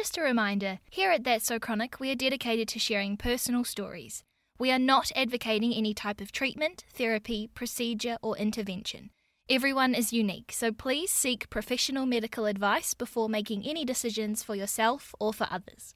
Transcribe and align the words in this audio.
just 0.00 0.16
a 0.16 0.22
reminder 0.22 0.78
here 0.88 1.10
at 1.10 1.24
That's 1.24 1.44
So 1.44 1.58
Chronic, 1.58 2.00
we 2.00 2.10
are 2.10 2.14
dedicated 2.14 2.68
to 2.68 2.78
sharing 2.78 3.18
personal 3.18 3.64
stories. 3.64 4.24
We 4.58 4.72
are 4.72 4.78
not 4.78 5.12
advocating 5.14 5.74
any 5.74 5.92
type 5.92 6.22
of 6.22 6.32
treatment, 6.32 6.84
therapy, 6.94 7.50
procedure, 7.52 8.16
or 8.22 8.34
intervention. 8.38 9.10
Everyone 9.50 9.94
is 9.94 10.10
unique, 10.10 10.52
so 10.52 10.72
please 10.72 11.10
seek 11.10 11.50
professional 11.50 12.06
medical 12.06 12.46
advice 12.46 12.94
before 12.94 13.28
making 13.28 13.66
any 13.66 13.84
decisions 13.84 14.42
for 14.42 14.54
yourself 14.54 15.14
or 15.20 15.34
for 15.34 15.46
others. 15.50 15.94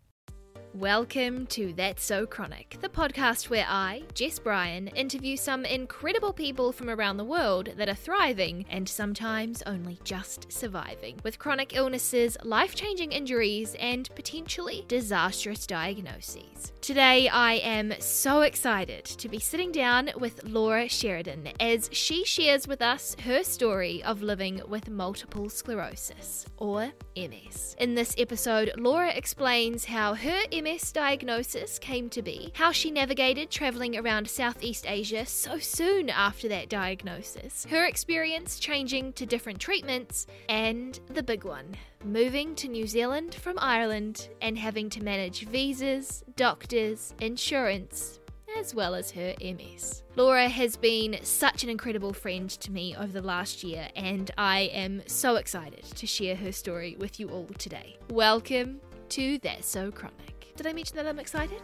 Welcome 0.74 1.46
to 1.50 1.72
That's 1.72 2.02
So 2.02 2.26
Chronic, 2.26 2.78
the 2.80 2.88
podcast 2.88 3.48
where 3.48 3.64
I, 3.68 4.02
Jess 4.12 4.40
Bryan, 4.40 4.88
interview 4.88 5.36
some 5.36 5.64
incredible 5.64 6.32
people 6.32 6.72
from 6.72 6.90
around 6.90 7.16
the 7.16 7.24
world 7.24 7.68
that 7.76 7.88
are 7.88 7.94
thriving 7.94 8.66
and 8.68 8.88
sometimes 8.88 9.62
only 9.66 10.00
just 10.02 10.50
surviving 10.50 11.20
with 11.22 11.38
chronic 11.38 11.76
illnesses, 11.76 12.36
life 12.42 12.74
changing 12.74 13.12
injuries, 13.12 13.76
and 13.78 14.12
potentially 14.16 14.84
disastrous 14.88 15.64
diagnoses. 15.64 16.72
Today, 16.80 17.28
I 17.28 17.54
am 17.58 17.94
so 18.00 18.40
excited 18.40 19.04
to 19.04 19.28
be 19.28 19.38
sitting 19.38 19.70
down 19.70 20.10
with 20.18 20.42
Laura 20.42 20.88
Sheridan 20.88 21.50
as 21.60 21.88
she 21.92 22.24
shares 22.24 22.66
with 22.66 22.82
us 22.82 23.16
her 23.24 23.44
story 23.44 24.02
of 24.02 24.22
living 24.22 24.60
with 24.66 24.90
multiple 24.90 25.48
sclerosis, 25.48 26.46
or 26.56 26.92
MS. 27.16 27.76
In 27.78 27.94
this 27.94 28.16
episode, 28.18 28.72
Laura 28.76 29.10
explains 29.14 29.84
how 29.84 30.14
her 30.14 30.42
MS 30.50 30.63
diagnosis 30.64 31.78
came 31.78 32.08
to 32.08 32.22
be, 32.22 32.50
how 32.54 32.72
she 32.72 32.90
navigated 32.90 33.50
traveling 33.50 33.98
around 33.98 34.26
Southeast 34.26 34.86
Asia 34.88 35.26
so 35.26 35.58
soon 35.58 36.08
after 36.08 36.48
that 36.48 36.70
diagnosis, 36.70 37.66
her 37.68 37.84
experience 37.84 38.58
changing 38.58 39.12
to 39.12 39.26
different 39.26 39.60
treatments, 39.60 40.26
and 40.48 41.00
the 41.08 41.22
big 41.22 41.44
one 41.44 41.76
moving 42.02 42.54
to 42.54 42.68
New 42.68 42.86
Zealand 42.86 43.34
from 43.34 43.58
Ireland 43.58 44.30
and 44.40 44.56
having 44.56 44.88
to 44.90 45.02
manage 45.02 45.46
visas, 45.46 46.24
doctors, 46.34 47.12
insurance, 47.20 48.20
as 48.58 48.74
well 48.74 48.94
as 48.94 49.10
her 49.10 49.34
MS. 49.42 50.02
Laura 50.16 50.48
has 50.48 50.76
been 50.76 51.18
such 51.22 51.62
an 51.62 51.68
incredible 51.68 52.14
friend 52.14 52.48
to 52.48 52.70
me 52.70 52.96
over 52.96 53.12
the 53.12 53.22
last 53.22 53.64
year, 53.64 53.88
and 53.96 54.30
I 54.38 54.70
am 54.72 55.02
so 55.06 55.36
excited 55.36 55.84
to 55.84 56.06
share 56.06 56.36
her 56.36 56.52
story 56.52 56.96
with 56.98 57.20
you 57.20 57.28
all 57.28 57.48
today. 57.58 57.98
Welcome 58.08 58.80
to 59.10 59.38
That's 59.40 59.68
So 59.68 59.90
Chronic. 59.90 60.33
Did 60.56 60.68
I 60.68 60.72
mention 60.72 60.96
that 60.96 61.06
I'm 61.06 61.18
excited? 61.18 61.60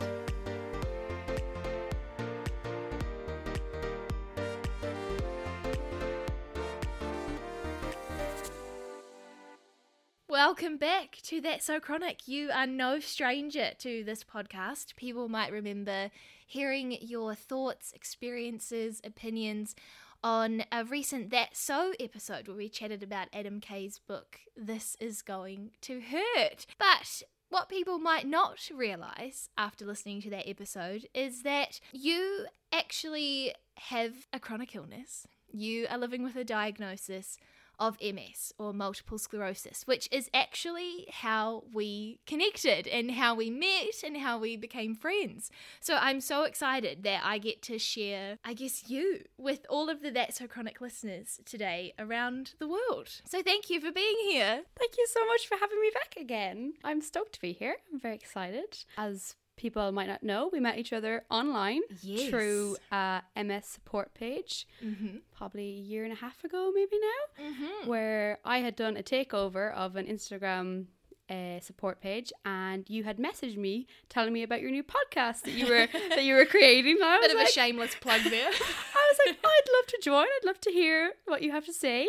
Welcome 10.29 10.77
back 10.77 11.19
to 11.25 11.41
That's 11.41 11.67
So 11.67 11.79
Chronic. 11.79 12.27
You 12.27 12.51
are 12.53 12.67
no 12.67 12.99
stranger 12.99 13.71
to 13.79 14.03
this 14.03 14.25
podcast. 14.25 14.97
People 14.97 15.29
might 15.29 15.53
remember 15.53 16.11
hearing 16.45 16.97
your 17.01 17.37
thoughts, 17.37 17.93
experiences, 17.93 19.01
opinions 19.05 19.77
on 20.25 20.65
a 20.73 20.85
recent 20.85 21.31
That 21.31 21.57
So 21.57 21.93
episode 22.01 22.49
where 22.49 22.57
we 22.57 22.69
chatted 22.69 23.05
about 23.05 23.29
Adam 23.33 23.61
Kay's 23.61 24.01
book, 24.01 24.41
This 24.57 24.97
Is 24.99 25.23
Going 25.23 25.71
to 25.83 26.01
Hurt. 26.01 26.67
But 26.77 27.23
what 27.51 27.69
people 27.69 27.99
might 27.99 28.27
not 28.27 28.71
realize 28.75 29.51
after 29.59 29.85
listening 29.85 30.23
to 30.23 30.31
that 30.31 30.49
episode 30.49 31.07
is 31.13 31.43
that 31.43 31.81
you 31.93 32.47
actually 32.73 33.53
have 33.77 34.13
a 34.33 34.39
chronic 34.39 34.75
illness. 34.75 35.27
You 35.53 35.87
are 35.91 35.99
living 35.99 36.23
with 36.23 36.37
a 36.37 36.45
diagnosis 36.45 37.37
of 37.81 37.97
MS 38.01 38.53
or 38.59 38.73
multiple 38.73 39.19
sclerosis, 39.19 39.83
which 39.87 40.09
is 40.13 40.31
actually 40.33 41.09
how 41.11 41.65
we 41.73 42.21
connected 42.27 42.87
and 42.87 43.13
how 43.13 43.35
we 43.35 43.51
met 43.51 44.05
and 44.05 44.19
how 44.19 44.39
we 44.39 44.57
became 44.57 44.95
friends. 44.95 45.51
So 45.81 45.97
I'm 45.97 46.21
so 46.21 46.45
excited 46.45 47.03
that 47.03 47.23
I 47.25 47.39
get 47.39 47.63
to 47.63 47.79
share, 47.79 48.39
I 48.45 48.53
guess, 48.55 48.89
you 48.89 49.23
with 49.39 49.67
all 49.69 49.89
of 49.89 50.03
the 50.03 50.11
That's 50.11 50.39
So 50.39 50.47
Chronic 50.47 50.81
listeners 50.81 51.41
today 51.45 51.95
around 51.99 52.53
the 52.59 52.69
world. 52.69 53.09
So 53.25 53.43
thank 53.43 53.71
you 53.71 53.81
for 53.81 53.91
being 53.91 54.17
here. 54.29 54.63
Thank 54.79 54.99
you 54.99 55.07
so 55.09 55.27
much 55.27 55.49
for 55.49 55.57
having 55.59 55.81
me 55.81 55.91
back 55.93 56.17
again. 56.21 56.75
I'm 56.85 57.01
stoked 57.01 57.33
to 57.35 57.41
be 57.41 57.53
here. 57.53 57.77
I'm 57.93 57.99
very 57.99 58.15
excited. 58.15 58.85
As 58.99 59.35
people 59.61 59.93
might 59.93 60.09
not 60.09 60.23
know, 60.23 60.49
we 60.53 60.59
met 60.61 60.79
each 60.79 60.93
other 60.93 61.25
online 61.31 61.83
Yes. 62.03 62.31
through 62.31 62.77
a 62.91 63.23
MS 63.37 63.67
support 63.67 64.15
page, 64.15 64.67
Mm-hmm. 64.85 65.19
probably 65.37 65.69
a 65.81 65.83
year 65.93 66.05
and 66.05 66.13
a 66.13 66.17
half 66.17 66.43
ago, 66.45 66.73
maybe 66.75 66.97
now, 67.11 67.45
Mm-hmm. 67.49 67.89
where 67.89 68.39
I 68.45 68.59
had 68.67 68.75
done 68.77 68.97
a 68.97 69.03
takeover 69.03 69.73
of 69.75 69.97
an 69.97 70.07
Instagram. 70.07 70.87
Uh, 71.31 71.61
support 71.61 72.01
page 72.01 72.33
and 72.45 72.91
you 72.91 73.05
had 73.05 73.17
messaged 73.19 73.57
me 73.57 73.87
telling 74.09 74.33
me 74.33 74.43
about 74.43 74.61
your 74.61 74.73
new 74.73 74.83
podcast 74.83 75.43
that 75.43 75.53
you 75.53 75.65
were 75.65 75.87
that 76.17 76.25
you 76.25 76.35
were 76.35 76.45
creating. 76.45 76.97
And 76.97 77.05
I 77.05 77.19
was 77.19 77.27
Bit 77.29 77.37
of 77.37 77.39
like, 77.39 77.49
a 77.51 77.53
shameless 77.53 77.95
plug 78.01 78.23
there. 78.23 78.51
I 79.01 79.03
was 79.13 79.19
like, 79.25 79.37
I'd 79.45 79.69
love 79.77 79.87
to 79.95 79.99
join. 80.03 80.25
I'd 80.25 80.45
love 80.45 80.59
to 80.63 80.73
hear 80.73 81.13
what 81.27 81.41
you 81.43 81.53
have 81.53 81.65
to 81.67 81.73
say. 81.73 82.09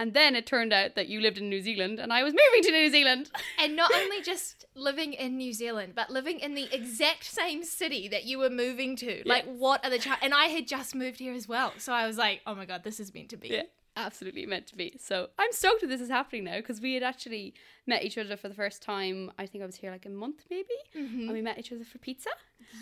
And 0.00 0.14
then 0.14 0.34
it 0.34 0.46
turned 0.46 0.72
out 0.72 0.94
that 0.94 1.08
you 1.08 1.20
lived 1.20 1.36
in 1.36 1.50
New 1.50 1.60
Zealand 1.60 1.98
and 1.98 2.10
I 2.10 2.22
was 2.22 2.32
moving 2.32 2.62
to 2.62 2.72
New 2.72 2.88
Zealand. 2.90 3.30
and 3.58 3.76
not 3.76 3.92
only 3.94 4.22
just 4.32 4.64
living 4.74 5.12
in 5.12 5.36
New 5.36 5.52
Zealand, 5.52 5.92
but 5.94 6.08
living 6.08 6.40
in 6.40 6.54
the 6.54 6.66
exact 6.74 7.24
same 7.24 7.62
city 7.62 8.08
that 8.08 8.24
you 8.24 8.38
were 8.38 8.48
moving 8.48 8.96
to. 8.96 9.22
Like, 9.26 9.44
what 9.44 9.84
are 9.84 9.90
the 9.90 9.98
cha- 9.98 10.18
And 10.22 10.32
I 10.32 10.46
had 10.46 10.66
just 10.66 10.94
moved 10.94 11.18
here 11.18 11.34
as 11.34 11.46
well, 11.46 11.74
so 11.76 11.92
I 11.92 12.06
was 12.06 12.16
like, 12.16 12.40
oh 12.46 12.54
my 12.54 12.64
god, 12.64 12.82
this 12.82 12.98
is 12.98 13.12
meant 13.12 13.28
to 13.28 13.36
be. 13.36 13.48
Yeah, 13.48 13.62
absolutely 13.96 14.46
meant 14.46 14.66
to 14.68 14.76
be. 14.76 14.94
So 14.98 15.28
I'm 15.38 15.52
stoked 15.52 15.80
that 15.82 15.88
this 15.88 16.00
is 16.00 16.08
happening 16.08 16.44
now 16.44 16.56
because 16.56 16.80
we 16.80 16.94
had 16.94 17.02
actually 17.02 17.54
met 17.86 18.02
each 18.04 18.16
other 18.18 18.36
for 18.36 18.48
the 18.48 18.54
first 18.54 18.82
time. 18.82 19.30
I 19.38 19.46
think 19.46 19.62
I 19.62 19.66
was 19.66 19.76
here 19.76 19.90
like 19.90 20.06
a 20.06 20.10
month 20.10 20.44
maybe, 20.50 20.68
Mhm. 20.94 21.22
and 21.24 21.32
we 21.32 21.42
met 21.42 21.58
each 21.58 21.72
other 21.72 21.84
for 21.84 21.98
pizza. 21.98 22.30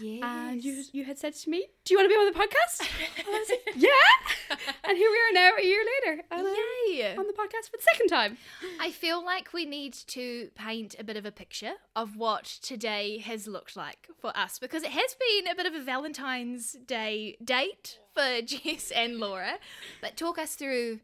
Yes. 0.01 0.21
And 0.25 0.63
you 0.65 0.85
you 0.93 1.05
had 1.05 1.19
said 1.19 1.35
to 1.35 1.51
me, 1.51 1.69
"Do 1.85 1.95
you 1.95 1.99
want 1.99 2.07
to 2.07 2.15
be 2.15 2.21
on 2.21 2.27
the 2.33 2.39
podcast?" 2.39 2.89
And 3.19 3.27
I 3.27 3.39
was 3.39 3.49
like, 3.49 3.69
"Yeah." 3.77 4.57
and 4.85 4.97
here 4.99 5.11
we 5.11 5.19
are 5.19 5.33
now, 5.33 5.57
a 5.57 5.65
year 5.65 5.85
later, 6.05 6.23
and 6.31 6.47
I'm 6.47 7.19
on 7.21 7.27
the 7.27 7.33
podcast 7.33 7.71
for 7.71 7.77
the 7.77 7.83
second 7.93 8.09
time. 8.09 8.37
I 8.81 8.91
feel 8.91 9.25
like 9.25 9.53
we 9.53 9.65
need 9.65 9.95
to 10.09 10.51
paint 10.55 10.97
a 10.99 11.05
bit 11.05 11.17
of 11.17 11.25
a 11.25 11.33
picture 11.33 11.75
of 11.97 12.17
what 12.17 12.45
today 12.45 13.19
has 13.19 13.47
looked 13.47 13.77
like 13.77 14.09
for 14.21 14.37
us 14.37 14.59
because 14.59 14.83
it 14.83 14.91
has 14.91 15.15
been 15.15 15.47
a 15.47 15.55
bit 15.55 15.67
of 15.67 15.75
a 15.75 15.81
Valentine's 15.81 16.73
Day 16.73 17.37
date 17.43 17.99
for 18.15 18.43
Jess 18.45 18.91
and 18.91 19.19
Laura. 19.19 19.59
But 20.01 20.17
talk 20.17 20.39
us 20.39 20.55
through 20.55 21.01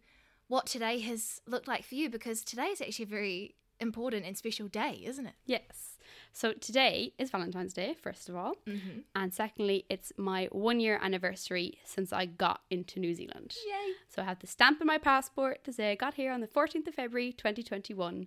what 0.49 0.67
today 0.67 0.99
has 1.01 1.41
looked 1.47 1.69
like 1.69 1.85
for 1.85 1.95
you 1.95 2.11
because 2.11 2.43
today 2.43 2.67
is 2.67 2.81
actually 2.81 3.05
a 3.05 3.09
very 3.09 3.55
important 3.81 4.25
and 4.25 4.37
special 4.37 4.69
day, 4.69 5.03
isn't 5.05 5.27
it? 5.27 5.35
Yes. 5.47 5.99
So 6.33 6.53
today 6.53 7.13
is 7.19 7.31
Valentine's 7.31 7.73
Day, 7.73 7.95
first 8.03 8.29
of 8.29 8.37
all. 8.37 8.55
Mm-hmm. 8.67 9.01
And 9.15 9.33
secondly, 9.33 9.85
it's 9.89 10.13
my 10.17 10.49
one 10.51 10.81
year 10.81 10.99
anniversary 11.01 11.79
since 11.85 12.13
I 12.13 12.27
got 12.27 12.61
into 12.71 12.99
New 12.99 13.15
Zealand. 13.15 13.55
Yay! 13.67 13.95
So 14.09 14.23
I 14.23 14.25
have 14.25 14.41
the 14.41 14.47
stamp 14.47 14.81
in 14.81 14.87
my 14.87 14.99
passport 14.99 15.65
to 15.65 15.73
say 15.73 15.93
I 15.93 15.95
got 15.95 16.15
here 16.15 16.33
on 16.33 16.41
the 16.41 16.49
14th 16.49 16.89
of 16.89 16.95
February 16.95 17.33
2021. 17.33 18.27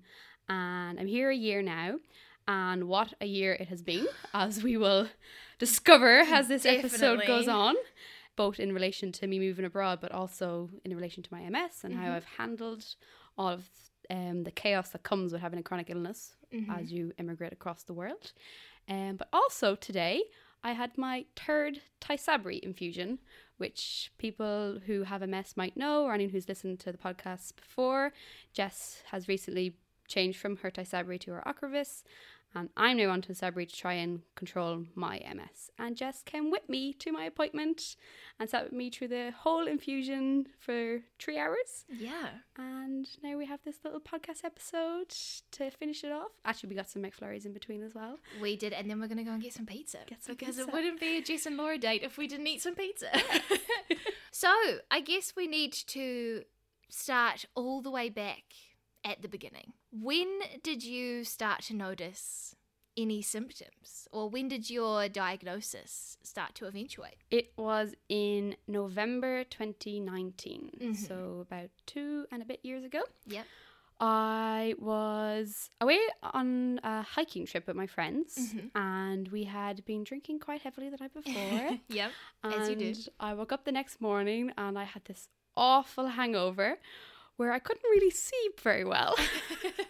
And 0.49 0.99
I'm 0.99 1.07
here 1.07 1.29
a 1.29 1.35
year 1.35 1.61
now. 1.61 1.99
And 2.47 2.87
what 2.87 3.13
a 3.19 3.25
year 3.25 3.53
it 3.53 3.67
has 3.67 3.81
been, 3.81 4.07
as 4.33 4.63
we 4.63 4.77
will 4.77 5.09
discover 5.59 6.19
as 6.19 6.47
this 6.47 6.65
episode 6.65 7.23
goes 7.27 7.49
on, 7.49 7.75
both 8.37 8.59
in 8.61 8.71
relation 8.73 9.11
to 9.11 9.27
me 9.27 9.37
moving 9.39 9.65
abroad, 9.65 9.99
but 9.99 10.13
also 10.13 10.69
in 10.85 10.95
relation 10.95 11.21
to 11.23 11.33
my 11.33 11.41
MS 11.41 11.83
and 11.83 11.93
how 11.95 12.05
Mhm. 12.05 12.15
I've 12.15 12.25
handled 12.37 12.95
all 13.37 13.49
of 13.49 13.69
um, 14.09 14.45
the 14.45 14.51
chaos 14.51 14.91
that 14.91 15.03
comes 15.03 15.33
with 15.33 15.41
having 15.41 15.59
a 15.59 15.63
chronic 15.63 15.89
illness 15.89 16.37
Mhm. 16.53 16.69
as 16.79 16.93
you 16.93 17.11
immigrate 17.17 17.51
across 17.51 17.83
the 17.83 17.93
world. 17.93 18.31
Um, 18.87 19.17
but 19.17 19.27
also 19.33 19.75
today, 19.75 20.23
I 20.63 20.71
had 20.71 20.97
my 20.97 21.25
third 21.35 21.81
Tysabri 21.99 22.61
infusion, 22.61 23.19
which 23.57 24.13
people 24.17 24.79
who 24.85 25.03
have 25.03 25.21
MS 25.21 25.57
might 25.57 25.75
know, 25.75 26.05
or 26.05 26.13
anyone 26.13 26.31
who's 26.31 26.47
listened 26.47 26.79
to 26.81 26.91
the 26.93 26.97
podcast 26.97 27.57
before. 27.57 28.13
Jess 28.53 29.03
has 29.07 29.27
recently 29.27 29.75
changed 30.07 30.39
from 30.39 30.55
her 30.57 30.71
Tysabri 30.71 31.19
to 31.19 31.31
her 31.33 31.43
Ocrevus, 31.45 32.03
and 32.55 32.69
I'm 32.75 32.97
now 32.97 33.09
on 33.09 33.21
Tysabri 33.21 33.69
to 33.69 33.75
try 33.75 33.93
and 33.93 34.21
control 34.35 34.85
my 34.95 35.21
MS. 35.33 35.71
And 35.77 35.95
Jess 35.95 36.23
came 36.23 36.49
with 36.49 36.67
me 36.69 36.93
to 36.93 37.11
my 37.11 37.25
appointment 37.25 37.95
and 38.39 38.49
sat 38.49 38.63
with 38.65 38.73
me 38.73 38.89
through 38.89 39.09
the 39.09 39.31
whole 39.37 39.67
infusion 39.67 40.47
for 40.59 40.99
three 41.19 41.37
hours. 41.37 41.85
Yeah. 41.89 42.29
And 42.57 43.07
now 43.21 43.37
we 43.37 43.45
have 43.45 43.59
this 43.63 43.77
little 43.83 43.99
podcast 43.99 44.43
episode 44.43 45.09
to 45.51 45.71
finish 45.71 46.03
it 46.03 46.11
off. 46.11 46.31
Actually, 46.45 46.69
we 46.69 46.75
got 46.75 46.89
some 46.89 47.03
McFlurries 47.03 47.45
in 47.45 47.53
between 47.53 47.83
as 47.83 47.93
well. 47.93 48.17
We 48.41 48.55
did, 48.55 48.73
and 48.73 48.89
then 48.89 48.99
we're 48.99 49.07
going 49.07 49.17
to 49.17 49.23
go 49.23 49.33
and 49.33 49.41
get 49.41 49.53
some 49.53 49.65
pizza. 49.65 49.99
Get 50.07 50.23
some 50.23 50.35
because 50.35 50.55
pizza. 50.55 50.69
it 50.69 50.73
wouldn't 50.73 50.99
be 50.99 51.17
a 51.17 51.21
Jess 51.21 51.45
and 51.45 51.57
Laura 51.57 51.77
date 51.77 52.01
if 52.03 52.17
we 52.17 52.27
didn't 52.27 52.47
eat 52.47 52.61
some 52.61 52.75
pizza. 52.75 53.09
so 54.31 54.51
I 54.89 55.01
guess 55.01 55.33
we 55.35 55.47
need 55.47 55.73
to 55.73 56.43
start 56.89 57.45
all 57.55 57.81
the 57.81 57.91
way 57.91 58.09
back 58.09 58.43
at 59.03 59.21
the 59.21 59.27
beginning. 59.27 59.73
When 60.01 60.39
did 60.63 60.83
you 60.83 61.23
start 61.23 61.61
to 61.63 61.73
notice 61.75 62.55
any 62.95 63.21
symptoms, 63.21 64.07
or 64.11 64.29
when 64.29 64.47
did 64.47 64.69
your 64.69 65.07
diagnosis 65.07 66.17
start 66.23 66.55
to 66.55 66.65
eventuate? 66.65 67.17
It 67.31 67.53
was 67.57 67.93
in 68.09 68.55
November 68.67 69.43
2019, 69.43 70.71
Mhm. 70.81 70.95
so 70.95 71.39
about 71.47 71.69
two 71.85 72.25
and 72.31 72.41
a 72.41 72.45
bit 72.45 72.59
years 72.63 72.83
ago. 72.83 73.03
Yep. 73.27 73.45
I 73.99 74.75
was 74.77 75.69
away 75.81 75.99
on 76.21 76.79
a 76.83 77.01
hiking 77.01 77.45
trip 77.47 77.65
with 77.67 77.75
my 77.75 77.87
friends, 77.87 78.37
Mhm. 78.53 78.71
and 78.75 79.27
we 79.29 79.45
had 79.45 79.83
been 79.85 80.03
drinking 80.03 80.39
quite 80.39 80.61
heavily 80.61 80.89
the 80.89 80.97
night 80.97 81.13
before. 81.21 81.79
yep. 81.89 82.11
As 82.43 82.69
you 82.69 82.75
did. 82.75 83.09
I 83.19 83.33
woke 83.33 83.51
up 83.51 83.63
the 83.65 83.71
next 83.71 84.01
morning 84.01 84.51
and 84.57 84.77
I 84.77 84.83
had 84.83 85.05
this 85.05 85.29
awful 85.55 86.07
hangover 86.09 86.79
where 87.37 87.51
I 87.51 87.59
couldn't 87.59 87.83
really 87.89 88.09
see 88.11 88.49
very 88.61 88.83
well. 88.83 89.15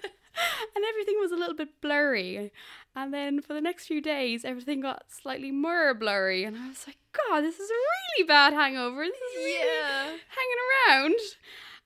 and 0.76 0.86
everything 0.90 1.16
was 1.20 1.32
a 1.32 1.36
little 1.36 1.56
bit 1.56 1.82
blurry. 1.82 2.52
And 2.96 3.14
then 3.14 3.42
for 3.42 3.54
the 3.54 3.62
next 3.62 3.88
few 3.88 4.02
days, 4.02 4.44
everything 4.44 4.82
got 4.82 5.04
slightly 5.10 5.52
more 5.52 5.94
blurry. 5.94 6.44
And 6.44 6.58
I 6.58 6.68
was 6.70 6.88
like, 6.88 6.98
God, 7.14 7.42
this 7.42 7.60
is 7.60 7.70
a 7.70 7.74
really 7.74 8.28
bad 8.28 8.54
hangover. 8.54 9.04
This 9.04 9.14
is 9.16 9.36
really 9.38 9.66
yeah. 9.66 10.04
hanging 10.38 10.62
around. 10.68 11.20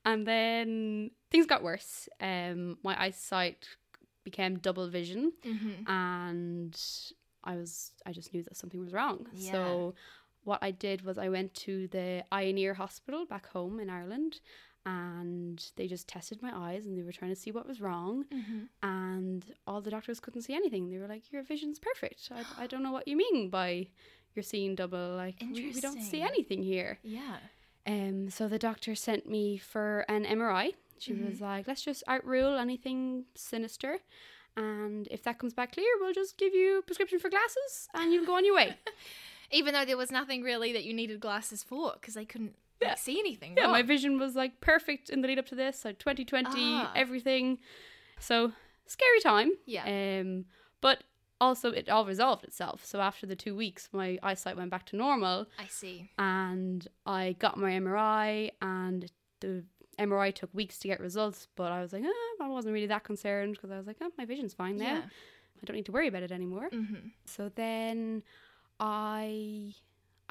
And 0.05 0.27
then 0.27 1.11
things 1.29 1.45
got 1.45 1.63
worse. 1.63 2.09
Um, 2.19 2.77
my 2.83 2.99
eyesight 3.01 3.67
became 4.23 4.59
double 4.59 4.87
vision 4.87 5.33
Mm-hmm. 5.43 5.91
and 5.91 6.79
I 7.43 7.55
was 7.55 7.91
I 8.05 8.11
just 8.11 8.33
knew 8.33 8.43
that 8.43 8.55
something 8.55 8.79
was 8.79 8.93
wrong. 8.93 9.25
Yeah. 9.33 9.51
So 9.51 9.95
what 10.43 10.59
I 10.61 10.71
did 10.71 11.03
was 11.03 11.17
I 11.17 11.29
went 11.29 11.53
to 11.55 11.87
the 11.87 12.23
Eye 12.31 12.43
and 12.43 12.59
Ear 12.59 12.75
Hospital 12.75 13.25
back 13.25 13.47
home 13.49 13.79
in 13.79 13.89
Ireland 13.89 14.39
and 14.85 15.63
they 15.75 15.87
just 15.87 16.07
tested 16.07 16.41
my 16.41 16.51
eyes 16.53 16.85
and 16.85 16.97
they 16.97 17.03
were 17.03 17.11
trying 17.11 17.31
to 17.31 17.35
see 17.39 17.51
what 17.51 17.67
was 17.67 17.79
wrong 17.81 18.25
Mm-hmm. 18.33 18.59
and 18.83 19.45
all 19.67 19.81
the 19.81 19.91
doctors 19.91 20.19
couldn't 20.19 20.41
see 20.41 20.53
anything. 20.55 20.89
They 20.89 20.97
were 20.97 21.07
like, 21.07 21.31
Your 21.31 21.43
vision's 21.43 21.79
perfect. 21.79 22.29
I, 22.31 22.63
I 22.63 22.67
don't 22.67 22.83
know 22.83 22.91
what 22.91 23.07
you 23.07 23.15
mean 23.17 23.49
by 23.49 23.87
you're 24.35 24.43
seeing 24.43 24.75
double. 24.75 25.15
Like 25.15 25.35
we, 25.41 25.71
we 25.73 25.81
don't 25.81 26.01
see 26.01 26.21
anything 26.21 26.63
here. 26.63 26.99
Yeah. 27.03 27.37
Um, 27.85 28.29
so 28.29 28.47
the 28.47 28.59
doctor 28.59 28.95
sent 28.95 29.27
me 29.27 29.57
for 29.57 30.05
an 30.07 30.25
MRI. 30.25 30.73
She 30.99 31.13
Mhm. 31.13 31.29
was 31.29 31.41
like, 31.41 31.67
let's 31.67 31.81
just 31.83 32.03
outrule 32.07 32.57
anything 32.57 33.25
sinister. 33.35 33.97
And 34.55 35.07
if 35.09 35.23
that 35.23 35.39
comes 35.39 35.53
back 35.53 35.71
clear, 35.73 35.87
we'll 35.99 36.13
just 36.13 36.37
give 36.37 36.53
you 36.53 36.79
a 36.79 36.81
prescription 36.81 37.19
for 37.19 37.29
glasses 37.29 37.87
and 37.93 38.11
you'll 38.13 38.25
go 38.25 38.35
on 38.35 38.45
your 38.45 38.55
way. 38.55 38.75
Even 39.51 39.73
though 39.73 39.83
there 39.85 39.97
was 39.97 40.11
nothing 40.11 40.43
really 40.43 40.71
that 40.73 40.83
you 40.85 40.93
needed 40.93 41.19
glasses 41.19 41.63
for 41.63 41.93
because 41.93 42.13
they 42.13 42.23
couldn't 42.25 42.55
Yeah. 42.81 42.95
see 42.95 43.19
anything. 43.19 43.55
yeah, 43.57 43.67
my 43.67 43.81
vision 43.81 44.17
was 44.19 44.35
like 44.35 44.59
perfect 44.61 45.09
in 45.09 45.21
the 45.21 45.27
lead 45.27 45.39
up 45.39 45.45
to 45.47 45.55
this. 45.55 45.85
Like 45.85 45.99
2020, 45.99 46.49
Ah. 46.57 46.91
everything. 46.95 47.59
So 48.19 48.51
scary 48.87 49.19
time. 49.21 49.51
Yeah. 49.65 49.85
Um, 50.21 50.45
but 50.81 51.03
also 51.39 51.71
it 51.71 51.89
all 51.89 52.05
resolved 52.05 52.43
itself. 52.43 52.85
So 52.85 53.01
after 53.01 53.25
the 53.25 53.35
two 53.35 53.55
weeks, 53.55 53.89
my 53.91 54.19
eyesight 54.21 54.57
went 54.57 54.69
back 54.71 54.85
to 54.87 54.95
normal. 54.95 55.47
I 55.57 55.65
see. 55.67 56.09
and 56.17 56.87
I 57.05 57.35
got 57.39 57.57
my 57.57 57.71
MRI 57.71 58.51
and 58.61 59.11
the 59.39 59.63
MRI 59.99 60.33
took 60.33 60.51
weeks 60.53 60.77
to 60.79 60.87
get 60.87 60.99
results, 60.99 61.47
but 61.55 61.71
I 61.71 61.81
was 61.81 61.93
like, 61.93 62.03
ah, 62.05 62.43
I 62.45 62.47
wasn't 62.47 62.73
really 62.73 62.87
that 62.87 63.03
concerned 63.03 63.53
because 63.55 63.71
I 63.71 63.77
was 63.77 63.87
like, 63.87 63.97
oh, 64.01 64.11
my 64.17 64.25
vision's 64.25 64.53
fine 64.53 64.77
now. 64.77 64.85
Yeah. 64.95 65.01
I 65.61 65.65
don't 65.65 65.75
need 65.75 65.85
to 65.87 65.91
worry 65.91 66.07
about 66.07 66.23
it 66.23 66.31
anymore. 66.31 66.69
Mm-hmm. 66.71 67.09
So 67.25 67.51
then 67.55 68.23
I 68.79 69.73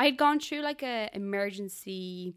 I 0.00 0.06
had 0.06 0.16
gone 0.16 0.40
through 0.40 0.62
like 0.62 0.82
a 0.82 1.10
emergency 1.12 2.34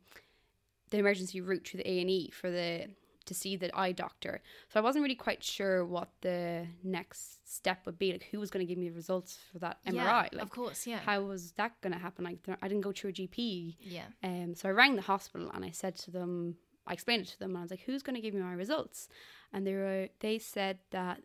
the 0.89 0.98
emergency 0.98 1.39
route 1.39 1.65
through 1.65 1.80
the 1.80 1.89
A 1.89 2.01
and 2.01 2.10
E 2.10 2.30
for 2.30 2.51
the 2.51 2.89
to 3.25 3.33
see 3.33 3.56
the 3.56 3.74
eye 3.74 3.94
doctor. 3.94 4.42
So 4.68 4.81
I 4.81 4.83
wasn't 4.83 5.04
really 5.04 5.15
quite 5.15 5.42
sure 5.42 5.86
what 5.86 6.10
the 6.19 6.68
next 6.83 7.50
step 7.50 7.86
would 7.86 7.98
be, 7.98 8.12
like 8.12 8.27
who 8.31 8.39
was 8.42 8.51
going 8.51 8.65
to 8.65 8.69
give 8.69 8.77
me 8.77 8.89
the 8.89 8.95
results 8.95 9.39
for 9.50 9.60
that 9.60 9.77
MRI. 9.88 9.94
Yeah, 9.94 10.30
like 10.33 10.42
of 10.42 10.50
course. 10.50 10.86
Yeah. 10.86 11.00
how 11.00 11.21
was 11.21 11.54
that 11.54 11.80
going 11.80 11.94
to 11.94 12.00
happen? 12.00 12.25
Like 12.25 12.39
I 12.62 12.68
didn't 12.68 12.81
go 12.81 12.92
through 12.92 13.12
a 13.12 13.13
GP. 13.13 13.77
yeah. 13.80 14.07
Um, 14.24 14.56
so 14.56 14.68
I 14.68 14.74
rang 14.74 14.98
the 14.98 15.01
hospital 15.01 15.50
and 15.54 15.63
I 15.63 15.71
said 15.71 15.95
to 16.00 16.12
them, 16.12 16.57
I 16.86 16.92
explained 16.92 17.24
it 17.24 17.30
to 17.30 17.39
them, 17.39 17.51
and 17.51 17.60
I 17.60 17.62
was 17.62 17.71
like, 17.71 17.83
"Who's 17.86 18.04
going 18.04 18.15
to 18.15 18.21
give 18.21 18.33
me 18.33 18.42
my 18.42 18.51
results?" 18.51 19.07
And 19.54 19.65
they 19.65 19.74
were, 19.74 20.10
they 20.19 20.38
said 20.38 20.80
that 20.92 21.21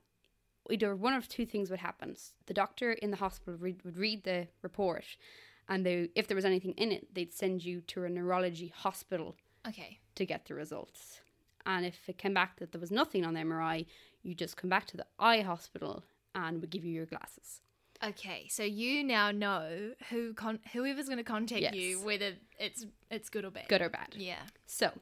either 0.70 0.94
one 0.94 1.14
of 1.14 1.28
two 1.28 1.46
things 1.46 1.68
would 1.68 1.80
happen. 1.80 2.14
The 2.46 2.54
doctor 2.54 2.92
in 2.92 3.10
the 3.10 3.16
hospital 3.16 3.58
read, 3.58 3.84
would 3.84 3.96
read 3.96 4.22
the 4.22 4.46
report, 4.62 5.04
and 5.68 5.84
they, 5.84 6.08
if 6.14 6.26
there 6.28 6.34
was 6.34 6.44
anything 6.44 6.72
in 6.76 6.92
it, 6.92 7.14
they'd 7.14 7.32
send 7.34 7.64
you 7.64 7.80
to 7.82 8.04
a 8.04 8.08
neurology 8.08 8.72
hospital 8.74 9.36
Okay. 9.66 9.98
to 10.14 10.24
get 10.26 10.46
the 10.46 10.54
results. 10.54 11.20
And 11.66 11.84
if 11.84 12.08
it 12.08 12.16
came 12.18 12.32
back 12.34 12.58
that 12.58 12.72
there 12.72 12.80
was 12.80 12.90
nothing 12.90 13.24
on 13.24 13.34
the 13.34 13.40
MRI, 13.40 13.86
you 14.22 14.34
just 14.34 14.56
come 14.56 14.70
back 14.70 14.86
to 14.86 14.96
the 14.96 15.06
eye 15.18 15.40
hospital 15.42 16.04
and 16.34 16.60
would 16.60 16.70
give 16.70 16.84
you 16.84 16.92
your 16.92 17.06
glasses. 17.06 17.60
Okay. 18.02 18.46
So 18.48 18.62
you 18.62 19.02
now 19.04 19.30
know 19.30 19.92
who 20.10 20.32
con- 20.34 20.60
whoever's 20.72 21.06
going 21.06 21.18
to 21.18 21.24
contact 21.24 21.74
you, 21.74 22.00
whether 22.00 22.32
it's 22.58 22.86
it's 23.10 23.28
good 23.28 23.44
or 23.44 23.50
bad. 23.50 23.68
Good 23.68 23.82
or 23.82 23.88
bad. 23.90 24.14
Yeah. 24.16 24.38
So 24.66 24.92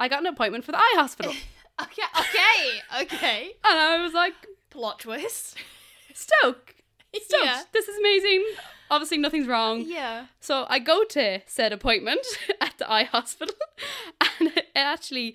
I 0.00 0.08
got 0.08 0.20
an 0.20 0.26
appointment 0.26 0.64
for 0.64 0.72
the 0.72 0.78
eye 0.78 0.92
hospital. 0.96 1.32
Okay. 1.80 2.02
Okay. 2.20 3.02
okay. 3.04 3.50
and 3.64 3.78
I 3.78 4.02
was 4.02 4.12
like, 4.12 4.34
Plot 4.68 5.00
twist. 5.00 5.56
Stoke. 6.12 6.74
Stoked. 7.14 7.44
Yeah. 7.44 7.62
This 7.72 7.88
is 7.88 7.98
amazing. 7.98 8.44
Obviously, 8.92 9.16
nothing's 9.16 9.48
wrong. 9.48 9.80
Yeah. 9.86 10.26
So 10.38 10.66
I 10.68 10.78
go 10.78 11.02
to 11.04 11.40
said 11.46 11.72
appointment 11.72 12.20
at 12.60 12.76
the 12.76 12.90
eye 12.90 13.04
hospital, 13.04 13.56
and 14.20 14.48
it 14.54 14.66
actually, 14.76 15.34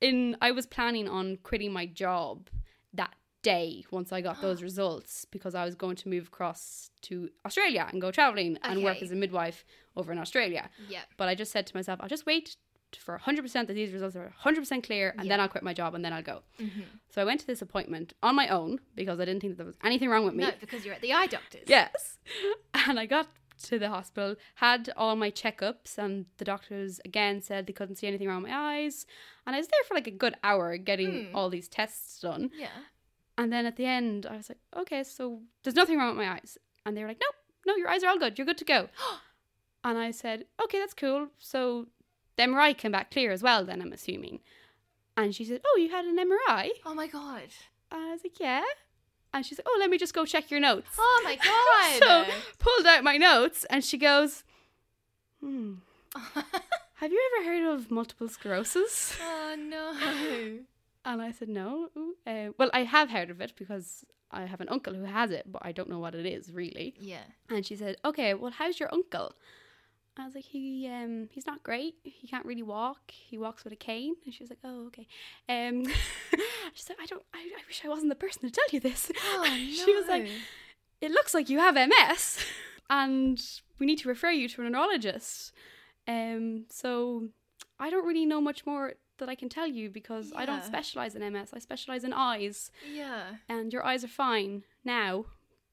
in 0.00 0.36
I 0.42 0.50
was 0.50 0.66
planning 0.66 1.08
on 1.08 1.38
quitting 1.44 1.72
my 1.72 1.86
job 1.86 2.48
that 2.92 3.14
day 3.42 3.84
once 3.92 4.12
I 4.12 4.20
got 4.20 4.40
those 4.40 4.60
results 4.70 5.24
because 5.24 5.54
I 5.54 5.64
was 5.64 5.76
going 5.76 5.94
to 5.96 6.08
move 6.08 6.26
across 6.26 6.90
to 7.02 7.28
Australia 7.46 7.86
and 7.92 8.00
go 8.00 8.10
traveling 8.10 8.58
and 8.64 8.82
work 8.82 9.00
as 9.02 9.12
a 9.12 9.14
midwife 9.14 9.64
over 9.96 10.10
in 10.10 10.18
Australia. 10.18 10.68
Yeah. 10.88 11.02
But 11.16 11.28
I 11.28 11.36
just 11.36 11.52
said 11.52 11.68
to 11.68 11.76
myself, 11.76 12.00
I'll 12.02 12.08
just 12.08 12.26
wait 12.26 12.56
for 12.96 13.20
100% 13.26 13.52
that 13.52 13.68
these 13.74 13.92
results 13.92 14.16
are 14.16 14.32
100% 14.44 14.82
clear 14.84 15.14
and 15.18 15.30
then 15.30 15.40
I'll 15.40 15.48
quit 15.48 15.62
my 15.64 15.74
job 15.74 15.94
and 15.94 16.04
then 16.04 16.12
I'll 16.12 16.22
go. 16.22 16.42
Mm-hmm. 16.60 16.82
So 17.10 17.22
I 17.22 17.24
went 17.24 17.40
to 17.40 17.46
this 17.46 17.62
appointment 17.62 18.12
on 18.22 18.34
my 18.34 18.48
own 18.48 18.80
because 18.94 19.20
I 19.20 19.24
didn't 19.24 19.40
think 19.40 19.52
that 19.52 19.56
there 19.58 19.66
was 19.66 19.76
anything 19.84 20.08
wrong 20.08 20.24
with 20.24 20.34
me. 20.34 20.44
No, 20.44 20.50
because 20.60 20.84
you're 20.84 20.94
at 20.94 21.00
the 21.02 21.12
eye 21.12 21.26
doctor's. 21.26 21.64
Yes. 21.66 22.18
And 22.88 22.98
I 22.98 23.06
got 23.06 23.28
to 23.62 23.78
the 23.78 23.88
hospital, 23.88 24.34
had 24.56 24.90
all 24.96 25.14
my 25.16 25.30
checkups, 25.30 25.96
and 25.96 26.26
the 26.38 26.44
doctors 26.44 27.00
again 27.04 27.40
said 27.40 27.66
they 27.66 27.72
couldn't 27.72 27.96
see 27.96 28.06
anything 28.06 28.28
wrong 28.28 28.42
with 28.42 28.50
my 28.50 28.58
eyes. 28.76 29.06
And 29.46 29.54
I 29.54 29.58
was 29.58 29.68
there 29.68 29.80
for 29.86 29.94
like 29.94 30.06
a 30.08 30.10
good 30.10 30.34
hour 30.42 30.76
getting 30.76 31.26
Hmm. 31.28 31.36
all 31.36 31.48
these 31.50 31.68
tests 31.68 32.20
done. 32.20 32.50
Yeah. 32.58 32.68
And 33.38 33.52
then 33.52 33.64
at 33.64 33.76
the 33.76 33.86
end, 33.86 34.26
I 34.26 34.36
was 34.36 34.48
like, 34.48 34.58
okay, 34.76 35.02
so 35.04 35.40
there's 35.62 35.74
nothing 35.76 35.98
wrong 35.98 36.08
with 36.16 36.26
my 36.26 36.32
eyes. 36.34 36.58
And 36.84 36.96
they 36.96 37.02
were 37.02 37.08
like, 37.08 37.20
nope, 37.20 37.34
no, 37.66 37.76
your 37.76 37.88
eyes 37.88 38.02
are 38.04 38.08
all 38.10 38.18
good. 38.18 38.38
You're 38.38 38.46
good 38.46 38.58
to 38.58 38.64
go. 38.64 38.88
and 39.84 39.98
I 39.98 40.10
said, 40.10 40.44
okay, 40.62 40.78
that's 40.80 40.94
cool. 40.94 41.28
So 41.38 41.86
the 42.36 42.42
MRI 42.44 42.76
came 42.76 42.92
back 42.92 43.10
clear 43.10 43.30
as 43.32 43.42
well, 43.42 43.64
then 43.64 43.80
I'm 43.80 43.92
assuming. 43.92 44.40
And 45.16 45.34
she 45.34 45.44
said, 45.44 45.60
oh, 45.64 45.78
you 45.78 45.90
had 45.90 46.04
an 46.04 46.16
MRI? 46.18 46.70
Oh 46.84 46.94
my 46.94 47.06
god. 47.06 47.42
And 47.92 48.02
I 48.02 48.10
was 48.12 48.22
like, 48.24 48.40
yeah. 48.40 48.62
And 49.32 49.44
she's 49.44 49.58
like, 49.58 49.66
oh, 49.68 49.76
let 49.80 49.90
me 49.90 49.98
just 49.98 50.14
go 50.14 50.24
check 50.24 50.50
your 50.50 50.60
notes. 50.60 50.88
Oh 50.98 51.20
my 51.24 51.36
god. 52.00 52.26
so 52.28 52.34
pulled 52.58 52.86
out 52.86 53.04
my 53.04 53.16
notes 53.16 53.64
and 53.70 53.84
she 53.84 53.98
goes, 53.98 54.42
hmm, 55.40 55.74
have 56.94 57.12
you 57.12 57.30
ever 57.36 57.48
heard 57.48 57.74
of 57.74 57.90
multiple 57.90 58.28
sclerosis? 58.28 59.16
oh 59.20 59.56
no. 59.58 60.58
And 61.06 61.20
I 61.20 61.32
said, 61.32 61.50
no. 61.50 61.90
Uh, 62.26 62.52
well, 62.56 62.70
I 62.72 62.84
have 62.84 63.10
heard 63.10 63.28
of 63.28 63.42
it 63.42 63.52
because 63.58 64.06
I 64.30 64.46
have 64.46 64.62
an 64.62 64.70
uncle 64.70 64.94
who 64.94 65.04
has 65.04 65.30
it, 65.30 65.44
but 65.52 65.60
I 65.62 65.70
don't 65.70 65.90
know 65.90 65.98
what 65.98 66.14
it 66.14 66.24
is 66.24 66.50
really. 66.50 66.94
Yeah. 66.98 67.24
And 67.50 67.66
she 67.66 67.76
said, 67.76 67.96
okay, 68.06 68.32
well, 68.32 68.50
how's 68.52 68.80
your 68.80 68.88
uncle? 68.90 69.34
I 70.16 70.24
was 70.24 70.34
like, 70.34 70.44
he 70.44 70.88
um, 70.88 71.28
he's 71.32 71.46
not 71.46 71.62
great. 71.62 71.96
He 72.04 72.28
can't 72.28 72.46
really 72.46 72.62
walk. 72.62 73.10
He 73.10 73.36
walks 73.36 73.64
with 73.64 73.72
a 73.72 73.76
cane. 73.76 74.14
And 74.24 74.32
she 74.32 74.42
was 74.42 74.50
like, 74.50 74.60
oh, 74.62 74.86
okay. 74.86 75.08
Um, 75.48 75.84
she's 76.74 76.88
like, 76.88 76.98
I 77.00 77.06
don't. 77.06 77.22
I, 77.34 77.38
I 77.38 77.62
wish 77.66 77.82
I 77.84 77.88
wasn't 77.88 78.10
the 78.10 78.14
person 78.14 78.42
to 78.42 78.50
tell 78.50 78.64
you 78.70 78.80
this. 78.80 79.10
Oh 79.24 79.42
no. 79.44 79.56
she 79.84 79.94
was 79.94 80.06
like, 80.06 80.28
it 81.00 81.10
looks 81.10 81.34
like 81.34 81.48
you 81.48 81.58
have 81.58 81.74
MS 81.74 82.38
and 82.90 83.42
we 83.78 83.86
need 83.86 83.98
to 83.98 84.08
refer 84.08 84.30
you 84.30 84.48
to 84.50 84.62
a 84.62 84.70
neurologist. 84.70 85.52
Um, 86.06 86.66
so 86.70 87.28
I 87.80 87.90
don't 87.90 88.06
really 88.06 88.26
know 88.26 88.40
much 88.40 88.64
more 88.66 88.94
that 89.18 89.28
I 89.28 89.34
can 89.34 89.48
tell 89.48 89.66
you 89.66 89.90
because 89.90 90.32
I 90.34 90.44
don't 90.44 90.64
specialize 90.64 91.14
in 91.14 91.32
MS. 91.32 91.50
I 91.52 91.58
specialize 91.58 92.04
in 92.04 92.12
eyes, 92.12 92.70
yeah. 92.92 93.36
and 93.48 93.72
your 93.72 93.84
eyes 93.84 94.04
are 94.04 94.08
fine 94.08 94.64
now, 94.84 95.26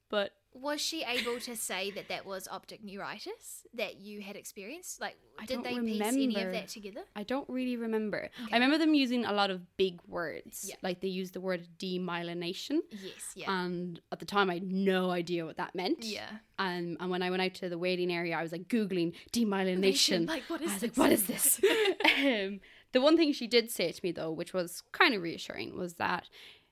but 0.09 0.33
Was 0.53 0.81
she 0.81 1.03
able 1.03 1.39
to 1.39 1.55
say 1.55 1.91
that 1.91 2.09
that 2.09 2.25
was 2.25 2.47
optic 2.51 2.83
neuritis 2.83 3.65
that 3.73 4.01
you 4.01 4.19
had 4.21 4.35
experienced? 4.35 4.99
Like, 4.99 5.15
I 5.39 5.45
did 5.45 5.63
they 5.63 5.79
piece 5.79 6.01
any 6.03 6.35
of 6.35 6.51
that 6.51 6.67
together? 6.67 7.01
I 7.15 7.23
don't 7.23 7.47
really 7.47 7.77
remember. 7.77 8.29
Okay. 8.43 8.51
I 8.51 8.55
remember 8.55 8.77
them 8.77 8.93
using 8.93 9.23
a 9.23 9.31
lot 9.31 9.49
of 9.49 9.61
big 9.77 9.99
words, 10.07 10.65
Yeah. 10.67 10.75
like 10.81 10.99
they 10.99 11.07
used 11.07 11.33
the 11.33 11.39
word 11.41 11.67
demyelination. 11.79 12.79
Yes. 12.91 13.31
Yeah. 13.35 13.51
And 13.63 14.01
at 14.11 14.19
the 14.19 14.25
time, 14.25 14.49
I 14.49 14.55
had 14.55 14.71
no 14.71 15.09
idea 15.11 15.45
what 15.45 15.57
that 15.57 15.73
meant. 15.73 16.03
yeah. 16.03 16.29
Um, 16.59 16.97
and 16.99 17.09
when 17.09 17.21
I 17.23 17.29
went 17.29 17.41
out 17.41 17.53
to 17.55 17.69
the 17.69 17.77
waiting 17.77 18.11
area, 18.11 18.35
I 18.37 18.43
was 18.43 18.51
like 18.51 18.67
Googling 18.67 19.13
demyelination. 19.31 20.27
Like, 20.31 20.43
what 20.49 20.61
is 20.61 20.69
I 20.69 20.73
was 20.73 20.81
this? 20.81 20.89
like, 20.89 20.97
what 20.97 21.11
is 21.11 21.23
this? 21.27 21.59
um, 22.19 22.59
the 22.91 23.01
one 23.01 23.17
thing 23.17 23.31
she 23.33 23.47
did 23.47 23.71
say 23.71 23.91
to 23.91 23.99
me, 24.03 24.11
though, 24.11 24.31
which 24.31 24.53
was 24.53 24.83
kind 24.91 25.13
of 25.15 25.21
reassuring, 25.21 25.77
was 25.77 25.95
that 25.95 26.27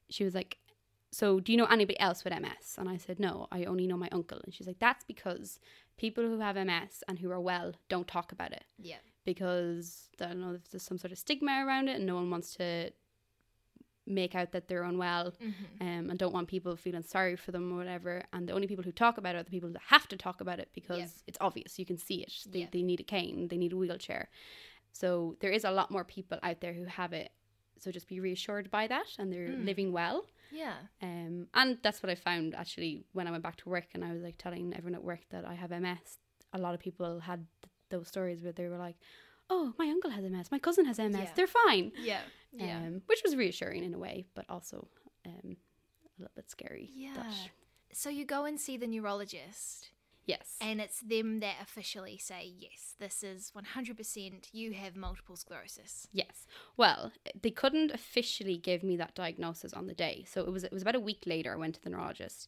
she 0.10 0.24
was 0.24 0.36
like, 0.36 0.58
So, 1.12 1.40
do 1.40 1.52
you 1.52 1.58
know 1.58 1.66
anybody 1.66 2.00
else 2.00 2.24
with 2.24 2.34
MS? 2.40 2.76
And 2.78 2.88
I 2.88 2.98
said, 2.98 3.20
No, 3.20 3.48
I 3.52 3.64
only 3.64 3.88
know 3.88 3.98
my 3.98 4.10
uncle. 4.12 4.40
And 4.44 4.54
she's 4.54 4.68
like, 4.68 4.80
That's 4.80 5.04
because 5.04 5.60
people 5.98 6.24
who 6.24 6.40
have 6.40 6.56
MS 6.56 7.04
and 7.08 7.18
who 7.20 7.32
are 7.32 7.40
well 7.42 7.74
don't 7.90 8.08
talk 8.08 8.32
about 8.32 8.52
it 8.52 8.64
Yeah. 8.78 8.98
because 9.26 10.10
I 10.22 10.26
don't 10.28 10.40
know 10.42 10.54
if 10.54 10.70
there's 10.70 10.84
some 10.84 10.98
sort 10.98 11.12
of 11.12 11.18
stigma 11.18 11.64
around 11.66 11.88
it 11.90 11.96
and 11.98 12.06
no 12.06 12.16
one 12.16 12.30
wants 12.30 12.56
to 12.56 12.92
make 14.06 14.34
out 14.34 14.52
that 14.54 14.68
they're 14.68 14.84
unwell 14.84 15.34
Mm-hmm. 15.42 15.82
um, 15.88 16.10
and 16.10 16.18
don't 16.18 16.34
want 16.34 16.48
people 16.48 16.76
feeling 16.76 17.04
sorry 17.04 17.36
for 17.36 17.52
them 17.52 17.72
or 17.74 17.78
whatever. 17.78 18.24
And 18.34 18.48
the 18.48 18.54
only 18.54 18.68
people 18.68 18.84
who 18.84 18.92
talk 18.92 19.18
about 19.18 19.36
it 19.36 19.40
are 19.40 19.44
the 19.44 19.52
people 19.52 19.70
that 19.72 19.82
have 19.88 20.08
to 20.10 20.18
talk 20.18 20.42
about 20.42 20.60
it 20.60 20.70
because 20.74 21.24
it's 21.28 21.38
obvious. 21.42 21.78
You 21.78 21.86
can 21.86 21.98
see 21.98 22.22
it. 22.24 22.34
They, 22.50 22.60
they 22.72 22.82
need 22.82 23.00
a 23.00 23.04
cane, 23.04 23.48
they 23.50 23.58
need 23.58 23.74
a 23.74 23.78
wheelchair. 23.78 24.30
So 24.94 25.36
there 25.42 25.52
is 25.52 25.64
a 25.64 25.72
lot 25.72 25.92
more 25.92 26.04
people 26.04 26.40
out 26.42 26.62
there 26.62 26.74
who 26.74 26.86
have 26.86 27.14
it. 27.14 27.32
So 27.80 27.92
just 27.92 28.08
be 28.08 28.20
reassured 28.20 28.72
by 28.72 28.88
that 28.88 29.06
and 29.20 29.32
they're 29.32 29.50
Mm. 29.50 29.66
living 29.66 29.92
well. 29.92 30.26
Yeah. 30.52 30.76
Um, 31.02 31.48
and 31.54 31.78
that's 31.84 32.02
what 32.04 32.10
I 32.10 32.16
found 32.16 32.56
actually 32.56 33.04
when 33.14 33.28
I 33.28 33.32
went 33.32 33.44
back 33.44 33.58
to 33.58 33.70
work 33.70 33.88
and 33.94 34.04
I 34.04 34.12
was 34.14 34.22
like 34.22 34.38
telling 34.38 34.74
everyone 34.74 34.96
at 34.96 35.04
work 35.04 35.22
that 35.32 35.46
I 35.46 35.54
have 35.54 35.72
MS. 35.72 36.18
A 36.54 36.58
lot 36.58 36.74
of 36.74 36.80
people 36.80 37.20
had 37.20 37.46
th- 37.62 37.72
those 37.90 38.08
stories 38.08 38.42
where 38.44 38.52
they 38.54 38.68
were 38.68 38.78
like, 38.78 38.96
"Oh, 39.50 39.74
my 39.78 39.88
uncle 39.90 40.10
has 40.12 40.24
MS, 40.24 40.52
my 40.52 40.60
cousin 40.60 40.86
has 40.86 41.00
MS, 41.00 41.22
Yeah. 41.22 41.32
they're 41.36 41.48
fine," 41.66 41.92
Yeah. 42.00 42.22
Yeah. 42.52 42.78
um, 42.78 43.02
which 43.06 43.22
was 43.24 43.36
reassuring 43.36 43.84
in 43.84 43.94
a 43.94 44.00
way, 44.00 44.26
but 44.34 44.46
also 44.50 44.88
um, 45.26 45.58
a 46.18 46.22
little 46.22 46.32
bit 46.36 46.50
scary. 46.50 46.90
yeah. 46.94 47.14
But 47.16 47.34
So 47.96 48.10
you 48.10 48.26
go 48.26 48.46
and 48.46 48.60
see 48.60 48.78
the 48.78 48.88
neurologist, 48.88 49.90
yes, 50.30 50.48
and 50.62 50.80
it's 50.86 51.00
them 51.02 51.40
that 51.40 51.56
officially 51.62 52.18
say, 52.18 52.42
yes, 52.68 52.96
this 53.00 53.24
is 53.24 53.52
100% 53.56 54.48
you 54.52 54.74
have 54.74 54.96
multiple 54.96 55.36
sclerosis. 55.36 56.08
yes. 56.12 56.48
Well, 56.78 57.12
they 57.42 57.52
couldn't 57.62 57.92
officially 57.92 58.58
give 58.58 58.82
me 58.90 58.96
that 58.98 59.16
diagnosis 59.16 59.74
on 59.74 59.88
the 59.88 59.94
day, 60.08 60.26
so 60.32 60.38
it 60.42 60.52
was 60.52 60.64
it 60.64 60.72
was 60.72 60.82
about 60.84 60.96
a 60.96 61.00
week 61.12 61.24
later. 61.34 61.54
I 61.54 61.58
went 61.64 61.76
to 61.76 61.84
the 61.84 61.90
neurologist, 61.90 62.48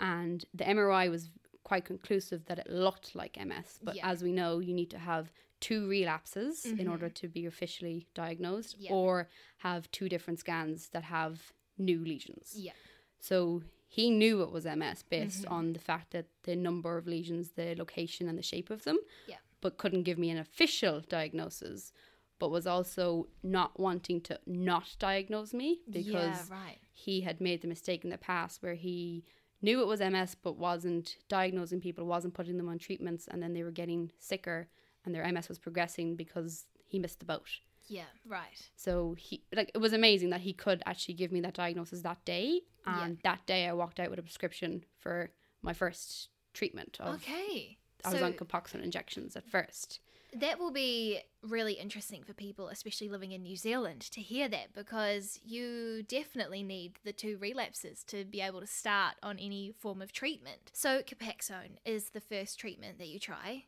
and 0.00 0.44
the 0.54 0.64
MRI 0.64 1.10
was 1.10 1.30
quite 1.64 1.84
conclusive 1.84 2.40
that 2.46 2.58
it 2.58 2.70
looked 2.70 3.14
like 3.14 3.36
MS. 3.36 3.78
But 3.82 3.96
Yeah. 3.96 4.10
as 4.12 4.22
we 4.22 4.32
know, 4.32 4.58
you 4.58 4.72
need 4.80 4.90
to 4.90 4.98
have 4.98 5.24
two 5.60 5.88
relapses 5.88 6.64
in 6.64 6.78
Mhm. 6.86 6.90
order 6.94 7.10
to 7.20 7.26
be 7.28 7.44
officially 7.44 8.06
diagnosed, 8.14 8.76
Yeah. 8.78 8.92
or 8.92 9.28
have 9.58 9.90
two 9.90 10.08
different 10.08 10.38
scans 10.38 10.88
that 10.90 11.02
have 11.04 11.52
new 11.76 12.00
lesions. 12.12 12.54
Yeah. 12.56 12.72
So 13.18 13.62
he 13.90 14.10
knew 14.10 14.42
it 14.42 14.52
was 14.52 14.66
MS 14.66 15.02
based 15.02 15.44
Mhm. 15.44 15.50
on 15.50 15.72
the 15.72 15.78
fact 15.80 16.10
that 16.12 16.26
the 16.42 16.54
number 16.54 16.96
of 16.98 17.06
lesions, 17.06 17.52
the 17.52 17.74
location, 17.74 18.28
and 18.28 18.36
the 18.38 18.42
shape 18.42 18.68
of 18.70 18.84
them, 18.84 18.98
Yeah. 19.26 19.38
but 19.62 19.78
couldn't 19.78 20.02
give 20.04 20.18
me 20.18 20.28
an 20.30 20.38
official 20.38 21.00
diagnosis. 21.00 21.92
But 22.38 22.50
was 22.50 22.66
also 22.68 23.28
not 23.42 23.80
wanting 23.80 24.20
to 24.22 24.38
not 24.46 24.94
diagnose 25.00 25.52
me 25.52 25.80
because 25.90 26.48
yeah, 26.50 26.54
right. 26.54 26.78
he 26.92 27.22
had 27.22 27.40
made 27.40 27.62
the 27.62 27.66
mistake 27.68 28.04
in 28.04 28.10
the 28.10 28.18
past 28.18 28.62
where 28.62 28.74
he 28.76 29.24
knew 29.60 29.80
it 29.80 29.86
was 29.88 30.00
MS 30.00 30.36
but 30.36 30.52
wasn't 30.56 31.16
diagnosing 31.28 31.80
people, 31.80 32.04
wasn't 32.04 32.34
putting 32.34 32.58
them 32.58 32.68
on 32.68 32.78
treatments, 32.78 33.26
and 33.26 33.42
then 33.42 33.54
they 33.54 33.64
were 33.64 33.72
getting 33.72 34.12
sicker 34.18 34.68
and 35.04 35.12
their 35.14 35.24
MS 35.24 35.48
was 35.48 35.58
progressing 35.58 36.14
because 36.14 36.66
he 36.86 36.98
missed 37.00 37.18
the 37.18 37.24
boat. 37.24 37.60
Yeah, 37.88 38.04
right. 38.26 38.68
So 38.76 39.14
he 39.18 39.42
like 39.54 39.70
it 39.74 39.78
was 39.78 39.92
amazing 39.92 40.30
that 40.30 40.40
he 40.42 40.52
could 40.52 40.82
actually 40.86 41.14
give 41.14 41.32
me 41.32 41.40
that 41.40 41.54
diagnosis 41.54 42.02
that 42.02 42.24
day, 42.24 42.60
Yeah. 42.86 43.04
and 43.04 43.18
that 43.24 43.46
day 43.46 43.66
I 43.66 43.72
walked 43.72 43.98
out 44.00 44.10
with 44.10 44.18
a 44.18 44.22
prescription 44.22 44.84
for 44.98 45.30
my 45.62 45.72
first 45.72 46.28
treatment. 46.54 46.98
Of, 47.00 47.16
Okay. 47.16 47.78
I 48.04 48.10
was 48.10 48.20
so 48.20 48.26
on 48.26 48.34
Copaxone 48.34 48.82
injections 48.82 49.34
at 49.36 49.44
first. 49.50 50.00
that 50.32 50.58
will 50.58 50.70
be 50.70 51.20
really 51.42 51.72
interesting 51.74 52.22
for 52.22 52.34
people, 52.34 52.68
especially 52.68 53.08
living 53.08 53.32
in 53.32 53.42
New 53.42 53.56
Zealand, 53.56 54.02
to 54.02 54.20
hear 54.20 54.46
that 54.48 54.74
because 54.74 55.40
you 55.44 56.02
definitely 56.02 56.62
need 56.62 56.98
the 57.04 57.12
two 57.14 57.38
relapses 57.38 58.04
to 58.04 58.24
be 58.24 58.40
able 58.42 58.60
to 58.60 58.66
start 58.66 59.14
on 59.22 59.38
any 59.38 59.72
form 59.72 60.02
of 60.02 60.12
treatment. 60.12 60.70
So, 60.74 61.00
Copaxone 61.02 61.78
is 61.86 62.10
the 62.10 62.20
first 62.20 62.58
treatment 62.60 62.98
that 62.98 63.08
you 63.08 63.18
try. 63.18 63.64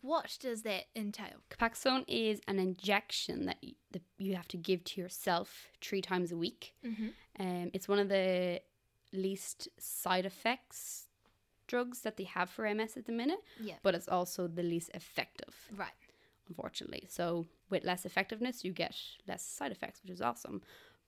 What 0.00 0.36
does 0.40 0.62
that 0.62 0.84
entail? 0.96 1.42
Copaxone 1.50 2.04
is 2.08 2.40
an 2.48 2.58
injection 2.58 3.46
that 3.46 3.58
you, 3.62 3.74
that 3.92 4.02
you 4.18 4.34
have 4.36 4.48
to 4.48 4.56
give 4.56 4.82
to 4.84 5.00
yourself 5.00 5.68
three 5.80 6.00
times 6.00 6.32
a 6.32 6.36
week. 6.36 6.74
Mm-hmm. 6.84 7.08
Um, 7.38 7.70
it's 7.74 7.88
one 7.88 7.98
of 7.98 8.08
the 8.08 8.60
least 9.12 9.68
side 9.78 10.24
effects 10.26 11.08
drugs 11.68 12.00
that 12.00 12.16
they 12.16 12.24
have 12.24 12.50
for 12.50 12.72
MS 12.74 12.96
at 12.96 13.06
the 13.06 13.12
minute, 13.12 13.38
Yeah. 13.60 13.76
but 13.82 13.94
it's 13.94 14.08
also 14.08 14.46
the 14.46 14.62
least 14.62 14.90
effective, 14.94 15.54
Right. 15.74 15.92
unfortunately. 16.48 17.06
So 17.08 17.46
with 17.70 17.84
less 17.84 18.04
effectiveness, 18.04 18.64
you 18.64 18.72
get 18.72 18.94
less 19.26 19.42
side 19.42 19.72
effects, 19.72 20.02
which 20.02 20.10
is 20.12 20.20
awesome, 20.20 20.60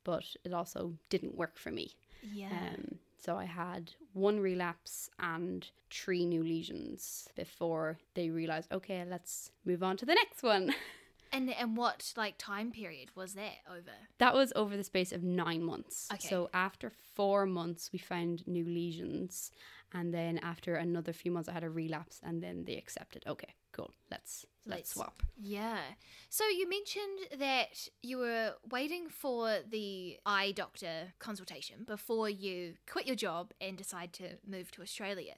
but 0.05 0.25
it 0.45 0.55
also 0.55 0.95
didn't 1.11 1.35
work 1.35 1.59
for 1.59 1.71
me. 1.71 1.93
Yeah. 2.23 2.49
Um, 2.50 2.99
so 3.25 3.38
I 3.38 3.47
had 3.47 3.93
one 4.12 4.38
relapse 4.38 5.09
and 5.19 5.66
three 5.90 6.26
new 6.26 6.43
lesions 6.43 7.26
before 7.35 7.99
they 8.14 8.28
realized, 8.28 8.71
okay, 8.71 9.02
let's 9.09 9.50
move 9.64 9.83
on 9.83 9.97
to 9.97 10.04
the 10.04 10.14
next 10.14 10.43
one. 10.43 10.75
and 11.33 11.50
and 11.50 11.75
what 11.75 12.12
like 12.19 12.35
time 12.37 12.71
period 12.71 13.09
was 13.14 13.33
that 13.33 13.54
over? 13.71 13.93
That 14.19 14.35
was 14.35 14.52
over 14.54 14.76
the 14.76 14.85
space 14.85 15.11
of 15.11 15.23
nine 15.23 15.62
months. 15.62 16.09
Okay. 16.12 16.28
So 16.28 16.50
after 16.52 16.93
four 17.14 17.47
months, 17.47 17.90
we 17.95 17.99
found 17.99 18.47
new 18.47 18.64
lesions, 18.64 19.50
and 19.95 20.13
then 20.13 20.39
after 20.39 20.75
another 20.75 21.13
few 21.13 21.31
months, 21.33 21.49
I 21.49 21.53
had 21.53 21.65
a 21.65 21.71
relapse, 21.71 22.21
and 22.23 22.43
then 22.43 22.65
they 22.67 22.77
accepted. 22.77 23.23
Okay, 23.27 23.55
cool. 23.73 23.91
Let's 24.11 24.45
let's, 24.67 24.79
Let's- 24.79 24.91
swap. 24.95 25.23
Yeah. 25.41 25.79
So 26.29 26.45
you 26.49 26.69
mentioned 26.69 27.41
that 27.41 27.89
you 28.03 28.19
were 28.19 28.55
waiting 28.71 29.09
for 29.09 29.59
the 29.71 30.19
eye 30.27 30.53
doctor 30.53 31.13
consultation 31.19 31.85
before 31.87 32.29
you 32.29 32.75
quit 32.91 33.07
your 33.07 33.17
job 33.17 33.53
and 33.61 33.77
decide 33.79 34.13
to 34.15 34.37
move 34.47 34.71
to 34.73 34.83
Australia. 34.83 35.35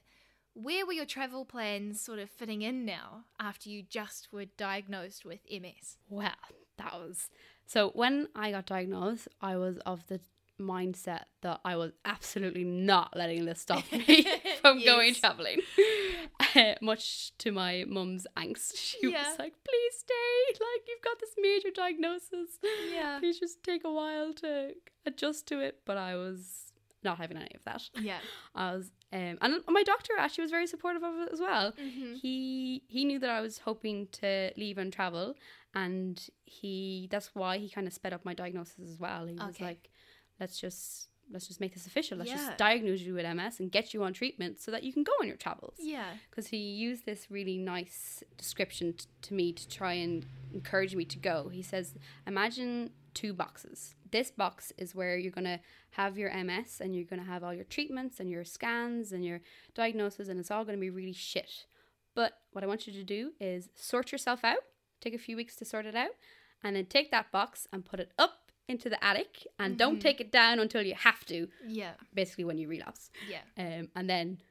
Where 0.53 0.87
were 0.87 0.93
your 0.93 1.05
travel 1.05 1.45
plans 1.45 2.01
sort 2.01 2.17
of 2.17 2.31
fitting 2.31 2.63
in 2.63 2.83
now 2.83 3.25
after 3.39 3.69
you 3.69 3.83
just 3.83 4.33
were 4.33 4.45
diagnosed 4.45 5.23
with 5.23 5.39
MS? 5.51 5.97
Well, 6.09 6.31
that 6.79 6.93
was 6.93 7.29
so. 7.67 7.89
When 7.91 8.27
I 8.33 8.49
got 8.51 8.65
diagnosed, 8.65 9.27
I 9.39 9.55
was 9.57 9.77
of 9.85 10.07
the 10.07 10.19
mindset 10.59 11.23
that 11.41 11.59
I 11.63 11.75
was 11.75 11.91
absolutely 12.05 12.63
not 12.63 13.15
letting 13.15 13.45
this 13.45 13.61
stop 13.61 13.83
me 13.91 14.25
from 14.61 14.83
going 14.83 15.09
Yes. 15.09 15.19
traveling. 15.19 15.61
Much 16.81 17.31
to 17.39 17.51
my 17.51 17.85
mum's 17.87 18.25
angst, 18.35 18.75
she 18.75 18.97
Yeah. 19.09 19.29
was 19.29 19.39
like, 19.39 19.53
"Please 19.63 19.93
stay. 19.99 20.53
Like 20.53 20.81
you've 20.87 21.01
got 21.03 21.19
this 21.19 21.31
major 21.39 21.69
diagnosis. 21.73 22.59
Yeah. 22.91 23.19
Please 23.19 23.39
just 23.39 23.63
take 23.63 23.83
a 23.83 23.91
while 23.91 24.33
to 24.35 24.73
adjust 25.05 25.47
to 25.47 25.59
it." 25.59 25.79
But 25.85 25.97
I 25.97 26.15
was 26.15 26.71
not 27.03 27.17
having 27.19 27.37
any 27.37 27.51
of 27.55 27.63
that. 27.65 27.83
Yeah. 28.01 28.17
I 28.55 28.73
was, 28.75 28.91
um, 29.13 29.37
and 29.41 29.61
my 29.69 29.83
doctor 29.83 30.13
actually 30.17 30.43
was 30.43 30.51
very 30.51 30.67
supportive 30.67 31.03
of 31.03 31.15
it 31.19 31.29
as 31.31 31.39
well. 31.39 31.71
Mm-hmm. 31.73 32.15
He 32.15 32.83
he 32.87 33.05
knew 33.05 33.19
that 33.19 33.29
I 33.29 33.41
was 33.41 33.59
hoping 33.59 34.07
to 34.13 34.51
leave 34.57 34.77
and 34.77 34.91
travel, 34.91 35.35
and 35.75 36.27
he 36.45 37.07
that's 37.11 37.35
why 37.35 37.57
he 37.59 37.69
kind 37.69 37.87
of 37.87 37.93
sped 37.93 38.13
up 38.13 38.25
my 38.25 38.33
diagnosis 38.33 38.79
as 38.91 38.99
well. 38.99 39.25
He 39.27 39.35
was 39.35 39.49
Okay. 39.49 39.63
like, 39.63 39.89
"Let's 40.39 40.59
just 40.59 41.09
let's 41.29 41.45
just 41.45 41.59
make 41.59 41.73
this 41.73 41.85
official. 41.85 42.17
Let's 42.17 42.29
Yeah. 42.29 42.37
just 42.37 42.57
diagnose 42.57 43.01
you 43.01 43.13
with 43.13 43.25
MS 43.25 43.59
and 43.59 43.69
get 43.69 43.93
you 43.93 44.01
on 44.01 44.13
treatment 44.13 44.61
so 44.61 44.71
that 44.71 44.83
you 44.83 44.93
can 44.93 45.03
go 45.03 45.11
on 45.19 45.27
your 45.27 45.35
travels." 45.35 45.75
Yeah. 45.77 46.15
Because 46.29 46.47
he 46.47 46.57
used 46.57 47.05
this 47.05 47.29
really 47.29 47.57
nice 47.57 48.23
description 48.37 48.93
t- 48.93 49.07
to 49.23 49.33
me 49.33 49.51
to 49.51 49.67
try 49.67 49.93
and 49.93 50.25
encourage 50.53 50.95
me 50.95 51.03
to 51.03 51.17
go. 51.19 51.49
He 51.49 51.61
says, 51.61 51.95
"Imagine 52.25 52.93
two 53.13 53.33
boxes. 53.33 53.93
This 54.09 54.31
box 54.31 54.71
is 54.77 54.95
where 54.95 55.17
you're 55.17 55.31
gonna 55.33 55.59
have 55.91 56.17
your 56.17 56.29
MS 56.29 56.79
and 56.79 56.95
you're 56.95 57.03
gonna 57.03 57.23
have 57.23 57.43
all 57.43 57.53
your 57.53 57.65
treatments 57.65 58.21
and 58.21 58.29
your 58.29 58.45
scans 58.45 59.11
and 59.11 59.25
your 59.25 59.41
diagnosis, 59.73 60.29
and 60.29 60.39
it's 60.39 60.49
all 60.51 60.63
gonna 60.63 60.77
be 60.77 60.89
really 60.89 61.11
shit. 61.13 61.65
But 62.13 62.41
what 62.51 62.63
I 62.63 62.67
want 62.67 62.87
you 62.87 62.93
to 62.93 63.03
do 63.03 63.33
is 63.41 63.69
sort 63.75 64.13
yourself 64.13 64.45
out. 64.45 64.63
Take 65.01 65.13
a 65.13 65.17
few 65.19 65.35
weeks 65.35 65.57
to 65.57 65.65
sort 65.65 65.85
it 65.85 65.95
out, 65.95 66.15
and 66.63 66.75
then 66.75 66.85
take 66.85 67.11
that 67.11 67.31
box 67.31 67.67
and 67.73 67.83
put 67.83 67.99
it 67.99 68.13
up 68.17 68.46
into 68.67 68.89
the 68.89 69.01
attic, 69.03 69.47
and 69.59 69.77
don't 69.77 69.97
Mhm. 69.97 70.01
take 70.01 70.19
it 70.21 70.31
down 70.31 70.59
until 70.59 70.81
you 70.81 70.95
have 70.95 71.25
to. 71.25 71.47
Yeah. 71.65 71.93
Basically, 72.13 72.43
when 72.45 72.57
you 72.57 72.67
relapse." 72.67 73.09
Yeah. 73.27 73.41
um, 73.57 73.89
and 73.95 74.09
then 74.09 74.41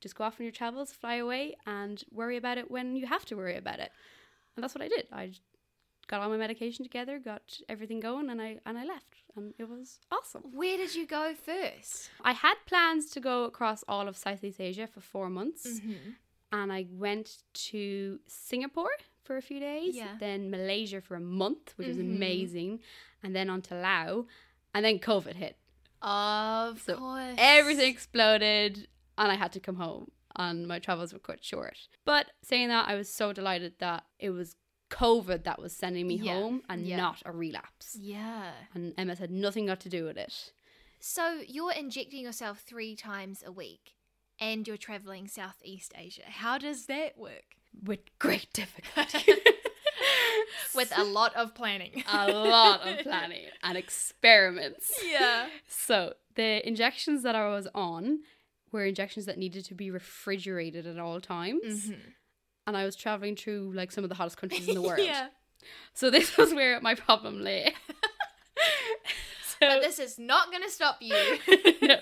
just 0.00 0.14
go 0.14 0.24
off 0.24 0.38
on 0.40 0.44
your 0.44 0.52
travels, 0.52 0.92
fly 0.92 1.16
away, 1.16 1.56
and 1.66 2.04
worry 2.10 2.36
about 2.36 2.56
it 2.58 2.70
when 2.70 2.96
you 2.96 3.06
have 3.06 3.24
to 3.26 3.36
worry 3.36 3.56
about 3.56 3.78
it. 3.80 3.90
And 4.54 4.62
that's 4.62 4.74
what 4.74 4.82
I 4.82 4.88
did. 4.88 5.08
I 5.12 5.32
got 6.06 6.20
all 6.22 6.30
my 6.30 6.36
medication 6.36 6.84
together, 6.84 7.18
got 7.18 7.60
everything 7.68 8.00
going, 8.00 8.30
and 8.30 8.40
I 8.40 8.60
and 8.64 8.78
I 8.78 8.84
left, 8.84 9.16
and 9.36 9.54
it 9.58 9.68
was 9.68 10.00
awesome. 10.10 10.42
Where 10.52 10.76
did 10.76 10.94
you 10.94 11.06
go 11.06 11.34
first? 11.34 12.10
I 12.22 12.32
had 12.32 12.54
plans 12.66 13.10
to 13.10 13.20
go 13.20 13.44
across 13.44 13.84
all 13.86 14.08
of 14.08 14.16
Southeast 14.16 14.60
Asia 14.60 14.86
for 14.86 15.00
four 15.00 15.28
months, 15.28 15.66
Mm-hmm. 15.80 16.10
and 16.52 16.72
I 16.72 16.86
went 16.90 17.42
to 17.70 18.20
Singapore 18.26 18.92
for 19.28 19.36
a 19.36 19.42
few 19.50 19.60
days, 19.60 19.94
Yeah. 19.94 20.16
then 20.18 20.50
Malaysia 20.50 21.00
for 21.00 21.14
a 21.14 21.20
month, 21.44 21.66
which 21.76 21.86
was 21.92 21.98
Mhm. 21.98 22.16
amazing, 22.16 22.80
and 23.22 23.30
then 23.36 23.48
on 23.54 23.60
to 23.68 23.74
Laos, 23.74 24.26
and 24.74 24.84
then 24.84 24.98
COVID 24.98 25.36
hit. 25.44 25.56
Of 26.02 26.80
So 26.82 26.96
course. 26.96 27.36
everything 27.38 27.90
exploded 27.90 28.88
and 29.18 29.32
I 29.32 29.34
had 29.34 29.52
to 29.52 29.60
come 29.60 29.76
home 29.76 30.10
and 30.36 30.66
my 30.68 30.78
travels 30.78 31.12
were 31.12 31.18
cut 31.18 31.42
short. 31.44 31.88
But 32.04 32.30
saying 32.42 32.68
that, 32.68 32.88
I 32.88 32.94
was 32.94 33.12
so 33.12 33.32
delighted 33.32 33.78
that 33.80 34.06
it 34.18 34.30
was 34.30 34.54
COVID 34.90 35.42
that 35.44 35.58
was 35.60 35.72
sending 35.76 36.06
me 36.06 36.14
Yeah, 36.16 36.34
home 36.34 36.62
and 36.70 36.86
yeah. 36.86 36.96
not 36.96 37.22
a 37.26 37.32
relapse. 37.32 37.96
Yeah. 38.00 38.52
And 38.74 38.94
MS 38.96 39.18
had 39.18 39.30
nothing 39.30 39.66
got 39.66 39.80
to 39.80 39.88
do 39.88 40.04
with 40.04 40.16
it. 40.16 40.52
So 41.00 41.42
you're 41.46 41.72
injecting 41.72 42.22
yourself 42.22 42.60
three 42.60 42.94
times 42.96 43.42
a 43.44 43.52
week 43.52 43.96
and 44.38 44.66
you're 44.66 44.76
traveling 44.88 45.26
Southeast 45.28 45.92
Asia. 45.96 46.24
How 46.26 46.58
does 46.58 46.86
that 46.86 47.18
work? 47.18 47.56
With 47.84 48.00
great 48.18 48.52
difficulty. 48.52 49.32
with 50.74 50.92
a 50.96 51.04
lot 51.04 51.34
of 51.34 51.54
planning. 51.54 52.02
a 52.12 52.30
lot 52.30 52.86
of 52.86 52.98
planning 53.04 53.46
and 53.62 53.76
experiments. 53.78 54.90
yeah. 55.04 55.46
So 55.68 56.14
the 56.34 56.66
injections 56.66 57.22
that 57.22 57.34
I 57.34 57.48
was 57.48 57.68
on 57.74 58.20
were 58.72 58.84
injections 58.84 59.26
that 59.26 59.38
needed 59.38 59.64
to 59.66 59.74
be 59.74 59.90
refrigerated 59.90 60.86
at 60.86 60.98
all 60.98 61.20
times. 61.20 61.86
Mm-hmm. 61.86 62.00
And 62.66 62.76
I 62.76 62.84
was 62.84 62.96
traveling 62.96 63.34
through 63.36 63.72
like 63.74 63.90
some 63.92 64.04
of 64.04 64.10
the 64.10 64.16
hottest 64.16 64.36
countries 64.36 64.68
in 64.68 64.74
the 64.74 64.82
world. 64.82 65.00
yeah. 65.02 65.28
So 65.94 66.10
this 66.10 66.36
was 66.36 66.52
where 66.54 66.80
my 66.80 66.94
problem 66.94 67.40
lay. 67.42 67.74
so, 69.46 69.56
But 69.60 69.80
this 69.82 69.98
is 69.98 70.18
not 70.18 70.50
going 70.50 70.62
to 70.62 70.70
stop 70.70 70.98
you. 71.00 71.14
no, 71.14 71.96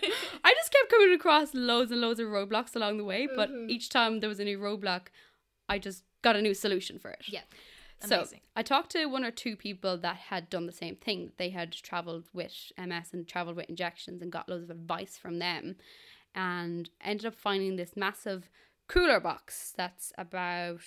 I 0.44 0.54
just 0.54 0.72
kept 0.72 0.90
coming 0.90 1.12
across 1.14 1.54
loads 1.54 1.90
and 1.92 2.00
loads 2.00 2.20
of 2.20 2.26
roadblocks 2.28 2.74
along 2.76 2.98
the 2.98 3.04
way, 3.04 3.28
but 3.34 3.50
Mhm. 3.50 3.70
each 3.70 3.88
time 3.88 4.20
there 4.20 4.28
was 4.28 4.40
a 4.40 4.44
new 4.44 4.58
roadblock, 4.58 5.06
I 5.68 5.78
just 5.78 6.04
got 6.22 6.36
a 6.36 6.42
new 6.42 6.54
solution 6.54 6.98
for 6.98 7.10
it. 7.10 7.22
Yeah. 7.28 7.42
So 8.00 8.26
I 8.54 8.62
talked 8.62 8.90
to 8.92 9.06
one 9.06 9.24
or 9.24 9.30
two 9.30 9.56
people 9.56 9.96
that 9.98 10.16
had 10.16 10.50
done 10.50 10.66
the 10.66 10.72
same 10.72 10.96
thing. 10.96 11.32
They 11.38 11.48
had 11.50 11.72
traveled 11.72 12.24
with 12.34 12.52
MS 12.78 13.08
and 13.12 13.26
traveled 13.26 13.56
with 13.56 13.70
injections 13.70 14.20
and 14.20 14.30
got 14.30 14.48
loads 14.48 14.64
of 14.64 14.70
advice 14.70 15.16
from 15.16 15.38
them, 15.38 15.76
and 16.34 16.90
ended 17.02 17.26
up 17.26 17.34
finding 17.34 17.76
this 17.76 17.96
massive 17.96 18.50
cooler 18.86 19.18
box 19.18 19.72
that's 19.76 20.12
about 20.18 20.80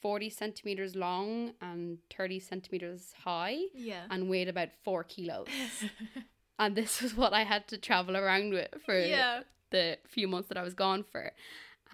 forty 0.00 0.30
centimeters 0.30 0.94
long 0.94 1.54
and 1.60 1.98
thirty 2.16 2.38
centimeters 2.38 3.12
high, 3.24 3.58
Yeah. 3.74 4.04
and 4.08 4.30
weighed 4.30 4.48
about 4.48 4.68
four 4.84 5.02
kilos. 5.02 5.48
and 6.58 6.76
this 6.76 7.02
was 7.02 7.16
what 7.16 7.32
I 7.32 7.42
had 7.42 7.66
to 7.68 7.78
travel 7.78 8.16
around 8.16 8.52
with 8.52 8.68
for 8.84 8.98
yeah. 8.98 9.40
the 9.70 9.98
few 10.06 10.28
months 10.28 10.48
that 10.48 10.56
I 10.56 10.62
was 10.62 10.74
gone 10.74 11.02
for. 11.02 11.32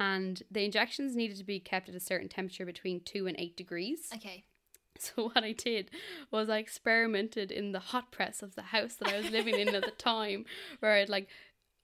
And 0.02 0.42
the 0.50 0.64
injections 0.64 1.14
needed 1.16 1.36
to 1.38 1.44
be 1.44 1.60
kept 1.60 1.88
at 1.88 1.94
a 1.94 2.00
certain 2.00 2.28
temperature 2.28 2.66
between 2.66 3.00
two 3.00 3.26
and 3.28 3.36
eight 3.38 3.56
degrees. 3.56 4.00
Okay. 4.14 4.44
So 4.98 5.24
what 5.30 5.42
I 5.42 5.52
did 5.52 5.90
was 6.30 6.48
I 6.50 6.58
experimented 6.58 7.50
in 7.50 7.72
the 7.72 7.80
hot 7.80 8.12
press 8.12 8.42
of 8.42 8.54
the 8.54 8.62
house 8.62 8.94
that 8.96 9.08
I 9.08 9.16
was 9.16 9.30
living 9.30 9.58
in 9.58 9.74
at 9.74 9.82
the 9.84 9.90
time, 10.12 10.44
where 10.80 10.92
I'd 10.92 11.08
like, 11.08 11.28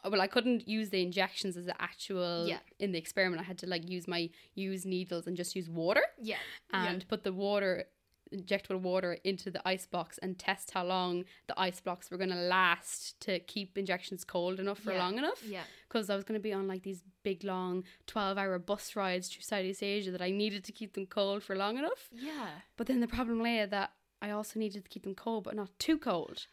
well, 0.09 0.21
I 0.21 0.29
couldn't 0.29 0.69
use 0.69 0.91
the 0.91 1.03
injections 1.03 1.57
as 1.57 1.65
the 1.65 1.81
actual 1.83 2.47
Yeah. 2.47 2.59
in 2.79 2.93
the 2.93 2.99
experiment. 2.99 3.41
I 3.41 3.45
had 3.45 3.59
to 3.59 3.67
like 3.67 3.89
use 3.89 4.07
my 4.07 4.29
use 4.55 4.85
needles 4.85 5.27
and 5.27 5.37
just 5.37 5.57
use 5.57 5.69
water 5.69 6.03
Yeah. 6.21 6.37
and 6.73 7.09
put 7.09 7.25
the 7.25 7.33
water 7.33 7.87
injectable 8.35 8.81
water 8.81 9.19
into 9.25 9.51
the 9.51 9.61
ice 9.67 9.87
box 9.87 10.19
and 10.19 10.39
test 10.39 10.73
how 10.73 10.85
long 10.85 11.25
the 11.47 11.59
ice 11.59 11.81
blocks 11.81 12.11
were 12.11 12.17
going 12.17 12.31
to 12.31 12.37
last 12.37 13.19
to 13.21 13.39
keep 13.41 13.77
injections 13.79 14.25
cold 14.25 14.61
enough 14.61 14.79
for 14.79 14.93
Yeah. 14.93 14.99
long 14.99 15.19
enough 15.19 15.43
Yeah. 15.45 15.65
because 15.89 16.11
I 16.11 16.15
was 16.17 16.25
going 16.25 16.39
to 16.39 16.43
be 16.43 16.53
on 16.53 16.69
like 16.69 16.83
these 16.83 17.03
big 17.23 17.45
long 17.45 17.85
12 18.07 18.39
hour 18.39 18.59
bus 18.59 18.95
rides 18.97 19.29
through 19.29 19.43
Southeast 19.43 19.83
Asia 19.83 20.11
that 20.11 20.23
I 20.23 20.31
needed 20.31 20.65
to 20.65 20.73
keep 20.73 20.93
them 20.95 21.07
cold 21.07 21.43
for 21.43 21.57
long 21.57 21.79
enough. 21.79 22.09
Yeah. 22.13 22.49
But 22.77 22.87
then 22.87 23.01
the 23.01 23.09
problem 23.09 23.43
lay 23.43 23.65
that 23.65 23.93
I 24.21 24.31
also 24.31 24.59
needed 24.59 24.83
to 24.85 24.89
keep 24.91 25.05
them 25.05 25.15
cold 25.15 25.45
but 25.45 25.57
not 25.57 25.71
too 25.79 25.97
cold. 25.99 26.47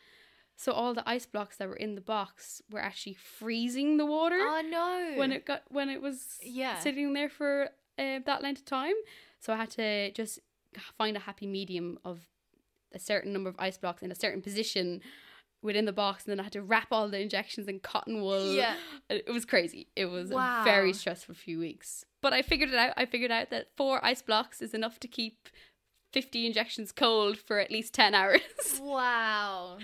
So 0.58 0.72
all 0.72 0.94
the 0.94 1.08
ice 1.10 1.26
blocks 1.26 1.58
that 1.58 1.68
were 1.68 1.76
in 1.76 1.96
the 1.96 2.02
box 2.02 2.62
were 2.72 2.80
actually 2.80 3.16
freezing 3.16 3.98
the 3.98 4.06
water 4.06 4.38
Oh 4.40 4.62
no. 4.62 5.18
when 5.20 5.32
it 5.34 5.46
got 5.46 5.64
when 5.70 5.90
it 5.90 6.02
was 6.02 6.38
Yeah. 6.42 6.80
sitting 6.80 7.12
there 7.14 7.28
for 7.30 7.70
uh, 7.98 8.20
that 8.26 8.42
length 8.42 8.60
of 8.62 8.66
time. 8.66 8.94
So 9.40 9.54
I 9.54 9.58
had 9.58 9.72
to 9.72 10.12
just 10.12 10.40
find 10.80 11.16
a 11.18 11.22
happy 11.22 11.48
medium 11.48 11.98
of 12.06 12.20
a 12.94 13.00
certain 13.00 13.34
number 13.34 13.50
of 13.50 13.56
ice 13.60 13.78
blocks 13.78 14.02
in 14.02 14.12
a 14.12 14.16
certain 14.16 14.42
position 14.42 15.02
within 15.62 15.86
the 15.86 15.92
box 15.94 16.26
and 16.26 16.32
then 16.32 16.40
I 16.40 16.44
had 16.44 16.54
to 16.54 16.62
wrap 16.62 16.90
all 16.92 17.10
the 17.10 17.20
injections 17.20 17.68
in 17.68 17.80
cotton 17.80 18.22
wool. 18.22 18.54
Yeah. 18.54 18.76
It 19.10 19.28
was 19.32 19.46
crazy. 19.46 19.88
It 19.96 20.06
was 20.06 20.30
Wow. 20.30 20.62
a 20.62 20.64
very 20.64 20.94
stressful 20.94 21.36
few 21.36 21.58
weeks. 21.60 22.06
But 22.22 22.34
I 22.34 22.42
figured 22.42 22.70
it 22.70 22.76
out. 22.76 22.94
I 22.98 23.06
figured 23.06 23.32
out 23.32 23.50
that 23.50 23.68
four 23.76 24.04
ice 24.06 24.22
blocks 24.22 24.62
is 24.62 24.74
enough 24.74 25.00
to 25.00 25.08
keep 25.08 25.50
50 26.14 26.46
injections 26.46 26.92
cold 26.92 27.38
for 27.38 27.60
at 27.60 27.72
least 27.72 27.94
10 27.94 28.14
hours. 28.14 28.42
Wow. 28.82 29.78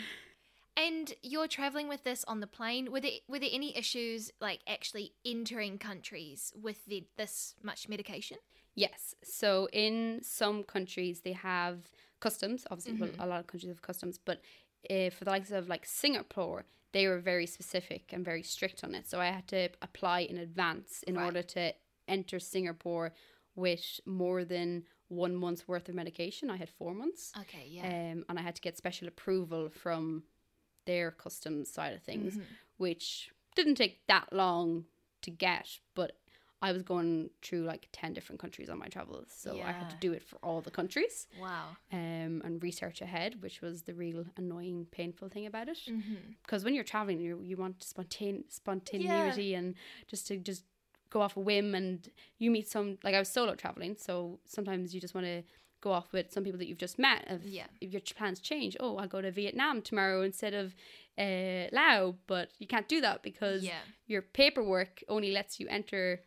And 0.78 1.14
you're 1.22 1.48
traveling 1.48 1.90
with 1.90 2.04
this 2.04 2.24
on 2.26 2.40
the 2.40 2.48
plane. 2.48 2.92
Were 2.92 3.02
there 3.02 3.12
were 3.28 3.40
there 3.40 3.50
any 3.52 3.76
issues 3.78 4.32
like 4.40 4.62
actually 4.68 5.12
entering 5.26 5.78
countries 5.78 6.54
with 6.60 6.86
the, 6.86 7.04
this 7.18 7.56
much 7.62 7.90
medication? 7.90 8.38
Yes. 8.76 9.16
So 9.24 9.68
in 9.74 10.20
some 10.24 10.64
countries 10.64 11.22
they 11.22 11.34
have 11.34 11.90
customs. 12.20 12.66
Obviously, 12.72 12.94
Mm-hmm. 13.08 13.22
a 13.22 13.26
lot 13.28 13.40
of 13.40 13.48
countries 13.48 13.70
have 13.72 13.82
customs, 13.82 14.18
but 14.24 14.42
uh, 14.90 15.10
for 15.10 15.26
the 15.26 15.32
likes 15.32 15.52
of 15.52 15.68
like 15.70 15.86
Singapore, 15.86 16.66
they 16.94 17.08
were 17.08 17.20
very 17.20 17.46
specific 17.46 18.12
and 18.14 18.24
very 18.26 18.44
strict 18.44 18.84
on 18.84 18.96
it. 18.96 19.08
So 19.08 19.20
I 19.20 19.28
had 19.28 19.48
to 19.50 19.70
apply 19.82 20.22
in 20.22 20.38
advance 20.38 21.04
in 21.04 21.16
Right. 21.16 21.26
order 21.26 21.44
to 21.44 21.74
enter 22.08 22.40
Singapore 22.40 23.14
with 23.56 24.00
more 24.06 24.44
than 24.46 24.84
one 25.10 25.36
month's 25.36 25.68
worth 25.68 25.90
of 25.90 25.96
medication. 25.96 26.50
I 26.50 26.58
had 26.58 26.70
four 26.70 26.94
months, 26.94 27.32
Okay, 27.42 27.68
yeah. 27.70 27.86
um, 27.86 28.26
and 28.30 28.40
I 28.40 28.42
had 28.42 28.56
to 28.56 28.62
get 28.62 28.78
special 28.78 29.08
approval 29.08 29.70
from 29.70 30.24
their 30.86 31.12
customs 31.12 31.70
side 31.72 31.94
of 31.94 32.02
things, 32.02 32.38
Mhm. 32.38 32.46
which 32.78 33.32
didn't 33.56 33.76
take 33.76 34.06
that 34.08 34.32
long 34.34 34.86
to 35.22 35.30
get, 35.32 35.80
but 35.96 36.21
I 36.62 36.72
was 36.72 36.84
going 36.84 37.32
through 37.42 37.64
like 37.64 37.88
10 37.92 38.14
different 38.14 38.40
countries 38.40 38.70
on 38.70 38.78
my 38.78 38.88
travels. 38.88 39.28
So 39.36 39.60
I 39.62 39.72
had 39.72 39.90
to 39.90 39.96
do 39.98 40.14
it 40.14 40.24
for 40.24 40.36
all 40.44 40.62
the 40.62 40.70
countries 40.72 41.28
Wow. 41.40 41.70
um, 41.92 42.42
and 42.46 42.62
research 42.62 43.02
ahead, 43.02 43.42
which 43.42 43.62
was 43.62 43.82
the 43.84 43.94
real 43.96 44.26
annoying, 44.38 44.86
painful 44.92 45.30
thing 45.30 45.46
about 45.48 45.68
it. 45.70 45.80
Mm-hmm. 45.90 46.34
Because 46.44 46.64
when 46.64 46.76
you're 46.76 46.84
traveling, 46.84 47.20
you 47.20 47.42
you 47.44 47.58
want 47.58 47.80
spontane- 47.80 48.44
spontaneity 48.50 49.54
and 49.56 49.76
just 50.08 50.28
to 50.28 50.38
just 50.38 50.64
go 51.10 51.22
off 51.22 51.36
a 51.36 51.40
whim 51.40 51.76
and 51.76 52.10
you 52.38 52.50
meet 52.52 52.68
some, 52.70 52.98
like 53.04 53.16
I 53.16 53.20
was 53.20 53.28
solo 53.30 53.56
traveling. 53.56 53.96
So 53.98 54.40
sometimes 54.46 54.94
you 54.96 55.02
just 55.02 55.14
want 55.14 55.26
to 55.28 55.44
go 55.82 55.92
off 55.92 56.14
with 56.14 56.32
some 56.32 56.44
people 56.44 56.60
that 56.60 56.68
you've 56.68 56.78
just 56.78 57.00
met. 57.00 57.26
If, 57.28 57.44
Yeah. 57.44 57.66
if 57.82 57.92
your 57.92 58.02
plans 58.16 58.40
change, 58.40 58.78
oh, 58.80 58.98
I'll 58.98 59.08
go 59.08 59.20
to 59.20 59.32
Vietnam 59.32 59.82
tomorrow 59.82 60.22
instead 60.22 60.54
of 60.54 60.76
uh, 61.18 61.68
Laos, 61.74 62.16
but 62.28 62.52
you 62.60 62.68
can't 62.68 62.88
do 62.88 63.02
that 63.02 63.24
because 63.24 63.64
Yeah. 63.64 63.80
your 64.08 64.22
paperwork 64.22 65.04
only 65.10 65.32
lets 65.32 65.60
you 65.60 65.68
enter 65.70 66.22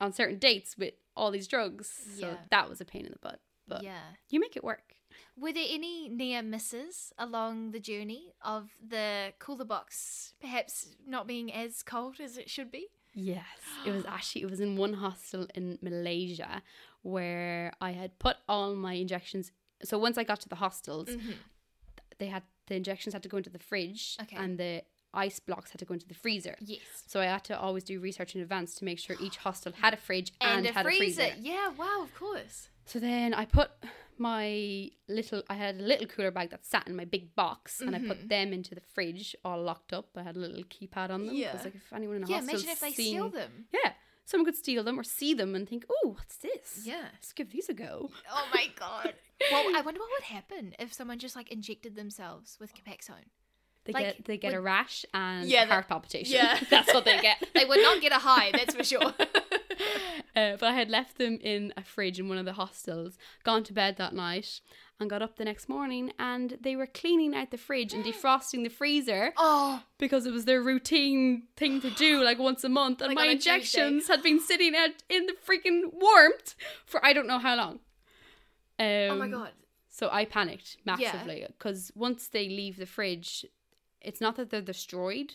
on 0.00 0.12
certain 0.12 0.38
dates 0.38 0.76
with 0.78 0.94
all 1.16 1.30
these 1.30 1.48
drugs. 1.48 1.88
So 2.18 2.28
Yeah. 2.28 2.36
that 2.50 2.68
was 2.68 2.80
a 2.80 2.84
pain 2.84 3.06
in 3.06 3.12
the 3.12 3.18
butt. 3.18 3.40
But 3.68 3.82
yeah. 3.82 4.00
you 4.30 4.38
make 4.40 4.56
it 4.56 4.62
work. 4.64 4.94
Were 5.38 5.52
there 5.52 5.66
any 5.68 6.08
near 6.08 6.42
misses 6.42 7.12
along 7.18 7.72
the 7.72 7.80
journey 7.80 8.32
of 8.42 8.70
the 8.86 9.32
cooler 9.38 9.64
box 9.64 10.34
perhaps 10.40 10.94
not 11.06 11.26
being 11.26 11.52
as 11.52 11.82
cold 11.82 12.20
as 12.20 12.36
it 12.38 12.48
should 12.50 12.70
be? 12.70 12.88
Yes. 13.14 13.44
It 13.86 13.92
was 13.92 14.04
actually 14.16 14.42
it 14.42 14.50
was 14.50 14.60
in 14.60 14.76
one 14.76 14.94
hostel 14.94 15.46
in 15.54 15.78
Malaysia 15.82 16.62
where 17.02 17.72
I 17.80 17.92
had 17.92 18.18
put 18.18 18.36
all 18.48 18.74
my 18.74 18.94
injections 18.94 19.52
so 19.82 19.98
once 19.98 20.16
I 20.16 20.24
got 20.24 20.40
to 20.40 20.48
the 20.48 20.56
hostels, 20.56 21.08
Mm-hmm. 21.08 21.32
they 22.18 22.26
had 22.28 22.42
the 22.66 22.74
injections 22.76 23.12
had 23.12 23.22
to 23.22 23.28
go 23.28 23.36
into 23.36 23.50
the 23.50 23.58
fridge 23.58 24.16
Okay. 24.22 24.36
and 24.36 24.58
the 24.58 24.82
ice 25.16 25.40
blocks 25.40 25.70
had 25.70 25.78
to 25.80 25.84
go 25.84 25.94
into 25.94 26.06
the 26.06 26.14
freezer. 26.14 26.56
Yes. 26.60 26.80
So 27.06 27.20
I 27.20 27.24
had 27.26 27.44
to 27.44 27.58
always 27.58 27.84
do 27.84 27.98
research 28.00 28.34
in 28.34 28.40
advance 28.40 28.74
to 28.76 28.84
make 28.84 28.98
sure 28.98 29.16
each 29.20 29.36
hostel 29.38 29.72
had 29.80 29.94
a 29.94 29.96
fridge 29.96 30.32
and, 30.40 30.58
And, 30.58 30.66
a, 30.66 30.72
had 30.72 30.84
freezer. 30.86 31.22
a 31.22 31.30
freezer. 31.30 31.40
Yeah, 31.40 31.70
wow, 31.70 32.02
of 32.02 32.14
course. 32.14 32.68
So 32.84 33.00
then 33.00 33.34
I 33.34 33.44
put 33.44 33.70
my 34.18 34.90
little, 35.08 35.42
I 35.50 35.54
had 35.54 35.76
a 35.76 35.82
little 35.82 36.06
cooler 36.06 36.30
bag 36.30 36.50
that 36.50 36.64
sat 36.64 36.86
in 36.86 36.96
my 36.96 37.04
big 37.04 37.34
box, 37.34 37.80
and 37.80 37.94
I 37.94 37.98
put 37.98 38.18
mm-hmm. 38.18 38.28
them 38.28 38.52
into 38.52 38.74
the 38.74 38.80
fridge, 38.80 39.34
all 39.44 39.62
locked 39.62 39.92
up. 39.92 40.08
I 40.16 40.22
had 40.22 40.36
a 40.36 40.38
little 40.38 40.62
keypad 40.64 41.10
on 41.10 41.26
them. 41.26 41.34
Yeah. 41.34 41.52
Because 41.52 41.64
like 41.66 41.74
if 41.74 41.92
anyone 41.92 42.16
in 42.16 42.24
a 42.24 42.28
Yeah, 42.28 42.36
hostel 42.36 42.54
imagine 42.54 42.70
if 42.70 42.80
they 42.80 42.92
seen, 42.92 43.14
steal 43.14 43.28
them. 43.28 43.66
yeah, 43.72 43.92
someone 44.24 44.44
could 44.44 44.56
steal 44.56 44.84
them 44.84 44.98
or 44.98 45.02
see 45.02 45.34
them 45.34 45.54
and 45.54 45.68
think, 45.68 45.84
oh, 45.90 46.14
what's 46.16 46.36
this? 46.36 46.82
Yeah. 46.84 47.08
let's 47.12 47.32
give 47.32 47.50
these 47.50 47.68
a 47.68 47.74
go. 47.74 48.10
Oh 48.30 48.48
my 48.54 48.66
god. 48.78 49.14
well, 49.52 49.76
I 49.76 49.80
wonder 49.80 50.00
what 50.00 50.10
would 50.16 50.24
happen 50.24 50.74
if 50.78 50.92
someone 50.92 51.18
just 51.18 51.36
like 51.36 51.50
injected 51.50 51.94
themselves 51.96 52.56
with 52.60 52.72
Copaxone. 52.74 53.28
They 53.86 53.92
Like, 53.92 54.04
get 54.16 54.24
they 54.24 54.36
get 54.38 54.52
a 54.54 54.60
rash 54.60 55.04
and 55.14 55.48
Yeah, 55.48 55.64
that- 55.64 55.72
heart 55.72 55.88
palpitation. 55.88 56.34
yeah. 56.34 56.58
that's 56.70 56.92
what 56.92 57.04
they 57.04 57.20
get. 57.20 57.42
They 57.54 57.64
would 57.64 57.80
not 57.80 58.00
get 58.00 58.12
a 58.12 58.18
high, 58.18 58.50
that's 58.52 58.74
for 58.74 58.84
sure. 58.84 59.14
Uh, 60.34 60.54
but 60.60 60.64
I 60.66 60.72
had 60.74 60.90
left 60.90 61.16
them 61.16 61.38
in 61.42 61.72
a 61.78 61.82
fridge 61.82 62.18
in 62.20 62.28
one 62.28 62.36
of 62.36 62.44
the 62.44 62.52
hostels, 62.52 63.16
gone 63.42 63.64
to 63.64 63.72
bed 63.72 63.96
that 63.96 64.14
night, 64.14 64.60
and 65.00 65.08
got 65.08 65.22
up 65.22 65.36
the 65.36 65.46
next 65.46 65.66
morning, 65.66 66.12
and 66.18 66.58
they 66.60 66.76
were 66.76 66.86
cleaning 66.86 67.34
out 67.34 67.50
the 67.50 67.56
fridge 67.56 67.94
and 67.94 68.04
defrosting 68.10 68.62
the 68.62 68.68
freezer. 68.68 69.32
oh, 69.38 69.82
because 69.98 70.26
it 70.26 70.32
was 70.34 70.44
their 70.44 70.62
routine 70.62 71.44
thing 71.56 71.80
to 71.80 71.88
do 71.90 72.22
like 72.22 72.38
once 72.38 72.64
a 72.64 72.68
month 72.68 73.00
and 73.00 73.08
Like 73.14 73.16
my 73.16 73.32
injections 73.32 74.08
had 74.08 74.22
been 74.22 74.38
sitting 74.40 74.74
out 74.76 74.90
in 75.08 75.24
the 75.24 75.32
freaking 75.46 75.90
warmth 75.94 76.54
for 76.84 77.02
I 77.04 77.14
don't 77.14 77.26
know 77.26 77.38
how 77.38 77.56
long. 77.56 77.80
Um, 78.78 78.86
oh 79.12 79.16
my 79.16 79.28
god. 79.28 79.52
So 79.88 80.10
I 80.12 80.26
panicked 80.26 80.76
massively 80.84 81.46
because 81.48 81.90
once 81.94 82.28
they 82.28 82.46
leave 82.50 82.76
the 82.76 82.84
fridge, 82.84 83.46
it's 84.00 84.20
not 84.20 84.36
that 84.36 84.50
they're 84.50 84.60
destroyed, 84.60 85.34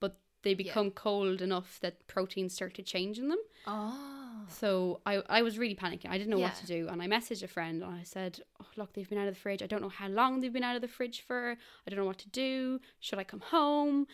but 0.00 0.18
they 0.42 0.54
become 0.54 0.90
cold 0.90 1.40
enough 1.42 1.78
that 1.80 2.06
proteins 2.06 2.54
start 2.54 2.74
to 2.74 2.82
change 2.82 3.18
in 3.18 3.28
them. 3.28 3.38
Oh. 3.66 4.44
So 4.48 5.00
I, 5.06 5.22
I 5.28 5.42
was 5.42 5.58
really 5.58 5.74
panicking. 5.74 6.10
I 6.10 6.18
didn't 6.18 6.30
know 6.30 6.38
what 6.38 6.54
to 6.56 6.66
do. 6.66 6.88
And 6.88 7.00
I 7.00 7.06
messaged 7.06 7.42
a 7.42 7.48
friend 7.48 7.82
and 7.82 7.94
I 7.94 8.02
said, 8.02 8.40
oh, 8.60 8.66
Look, 8.76 8.92
they've 8.92 9.08
been 9.08 9.18
out 9.18 9.28
of 9.28 9.34
the 9.34 9.40
fridge. 9.40 9.62
I 9.62 9.66
don't 9.66 9.80
know 9.82 9.88
how 9.88 10.08
long 10.08 10.40
they've 10.40 10.52
been 10.52 10.62
out 10.62 10.76
of 10.76 10.82
the 10.82 10.88
fridge 10.88 11.22
for. 11.26 11.56
I 11.86 11.90
don't 11.90 11.98
know 11.98 12.04
what 12.04 12.18
to 12.18 12.28
do. 12.28 12.80
Should 13.00 13.18
I 13.18 13.24
come 13.24 13.40
home? 13.40 14.06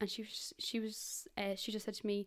And 0.00 0.10
she 0.10 0.22
was, 0.22 0.52
she 0.58 0.80
was, 0.80 1.28
uh, 1.38 1.54
she 1.54 1.70
just 1.70 1.84
said 1.84 1.94
to 1.94 2.06
me, 2.06 2.26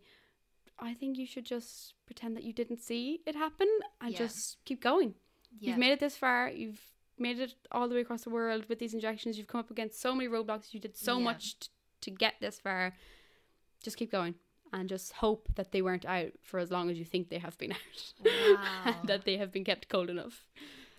I 0.78 0.94
think 0.94 1.18
you 1.18 1.26
should 1.26 1.44
just 1.44 1.94
pretend 2.06 2.36
that 2.36 2.44
you 2.44 2.52
didn't 2.54 2.80
see 2.82 3.20
it 3.26 3.34
happen 3.34 3.68
and 4.00 4.12
Yeah. 4.12 4.18
just 4.18 4.56
keep 4.64 4.80
going. 4.80 5.14
Yeah. 5.58 5.70
You've 5.70 5.78
made 5.78 5.92
it 5.92 6.00
this 6.00 6.16
far. 6.16 6.48
You've 6.48 6.80
made 7.18 7.38
it 7.40 7.54
all 7.72 7.88
the 7.88 7.94
way 7.94 8.00
across 8.02 8.22
the 8.22 8.30
world 8.30 8.64
with 8.68 8.78
these 8.78 8.94
injections. 8.94 9.36
You've 9.38 9.46
come 9.46 9.60
up 9.60 9.70
against 9.70 10.00
so 10.00 10.14
many 10.14 10.28
roadblocks. 10.28 10.72
You 10.74 10.80
did 10.80 10.96
so 10.96 11.18
Yeah. 11.18 11.24
much 11.24 11.58
t- 11.60 11.68
to 12.02 12.10
get 12.10 12.34
this 12.40 12.58
far. 12.60 12.94
Just 13.82 13.96
keep 13.96 14.10
going 14.12 14.34
and 14.72 14.88
just 14.88 15.12
hope 15.12 15.48
that 15.54 15.72
they 15.72 15.80
weren't 15.82 16.04
out 16.04 16.32
for 16.42 16.58
as 16.58 16.70
long 16.70 16.90
as 16.90 16.98
you 16.98 17.04
think 17.04 17.28
they 17.28 17.38
have 17.38 17.56
been 17.58 17.72
out. 17.80 18.12
Wow. 18.24 18.82
and 18.86 18.96
that 19.08 19.24
they 19.24 19.36
have 19.36 19.52
been 19.52 19.64
kept 19.64 19.88
cold 19.88 20.10
enough. 20.10 20.44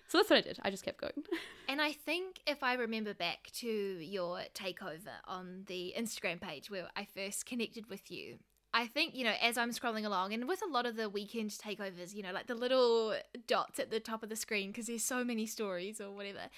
So 0.08 0.18
that's 0.18 0.30
what 0.30 0.38
I 0.38 0.40
did. 0.42 0.58
I 0.62 0.70
just 0.70 0.84
kept 0.84 1.00
going. 1.00 1.12
And 1.70 1.82
I 1.82 1.92
think 1.92 2.40
if 2.46 2.62
I 2.62 2.72
remember 2.74 3.12
back 3.12 3.50
to 3.56 3.68
your 3.68 4.40
takeover 4.54 5.12
on 5.26 5.64
the 5.66 5.92
Instagram 5.98 6.40
page 6.40 6.70
where 6.70 6.88
I 6.96 7.04
first 7.04 7.44
connected 7.44 7.90
with 7.90 8.10
you, 8.10 8.38
I 8.74 8.86
think, 8.86 9.14
you 9.14 9.24
know, 9.24 9.34
as 9.40 9.56
I'm 9.56 9.70
scrolling 9.70 10.04
along 10.04 10.34
and 10.34 10.46
with 10.46 10.62
a 10.62 10.70
lot 10.70 10.86
of 10.86 10.96
the 10.96 11.08
weekend 11.08 11.50
takeovers, 11.50 12.14
you 12.14 12.22
know, 12.22 12.32
like 12.32 12.46
the 12.46 12.54
little 12.54 13.14
dots 13.46 13.78
at 13.78 13.90
the 13.90 14.00
top 14.00 14.22
of 14.22 14.28
the 14.28 14.36
screen 14.36 14.70
because 14.70 14.86
there's 14.86 15.04
so 15.04 15.24
many 15.24 15.46
stories 15.46 16.00
or 16.00 16.10
whatever. 16.10 16.50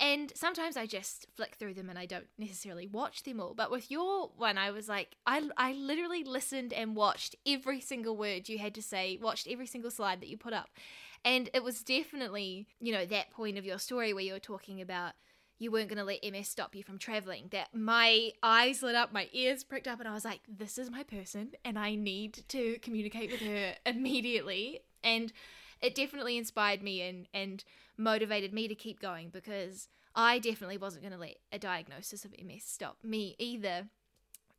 And 0.00 0.32
sometimes 0.34 0.76
I 0.76 0.86
just 0.86 1.26
flick 1.34 1.54
through 1.54 1.74
them 1.74 1.88
and 1.88 1.98
I 1.98 2.06
don't 2.06 2.26
necessarily 2.36 2.88
watch 2.88 3.22
them 3.22 3.40
all. 3.40 3.54
But 3.54 3.70
with 3.70 3.90
your 3.90 4.30
one, 4.36 4.58
I 4.58 4.72
was 4.72 4.88
like, 4.88 5.14
I, 5.26 5.48
I 5.56 5.72
literally 5.74 6.24
listened 6.24 6.72
and 6.72 6.96
watched 6.96 7.36
every 7.46 7.80
single 7.80 8.16
word 8.16 8.48
you 8.48 8.58
had 8.58 8.74
to 8.74 8.82
say, 8.82 9.18
watched 9.22 9.46
every 9.48 9.66
single 9.66 9.90
slide 9.90 10.20
that 10.20 10.28
you 10.28 10.36
put 10.36 10.54
up. 10.54 10.70
And 11.24 11.48
it 11.54 11.62
was 11.62 11.84
definitely, 11.84 12.66
you 12.80 12.92
know, 12.92 13.06
that 13.06 13.30
point 13.30 13.58
of 13.58 13.64
your 13.64 13.78
story 13.78 14.12
where 14.12 14.24
you 14.24 14.32
were 14.32 14.40
talking 14.40 14.80
about 14.80 15.12
you 15.62 15.70
weren't 15.70 15.88
going 15.88 15.98
to 15.98 16.04
let 16.04 16.24
MS 16.24 16.48
stop 16.48 16.74
you 16.74 16.82
from 16.82 16.98
traveling. 16.98 17.48
That 17.50 17.74
my 17.74 18.32
eyes 18.42 18.82
lit 18.82 18.94
up, 18.94 19.12
my 19.12 19.28
ears 19.32 19.64
pricked 19.64 19.88
up, 19.88 20.00
and 20.00 20.08
I 20.08 20.14
was 20.14 20.24
like, 20.24 20.40
this 20.48 20.78
is 20.78 20.90
my 20.90 21.02
person, 21.02 21.52
and 21.64 21.78
I 21.78 21.94
need 21.94 22.44
to 22.48 22.78
communicate 22.80 23.30
with 23.30 23.40
her 23.40 23.74
immediately. 23.86 24.80
And 25.04 25.32
it 25.80 25.94
definitely 25.94 26.38
inspired 26.38 26.82
me 26.82 27.02
and, 27.02 27.26
and 27.34 27.64
motivated 27.96 28.52
me 28.52 28.68
to 28.68 28.74
keep 28.74 29.00
going 29.00 29.30
because 29.30 29.88
I 30.14 30.38
definitely 30.38 30.78
wasn't 30.78 31.02
going 31.02 31.14
to 31.14 31.18
let 31.18 31.36
a 31.52 31.58
diagnosis 31.58 32.24
of 32.24 32.32
MS 32.32 32.64
stop 32.64 32.98
me 33.02 33.34
either. 33.38 33.88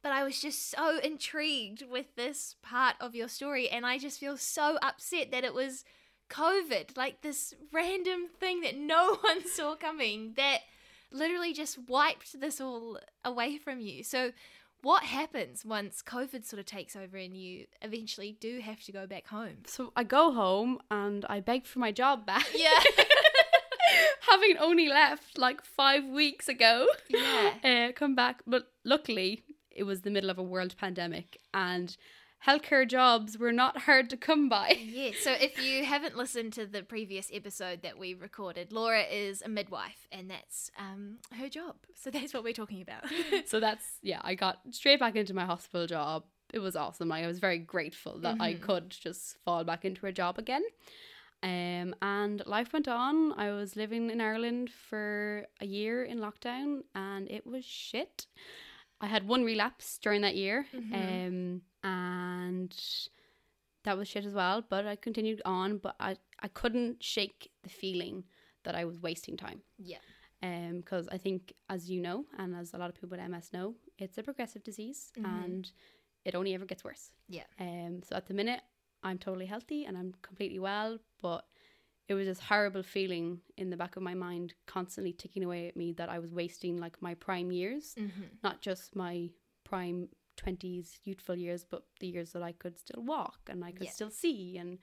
But 0.01 0.11
I 0.11 0.23
was 0.23 0.41
just 0.41 0.69
so 0.69 0.99
intrigued 0.99 1.85
with 1.89 2.15
this 2.15 2.55
part 2.61 2.95
of 2.99 3.15
your 3.15 3.29
story, 3.29 3.69
and 3.69 3.85
I 3.85 3.97
just 3.97 4.19
feel 4.19 4.35
so 4.35 4.77
upset 4.81 5.31
that 5.31 5.45
it 5.45 5.53
was 5.53 5.85
COVID, 6.29 6.97
like 6.97 7.21
this 7.21 7.53
random 7.71 8.27
thing 8.39 8.61
that 8.61 8.77
no 8.77 9.15
one 9.21 9.47
saw 9.47 9.75
coming, 9.75 10.33
that 10.35 10.59
literally 11.13 11.53
just 11.53 11.77
wiped 11.87 12.39
this 12.39 12.59
all 12.59 12.99
away 13.23 13.57
from 13.57 13.79
you. 13.79 14.03
So, 14.03 14.31
what 14.81 15.03
happens 15.03 15.63
once 15.63 16.01
COVID 16.01 16.45
sort 16.45 16.59
of 16.59 16.65
takes 16.65 16.95
over 16.95 17.15
and 17.15 17.37
you 17.37 17.67
eventually 17.81 18.37
do 18.39 18.59
have 18.59 18.83
to 18.83 18.91
go 18.91 19.07
back 19.07 19.27
home? 19.27 19.59
So 19.65 19.93
I 19.95 20.03
go 20.03 20.33
home 20.33 20.79
and 20.91 21.25
I 21.29 21.39
beg 21.39 21.65
for 21.65 21.79
my 21.79 21.93
job 21.93 22.25
back. 22.25 22.45
Yeah. 22.53 22.81
Having 24.29 24.57
only 24.57 24.89
left 24.89 25.37
like 25.37 25.63
five 25.63 26.03
weeks 26.03 26.49
ago. 26.49 26.87
Yeah. 27.07 27.53
Uh, 27.63 27.91
come 27.93 28.13
back. 28.13 28.41
But 28.45 28.67
luckily, 28.83 29.43
it 29.71 29.83
was 29.83 30.01
the 30.01 30.11
middle 30.11 30.29
of 30.29 30.37
a 30.37 30.43
world 30.43 30.75
pandemic 30.77 31.39
and 31.53 31.95
healthcare 32.47 32.87
jobs 32.87 33.37
were 33.37 33.51
not 33.51 33.79
hard 33.83 34.09
to 34.09 34.17
come 34.17 34.49
by. 34.49 34.77
Yeah, 34.93 35.11
so 35.19 35.31
if 35.31 35.61
you 35.63 35.85
haven't 35.85 36.15
listened 36.17 36.53
to 36.53 36.65
the 36.65 36.83
previous 36.83 37.29
episode 37.33 37.81
that 37.81 37.97
we 37.97 38.13
recorded, 38.13 38.71
Laura 38.71 39.01
is 39.03 39.41
a 39.41 39.49
midwife 39.49 40.07
and 40.11 40.29
that's 40.29 40.69
um, 40.77 41.17
her 41.39 41.49
job. 41.49 41.75
So 41.95 42.09
that's 42.11 42.33
what 42.33 42.43
we're 42.43 42.53
talking 42.53 42.81
about. 42.81 43.03
so 43.47 43.59
that's, 43.59 43.85
yeah, 44.01 44.19
I 44.23 44.35
got 44.35 44.59
straight 44.71 44.99
back 44.99 45.15
into 45.15 45.33
my 45.33 45.45
hospital 45.45 45.87
job. 45.87 46.23
It 46.53 46.59
was 46.59 46.75
awesome. 46.75 47.09
Like, 47.09 47.23
I 47.23 47.27
was 47.27 47.39
very 47.39 47.57
grateful 47.57 48.19
that 48.19 48.37
I 48.39 48.53
Mhm. 48.53 48.61
could 48.61 48.89
just 48.91 49.37
fall 49.43 49.63
back 49.63 49.85
into 49.85 50.05
a 50.05 50.11
job 50.11 50.37
again. 50.37 50.61
Um, 51.41 51.95
and 52.01 52.41
life 52.45 52.71
went 52.71 52.87
on. 52.87 53.33
I 53.39 53.51
was 53.51 53.75
living 53.75 54.09
in 54.11 54.21
Ireland 54.21 54.69
for 54.69 55.45
a 55.59 55.65
year 55.65 56.03
in 56.03 56.19
lockdown 56.19 56.83
and 56.95 57.29
it 57.31 57.45
was 57.47 57.65
shit. 57.65 58.27
I 59.03 59.07
had 59.07 59.27
one 59.27 59.43
relapse 59.43 59.97
during 60.03 60.21
that 60.21 60.35
year. 60.35 60.65
Mhm. 60.73 60.93
Um, 61.01 61.61
and 61.83 62.71
that 63.83 63.97
was 63.97 64.07
shit 64.07 64.25
as 64.25 64.33
well. 64.33 64.61
But 64.73 64.87
I 64.87 64.95
continued 64.95 65.41
on, 65.45 65.77
but 65.77 65.95
I, 65.99 66.15
I 66.39 66.47
couldn't 66.47 67.03
shake 67.03 67.51
the 67.63 67.69
feeling 67.69 68.23
that 68.63 68.75
I 68.75 68.85
was 68.85 68.99
wasting 69.01 69.37
time. 69.37 69.61
yeah. 69.77 69.97
Um, 70.41 70.77
because 70.81 71.07
I 71.09 71.17
think, 71.17 71.53
as 71.69 71.89
you 71.89 72.01
know, 72.01 72.25
and 72.37 72.53
as 72.55 72.73
a 72.73 72.77
lot 72.77 72.89
of 72.89 72.95
people 72.95 73.09
with 73.09 73.21
MS 73.21 73.53
know, 73.53 73.75
it's 73.97 74.17
a 74.17 74.23
progressive 74.23 74.61
disease 74.63 75.11
Mhm. 75.17 75.25
and 75.45 75.71
it 76.25 76.35
only 76.35 76.53
ever 76.53 76.65
gets 76.65 76.83
worse. 76.83 77.11
Yeah. 77.29 77.45
Um, 77.59 78.01
so 78.03 78.15
at 78.15 78.25
the 78.27 78.33
minute, 78.33 78.61
I'm 79.03 79.17
totally 79.17 79.45
healthy 79.45 79.85
and 79.85 79.97
I'm 79.97 80.13
completely 80.21 80.59
well, 80.59 80.99
but 81.21 81.45
it 82.07 82.13
was 82.13 82.27
this 82.27 82.39
horrible 82.39 82.83
feeling 82.83 83.39
in 83.57 83.69
the 83.69 83.77
back 83.77 83.95
of 83.95 84.03
my 84.03 84.13
mind, 84.13 84.53
constantly 84.67 85.13
ticking 85.13 85.43
away 85.43 85.67
at 85.67 85.77
me 85.77 85.93
that 85.93 86.09
I 86.09 86.19
was 86.19 86.33
wasting 86.33 86.77
like 86.77 87.01
my 87.01 87.13
prime 87.15 87.51
years, 87.51 87.95
Mm-hmm. 87.97 88.23
not 88.43 88.61
just 88.61 88.95
my 88.95 89.29
prime 89.63 90.09
20s 90.37 90.99
youthful 91.03 91.35
years, 91.37 91.63
but 91.69 91.83
the 91.99 92.07
years 92.07 92.31
that 92.33 92.43
I 92.43 92.51
could 92.51 92.77
still 92.77 93.03
walk 93.03 93.39
and 93.49 93.63
I 93.63 93.71
could 93.71 93.85
Yeah. 93.85 93.91
still 93.91 94.09
see 94.09 94.57
and 94.57 94.79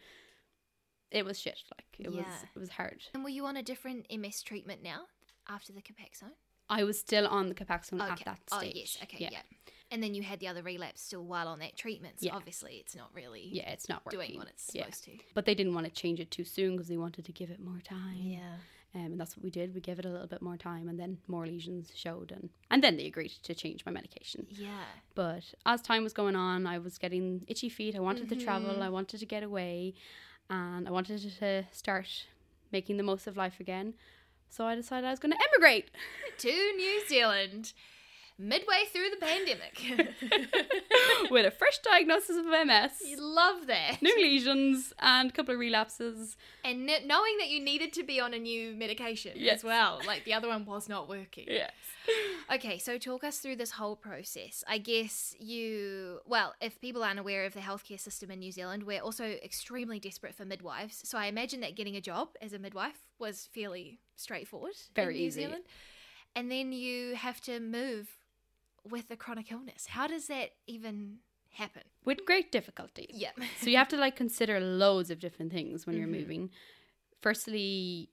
it 1.10 1.24
was 1.24 1.38
shit. 1.40 1.58
Like 1.76 1.96
it 1.98 2.10
was, 2.12 2.26
it 2.54 2.58
was 2.58 2.70
hard. 2.70 3.02
And 3.14 3.24
were 3.24 3.30
you 3.30 3.44
on 3.46 3.56
a 3.56 3.62
different 3.62 4.06
MS 4.10 4.42
treatment 4.42 4.82
now 4.82 5.06
after 5.48 5.72
the 5.72 5.82
Copaxone? 5.82 6.32
I 6.68 6.84
was 6.84 6.98
still 7.00 7.26
on 7.26 7.48
the 7.48 7.54
Copaxone 7.54 8.00
at 8.00 8.22
that 8.24 8.38
stage. 8.48 8.52
Oh, 8.52 8.62
yes. 8.74 8.98
Okay. 9.02 9.28
Yeah. 9.32 9.40
And 9.90 10.02
then 10.02 10.14
you 10.14 10.22
had 10.22 10.38
the 10.40 10.46
other 10.48 10.62
relapse 10.62 11.00
still 11.02 11.24
while 11.24 11.48
on 11.48 11.58
that 11.60 11.76
treatment. 11.76 12.20
So 12.20 12.26
Yeah. 12.26 12.36
obviously 12.36 12.76
it's 12.76 12.94
not 12.94 13.10
really 13.14 13.48
Yeah, 13.52 13.70
it's 13.70 13.88
not 13.88 14.04
working. 14.06 14.18
doing 14.20 14.38
what 14.38 14.48
it's 14.48 14.70
Yeah. 14.74 14.84
supposed 14.84 15.04
to. 15.04 15.18
But 15.34 15.46
they 15.46 15.54
didn't 15.54 15.74
want 15.74 15.86
to 15.86 15.92
change 15.92 16.20
it 16.20 16.30
too 16.30 16.44
soon 16.44 16.72
because 16.76 16.88
they 16.88 16.96
wanted 16.96 17.24
to 17.24 17.32
give 17.32 17.50
it 17.50 17.58
more 17.60 17.80
time. 17.80 18.16
Yeah. 18.22 18.56
Um, 18.92 19.00
and 19.12 19.20
that's 19.20 19.36
what 19.36 19.44
we 19.44 19.50
did. 19.50 19.72
We 19.72 19.80
gave 19.80 20.00
it 20.00 20.04
a 20.04 20.08
little 20.10 20.26
bit 20.26 20.42
more 20.42 20.56
time, 20.56 20.88
and 20.88 20.98
then 20.98 21.18
more 21.28 21.46
lesions 21.46 21.92
showed, 21.94 22.32
and 22.32 22.50
and 22.70 22.82
then 22.82 22.96
they 22.96 23.06
agreed 23.06 23.30
to 23.44 23.54
change 23.54 23.86
my 23.86 23.92
medication. 23.92 24.48
Yeah. 24.50 24.84
But 25.14 25.54
as 25.64 25.80
time 25.80 26.02
was 26.02 26.12
going 26.12 26.34
on, 26.34 26.66
I 26.66 26.78
was 26.78 26.98
getting 26.98 27.44
itchy 27.46 27.68
feet. 27.68 27.94
I 27.94 28.00
wanted 28.00 28.28
to 28.30 28.34
travel. 28.36 28.74
Mhm. 28.74 28.82
I 28.82 28.88
wanted 28.88 29.18
to 29.20 29.26
get 29.26 29.44
away, 29.44 29.94
and 30.48 30.88
I 30.88 30.90
wanted 30.90 31.20
to 31.38 31.66
start 31.72 32.26
making 32.72 32.96
the 32.96 33.04
most 33.04 33.28
of 33.28 33.36
life 33.36 33.60
again. 33.60 33.94
So 34.48 34.64
I 34.66 34.74
decided 34.74 35.06
I 35.06 35.10
was 35.10 35.20
going 35.20 35.32
to 35.32 35.38
emigrate. 35.52 35.90
To 36.38 36.72
New 36.76 37.06
Zealand, 37.06 37.72
midway 38.40 38.84
through 38.92 39.10
the 39.10 39.16
pandemic. 39.24 40.50
with 41.30 41.46
a 41.46 41.50
fresh 41.50 41.78
diagnosis 41.78 42.36
of 42.36 42.44
MS, 42.46 42.92
you 43.06 43.16
love 43.18 43.66
that. 43.66 44.00
new 44.02 44.16
lesions, 44.16 44.92
and 44.98 45.30
a 45.30 45.32
couple 45.32 45.54
of 45.54 45.60
relapses. 45.60 46.36
And 46.64 46.88
kn- 46.88 47.06
knowing 47.06 47.36
that 47.38 47.48
you 47.48 47.60
needed 47.62 47.92
to 47.94 48.02
be 48.02 48.20
on 48.20 48.34
a 48.34 48.38
new 48.38 48.74
medication 48.74 49.32
Yes. 49.36 49.58
as 49.58 49.64
well. 49.64 50.00
Like 50.06 50.24
the 50.24 50.34
other 50.34 50.48
one 50.48 50.64
was 50.64 50.88
not 50.88 51.08
working. 51.08 51.46
Yes. 51.60 51.72
Okay, 52.52 52.78
so 52.78 52.96
talk 52.96 53.22
us 53.24 53.38
through 53.38 53.56
this 53.56 53.72
whole 53.72 53.94
process. 53.94 54.64
I 54.66 54.78
guess 54.78 55.36
you, 55.38 56.20
well, 56.26 56.54
if 56.60 56.80
people 56.80 57.04
aren't 57.04 57.20
aware 57.20 57.44
of 57.44 57.52
the 57.52 57.60
healthcare 57.60 58.00
system 58.00 58.30
in 58.30 58.38
New 58.40 58.50
Zealand, 58.50 58.84
we're 58.84 59.02
also 59.02 59.24
extremely 59.24 60.00
desperate 60.00 60.34
for 60.34 60.44
midwives. 60.46 61.02
So 61.04 61.18
I 61.18 61.26
imagine 61.26 61.60
that 61.60 61.76
getting 61.76 61.96
a 61.96 62.00
job 62.00 62.30
as 62.40 62.52
a 62.54 62.58
midwife 62.58 62.96
was 63.18 63.48
fairly 63.54 64.00
straightforward. 64.16 64.72
Very 64.96 65.14
in 65.16 65.20
New 65.20 65.26
easy. 65.26 65.42
Zealand. 65.42 65.64
And 66.34 66.50
then 66.50 66.72
you 66.72 67.14
have 67.16 67.40
to 67.42 67.60
move 67.60 68.08
with 68.88 69.10
a 69.10 69.16
chronic 69.16 69.50
illness. 69.52 69.86
How 69.86 70.06
does 70.06 70.26
that 70.28 70.50
even 70.66 71.18
happen? 71.50 71.82
With 72.04 72.24
great 72.24 72.50
difficulty. 72.52 73.08
Yeah. 73.12 73.30
So 73.60 73.68
you 73.70 73.76
have 73.76 73.88
to 73.88 73.96
like 73.96 74.16
consider 74.16 74.60
loads 74.60 75.10
of 75.10 75.18
different 75.18 75.52
things 75.52 75.86
when 75.86 75.96
you're 75.96 76.06
Mhm. 76.06 76.20
moving. 76.20 76.50
Firstly, 77.20 78.10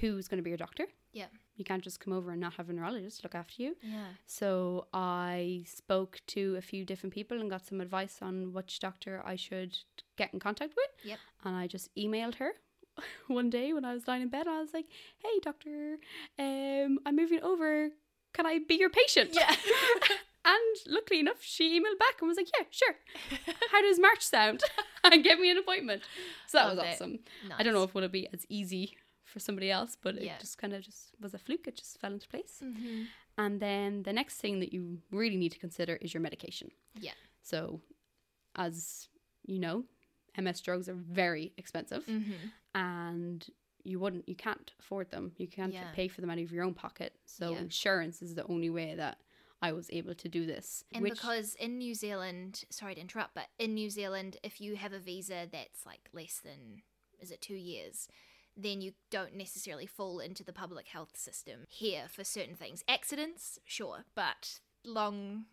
who's 0.00 0.28
going 0.28 0.38
to 0.38 0.42
be 0.42 0.50
your 0.50 0.56
doctor? 0.58 0.86
Yeah. 1.12 1.26
You 1.56 1.64
can't 1.64 1.82
just 1.82 1.98
come 1.98 2.12
over 2.12 2.30
and 2.30 2.40
not 2.40 2.54
have 2.54 2.68
a 2.70 2.72
neurologist 2.72 3.24
look 3.24 3.34
after 3.34 3.62
you. 3.62 3.76
Yeah. 3.82 4.06
So 4.26 4.86
I 4.92 5.64
spoke 5.66 6.20
to 6.28 6.54
a 6.56 6.60
few 6.60 6.84
different 6.84 7.12
people 7.14 7.40
and 7.40 7.50
got 7.50 7.66
some 7.66 7.80
advice 7.80 8.18
on 8.22 8.52
which 8.52 8.78
doctor 8.78 9.22
I 9.24 9.34
should 9.34 9.76
get 10.16 10.32
in 10.32 10.38
contact 10.38 10.74
with. 10.76 10.90
Yep. 11.04 11.18
And 11.44 11.56
I 11.56 11.66
just 11.66 11.92
emailed 11.96 12.36
her 12.36 12.52
one 13.26 13.50
day 13.50 13.72
when 13.72 13.84
I 13.84 13.92
was 13.94 14.06
lying 14.06 14.22
in 14.22 14.28
bed. 14.28 14.46
I 14.46 14.60
was 14.60 14.72
like, 14.72 14.86
"Hey, 15.18 15.40
doctor, 15.42 15.98
um, 16.38 16.98
I'm 17.04 17.16
moving 17.16 17.40
over. 17.42 17.90
Can 18.38 18.46
I 18.46 18.60
be 18.70 18.76
your 18.76 18.90
patient?" 18.90 19.30
Yeah. 19.32 19.54
and 20.44 20.74
luckily 20.86 21.20
enough, 21.20 21.42
she 21.42 21.64
emailed 21.78 21.98
back 21.98 22.16
and 22.20 22.28
was 22.28 22.36
like, 22.36 22.50
"Yeah, 22.56 22.64
sure. 22.70 22.94
How 23.72 23.82
does 23.82 23.98
March 23.98 24.22
sound?" 24.22 24.62
and 25.04 25.24
gave 25.24 25.38
me 25.40 25.50
an 25.50 25.58
appointment. 25.58 26.02
So 26.46 26.58
that 26.58 26.66
Oh, 26.66 26.74
was 26.76 26.78
awesome. 26.94 27.18
I 27.58 27.62
don't 27.62 27.74
know 27.74 27.82
if 27.82 27.90
it 27.90 27.94
would 27.94 28.12
be 28.12 28.28
as 28.32 28.46
easy 28.48 28.96
for 29.24 29.40
somebody 29.40 29.70
else, 29.70 29.96
but 30.00 30.14
Yeah. 30.14 30.34
it 30.34 30.40
just 30.40 30.56
kind 30.62 30.72
of 30.72 30.80
just 30.82 31.02
was 31.20 31.34
a 31.34 31.38
fluke. 31.38 31.66
It 31.66 31.76
just 31.76 32.00
fell 32.00 32.12
into 32.12 32.28
place. 32.28 32.62
Mm-hmm. 32.64 33.02
And 33.36 33.60
then 33.60 34.02
the 34.04 34.12
next 34.12 34.36
thing 34.42 34.60
that 34.60 34.72
you 34.72 34.98
really 35.10 35.36
need 35.36 35.52
to 35.52 35.58
consider 35.66 35.94
is 35.96 36.14
your 36.14 36.22
medication. 36.28 36.70
Yeah. 36.98 37.12
So, 37.42 37.80
as 38.56 39.08
you 39.46 39.58
know, 39.58 39.84
MS 40.36 40.60
drugs 40.60 40.88
are 40.88 40.94
very 40.94 41.52
expensive, 41.56 42.04
Mm-hmm. 42.06 42.48
and 42.74 43.46
you 43.88 43.98
wouldn't, 43.98 44.28
you 44.28 44.34
can't 44.36 44.72
afford 44.78 45.10
them. 45.10 45.32
You 45.36 45.48
can't 45.48 45.72
Yeah. 45.72 45.90
pay 45.92 46.08
for 46.08 46.20
them 46.20 46.30
out 46.30 46.38
of 46.38 46.52
your 46.52 46.64
own 46.64 46.74
pocket. 46.74 47.14
So 47.24 47.52
Yeah. 47.52 47.58
insurance 47.60 48.20
is 48.22 48.34
the 48.34 48.46
only 48.46 48.70
way 48.70 48.94
that 48.94 49.20
I 49.60 49.72
was 49.72 49.90
able 49.90 50.14
to 50.14 50.28
do 50.28 50.46
this. 50.46 50.84
And 50.92 51.02
which- 51.02 51.14
because 51.14 51.54
in 51.56 51.78
New 51.78 51.94
Zealand, 51.94 52.64
sorry 52.70 52.94
to 52.94 53.00
interrupt, 53.00 53.34
but 53.34 53.48
in 53.58 53.74
New 53.74 53.90
Zealand, 53.90 54.36
if 54.42 54.60
you 54.60 54.76
have 54.76 54.92
a 54.92 55.00
visa 55.00 55.48
that's 55.50 55.84
like 55.84 56.08
less 56.12 56.38
than, 56.40 56.82
is 57.18 57.30
it 57.30 57.40
two 57.40 57.56
years, 57.56 58.08
then 58.56 58.80
you 58.80 58.92
don't 59.10 59.34
necessarily 59.34 59.86
fall 59.86 60.20
into 60.20 60.44
the 60.44 60.52
public 60.52 60.88
health 60.88 61.16
system 61.16 61.64
here 61.68 62.08
for 62.08 62.24
certain 62.24 62.56
things. 62.56 62.84
Accidents, 62.86 63.58
sure, 63.64 64.04
but 64.14 64.60
long, 64.84 65.46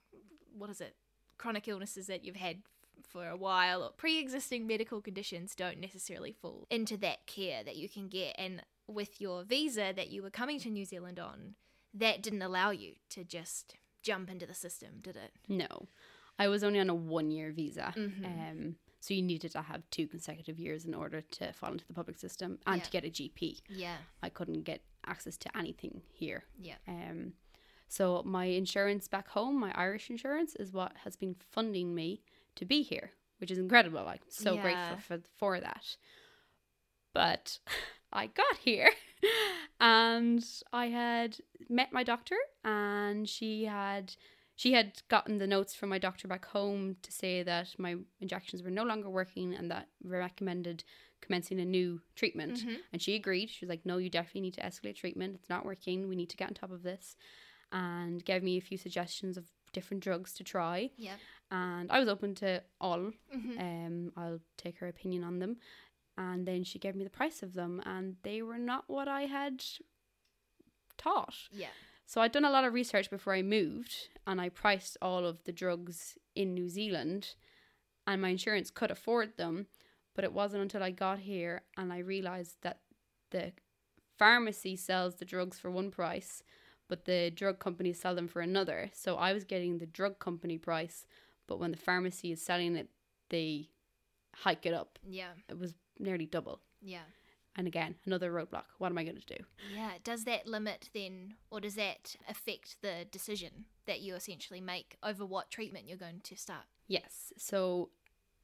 what 0.51 0.69
is 0.69 0.81
it, 0.81 0.95
chronic 1.37 1.67
illnesses 1.67 2.07
that 2.07 2.23
you've 2.23 2.35
had 2.35 2.63
for 3.03 3.27
a 3.27 3.35
while 3.37 3.83
or 3.83 3.91
pre 3.91 4.19
existing 4.19 4.65
medical 4.67 5.01
conditions 5.01 5.55
don't 5.55 5.79
necessarily 5.79 6.31
fall 6.31 6.67
into 6.69 6.97
that 6.97 7.25
care 7.27 7.63
that 7.63 7.75
you 7.75 7.89
can 7.89 8.07
get. 8.07 8.35
And 8.37 8.63
with 8.87 9.19
your 9.19 9.43
visa 9.43 9.93
that 9.95 10.09
you 10.09 10.21
were 10.21 10.29
coming 10.29 10.59
to 10.59 10.69
New 10.69 10.85
Zealand 10.85 11.19
on, 11.19 11.55
that 11.93 12.21
didn't 12.21 12.41
allow 12.41 12.71
you 12.71 12.93
to 13.09 13.23
just 13.23 13.75
jump 14.03 14.29
into 14.29 14.45
the 14.45 14.53
system, 14.53 14.99
did 15.01 15.15
it? 15.15 15.31
No, 15.47 15.87
I 16.37 16.47
was 16.47 16.63
only 16.63 16.79
on 16.79 16.89
a 16.89 16.95
one 16.95 17.31
year 17.31 17.51
visa. 17.51 17.93
Mhm. 17.95 18.25
Um, 18.25 18.75
so 18.99 19.13
you 19.13 19.21
needed 19.21 19.51
to 19.51 19.61
have 19.61 19.87
two 19.91 20.07
consecutive 20.07 20.59
years 20.59 20.85
in 20.85 20.93
order 20.93 21.21
to 21.21 21.53
fall 21.53 21.71
into 21.71 21.85
the 21.85 21.93
public 21.93 22.17
system 22.17 22.59
and 22.65 22.77
Yeah. 22.77 22.83
to 22.83 22.91
get 22.91 23.05
a 23.05 23.09
GP. 23.09 23.61
Yeah, 23.69 23.97
I 24.21 24.29
couldn't 24.29 24.63
get 24.63 24.81
access 25.05 25.37
to 25.37 25.57
anything 25.57 26.01
here. 26.11 26.43
yeah. 26.59 26.77
Um, 26.87 27.33
so 27.87 28.23
my 28.23 28.45
insurance 28.45 29.07
back 29.07 29.27
home, 29.29 29.59
my 29.59 29.71
Irish 29.75 30.09
insurance, 30.09 30.55
is 30.55 30.73
what 30.73 30.97
has 31.03 31.15
been 31.15 31.35
funding 31.35 31.93
me 31.93 32.23
to 32.55 32.65
be 32.65 32.81
here, 32.81 33.11
which 33.39 33.51
is 33.51 33.57
incredible. 33.57 33.99
I'm 34.07 34.19
so 34.29 34.55
Yeah. 34.55 34.61
grateful 34.61 34.97
for 34.97 35.19
for 35.37 35.59
that. 35.59 35.97
But 37.13 37.59
I 38.13 38.27
got 38.27 38.57
here 38.57 38.89
and 39.79 40.45
I 40.71 40.87
had 40.87 41.37
met 41.69 41.91
my 41.91 42.03
doctor 42.03 42.35
and 42.63 43.27
she 43.27 43.65
had 43.65 44.15
she 44.57 44.71
had 44.71 45.01
gotten 45.09 45.37
the 45.37 45.47
notes 45.47 45.75
from 45.75 45.89
my 45.89 45.97
doctor 45.97 46.29
back 46.29 46.45
home 46.45 46.95
to 47.01 47.11
say 47.11 47.43
that 47.43 47.75
my 47.77 47.95
injections 48.21 48.63
were 48.63 48.69
no 48.69 48.83
longer 48.83 49.09
working 49.09 49.53
and 49.53 49.69
that 49.71 49.89
recommended 50.03 50.83
commencing 51.21 51.59
a 51.59 51.65
new 51.65 52.01
treatment 52.15 52.63
Mhm. 52.65 52.77
and 52.93 53.01
she 53.01 53.15
agreed 53.15 53.49
she 53.49 53.65
was 53.65 53.69
like 53.69 53.85
no 53.85 53.97
you 53.97 54.09
definitely 54.09 54.41
need 54.41 54.53
to 54.53 54.61
escalate 54.61 54.95
treatment 54.95 55.35
it's 55.35 55.49
not 55.49 55.65
working 55.65 56.07
we 56.07 56.15
need 56.15 56.29
to 56.29 56.37
get 56.37 56.47
on 56.47 56.53
top 56.53 56.71
of 56.71 56.83
this 56.83 57.15
and 57.71 58.23
gave 58.23 58.43
me 58.43 58.57
a 58.57 58.61
few 58.61 58.77
suggestions 58.77 59.35
of 59.35 59.49
different 59.77 60.01
drugs 60.07 60.31
to 60.37 60.43
try 60.55 60.77
Yeah. 61.07 61.17
and 61.51 61.85
i 61.95 61.97
was 62.03 62.09
open 62.15 62.29
to 62.43 62.49
all 62.85 63.03
hmm 63.35 63.57
um, 63.65 64.11
I'll 64.21 64.41
take 64.63 64.75
her 64.79 64.87
opinion 64.95 65.23
on 65.29 65.35
them. 65.43 65.53
And 66.17 66.39
then 66.49 66.61
she 66.69 66.79
gave 66.79 66.95
me 66.95 67.03
the 67.03 67.17
price 67.21 67.39
of 67.43 67.51
them, 67.59 67.73
and 67.93 68.05
they 68.27 68.39
were 68.49 68.57
not 68.71 68.83
what 68.95 69.07
I 69.19 69.23
had 69.37 69.55
taught. 70.97 71.35
Yeah. 71.51 71.67
So 72.05 72.21
I'd 72.21 72.31
done 72.31 72.45
a 72.45 72.49
lot 72.51 72.63
of 72.65 72.73
research 72.73 73.09
before 73.09 73.33
I 73.33 73.41
moved, 73.41 73.93
and 74.27 74.39
I 74.39 74.49
priced 74.49 74.95
all 75.01 75.25
of 75.25 75.43
the 75.43 75.51
drugs 75.51 76.17
in 76.35 76.53
New 76.53 76.69
Zealand, 76.69 77.35
and 78.07 78.21
my 78.21 78.29
insurance 78.29 78.69
could 78.69 78.91
afford 78.91 79.37
them. 79.37 79.67
But 80.15 80.23
it 80.23 80.31
wasn't 80.33 80.61
until 80.63 80.83
I 80.83 80.91
got 80.91 81.19
here 81.19 81.63
and 81.75 81.91
I 81.91 81.97
realized 81.99 82.55
that 82.61 82.79
the 83.31 83.51
pharmacy 84.17 84.77
sells 84.77 85.15
the 85.15 85.25
drugs 85.25 85.59
for 85.59 85.69
one 85.69 85.91
price, 85.91 86.41
but 86.87 87.05
the 87.05 87.31
drug 87.31 87.59
companies 87.59 87.99
sell 87.99 88.15
them 88.15 88.27
for 88.27 88.41
another. 88.41 88.89
So 88.93 89.15
I 89.15 89.33
was 89.33 89.43
getting 89.43 89.77
the 89.77 89.85
drug 89.85 90.19
company 90.19 90.57
price, 90.57 91.05
but 91.47 91.59
when 91.59 91.71
the 91.71 91.77
pharmacy 91.77 92.31
is 92.31 92.41
selling 92.41 92.75
it, 92.75 92.89
they 93.29 93.69
hike 94.35 94.65
it 94.65 94.73
up. 94.73 94.99
Yeah. 95.07 95.31
It 95.49 95.57
was 95.57 95.73
nearly 95.99 96.25
double. 96.25 96.61
Yeah. 96.81 97.03
And 97.57 97.67
again, 97.67 97.95
another 98.05 98.31
roadblock. 98.33 98.65
What 98.79 98.91
am 98.91 98.97
I 98.97 99.03
going 99.05 99.15
to 99.21 99.35
do? 99.37 99.43
Yeah. 99.73 99.93
Does 100.03 100.25
that 100.25 100.45
limit 100.45 100.89
then, 100.93 101.35
or 101.49 101.61
does 101.61 101.75
that 101.75 102.15
affect 102.29 102.77
the 102.81 103.05
decision 103.09 103.65
that 103.85 104.01
you 104.01 104.13
essentially 104.15 104.59
make 104.59 104.97
over 105.01 105.25
what 105.25 105.49
treatment 105.51 105.87
you're 105.87 105.97
going 105.97 106.19
to 106.23 106.35
start? 106.35 106.65
Yes. 106.87 107.31
So 107.37 107.89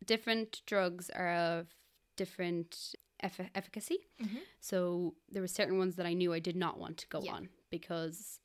different 0.05 0.61
drugs 0.65 1.09
are 1.09 1.33
of 1.33 1.67
different 2.15 2.95
eff- 3.19 3.49
efficacy. 3.53 3.99
Mhm. 4.21 4.39
So 4.61 5.15
there 5.29 5.41
were 5.41 5.47
certain 5.47 5.77
ones 5.77 5.95
that 5.97 6.05
I 6.05 6.13
knew 6.13 6.31
I 6.33 6.39
did 6.39 6.55
not 6.55 6.79
want 6.79 6.97
to 6.99 7.07
go 7.07 7.21
Yeah. 7.21 7.33
on 7.33 7.49
because 7.71 8.39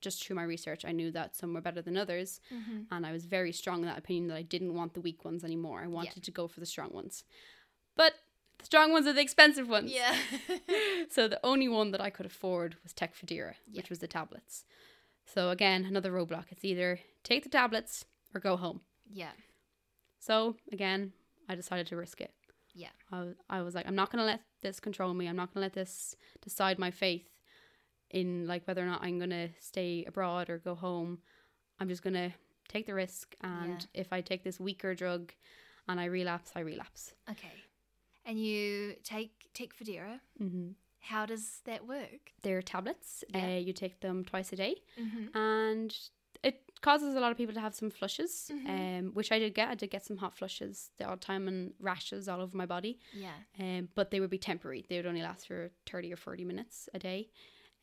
just 0.00 0.24
through 0.24 0.36
my 0.36 0.42
research, 0.42 0.84
I 0.84 0.92
knew 0.92 1.10
that 1.12 1.36
some 1.36 1.52
were 1.54 1.60
better 1.60 1.82
than 1.82 1.96
others. 1.96 2.40
Mm-hmm. 2.52 2.92
And 2.94 3.06
I 3.06 3.12
was 3.12 3.26
very 3.26 3.52
strong 3.52 3.80
in 3.82 3.86
that 3.86 3.98
opinion 3.98 4.28
that 4.28 4.36
I 4.36 4.42
didn't 4.42 4.74
want 4.74 4.94
the 4.94 5.00
weak 5.00 5.24
ones 5.24 5.44
anymore. 5.44 5.80
I 5.82 5.86
wanted 5.86 6.16
Yeah. 6.16 6.22
to 6.24 6.30
go 6.30 6.48
for 6.48 6.60
the 6.60 6.66
strong 6.66 6.90
ones. 6.92 7.24
But 7.94 8.14
the 8.58 8.64
strong 8.64 8.92
ones 8.92 9.06
are 9.06 9.12
the 9.12 9.20
expensive 9.20 9.68
ones. 9.68 9.92
Yeah. 9.92 10.16
so 11.10 11.28
the 11.28 11.40
only 11.44 11.68
one 11.68 11.90
that 11.92 12.00
I 12.00 12.10
could 12.10 12.26
afford 12.26 12.76
was 12.82 12.92
Tecfidera, 12.94 13.54
Yeah. 13.70 13.80
which 13.80 13.90
was 13.90 13.98
the 13.98 14.08
tablets. 14.08 14.64
So 15.26 15.50
again, 15.50 15.84
another 15.84 16.10
roadblock. 16.12 16.46
It's 16.50 16.64
either 16.64 17.00
take 17.22 17.42
the 17.42 17.48
tablets 17.50 18.04
or 18.34 18.40
go 18.40 18.56
home. 18.56 18.80
yeah. 19.10 19.32
So 20.18 20.56
again, 20.72 21.12
I 21.48 21.54
decided 21.54 21.86
to 21.88 21.96
risk 21.96 22.20
it. 22.22 22.32
Yeah. 22.74 22.88
I 23.12 23.20
was, 23.20 23.34
I 23.50 23.60
was 23.62 23.74
like, 23.74 23.86
I'm 23.86 23.94
not 23.94 24.10
gonna 24.10 24.24
let 24.24 24.40
this 24.62 24.80
control 24.80 25.12
me. 25.12 25.26
I'm 25.28 25.36
not 25.36 25.52
gonna 25.52 25.66
let 25.66 25.74
this 25.74 26.16
decide 26.42 26.78
my 26.78 26.90
faith 26.90 27.28
in 28.20 28.46
like 28.46 28.62
whether 28.66 28.82
or 28.82 28.86
not 28.86 29.02
I'm 29.02 29.18
gonna 29.18 29.48
stay 29.60 30.04
abroad 30.06 30.48
or 30.48 30.58
go 30.58 30.74
home. 30.74 31.18
I'm 31.80 31.88
just 31.88 32.02
gonna 32.02 32.32
take 32.68 32.86
the 32.86 32.94
risk, 32.94 33.34
and 33.42 33.86
if 33.92 34.12
I 34.12 34.20
take 34.22 34.42
this 34.44 34.58
weaker 34.58 34.94
drug 34.94 35.32
and 35.88 36.00
I 36.00 36.06
relapse, 36.06 36.50
I 36.56 36.60
relapse. 36.60 37.12
Okay. 37.30 37.52
And 38.24 38.38
you 38.40 38.94
take 39.02 39.32
Tecfidera. 39.52 40.20
Mm-hmm. 40.40 40.68
How 41.00 41.26
does 41.26 41.60
that 41.66 41.86
work? 41.86 42.32
They're 42.42 42.62
tablets. 42.62 43.22
Yeah. 43.28 43.44
Uh, 43.46 43.58
you 43.58 43.72
take 43.74 44.00
them 44.00 44.24
twice 44.24 44.52
a 44.52 44.56
day, 44.56 44.76
Mm-hmm. 44.98 45.36
and 45.36 45.94
it 46.42 46.56
causes 46.80 47.14
a 47.14 47.20
lot 47.20 47.30
of 47.32 47.36
people 47.38 47.54
to 47.54 47.60
have 47.60 47.74
some 47.74 47.90
flushes, 47.90 48.50
Mhm. 48.52 48.68
um, 48.98 49.04
which 49.14 49.30
I 49.32 49.38
did 49.38 49.54
get. 49.54 49.68
I 49.68 49.74
did 49.74 49.90
get 49.90 50.04
some 50.04 50.18
hot 50.18 50.34
flushes 50.38 50.90
the 50.98 51.04
odd 51.04 51.20
time 51.20 51.48
and 51.48 51.72
rashes 51.80 52.28
all 52.28 52.40
over 52.40 52.56
my 52.56 52.66
body. 52.66 52.98
Yeah. 53.12 53.36
um, 53.58 53.88
but 53.94 54.10
they 54.10 54.20
would 54.20 54.30
be 54.30 54.38
temporary. 54.38 54.84
They 54.88 54.96
would 54.98 55.06
only 55.06 55.22
last 55.22 55.46
for 55.48 55.70
30 55.90 56.12
or 56.12 56.16
40 56.16 56.44
minutes 56.44 56.88
a 56.94 56.98
day. 56.98 57.30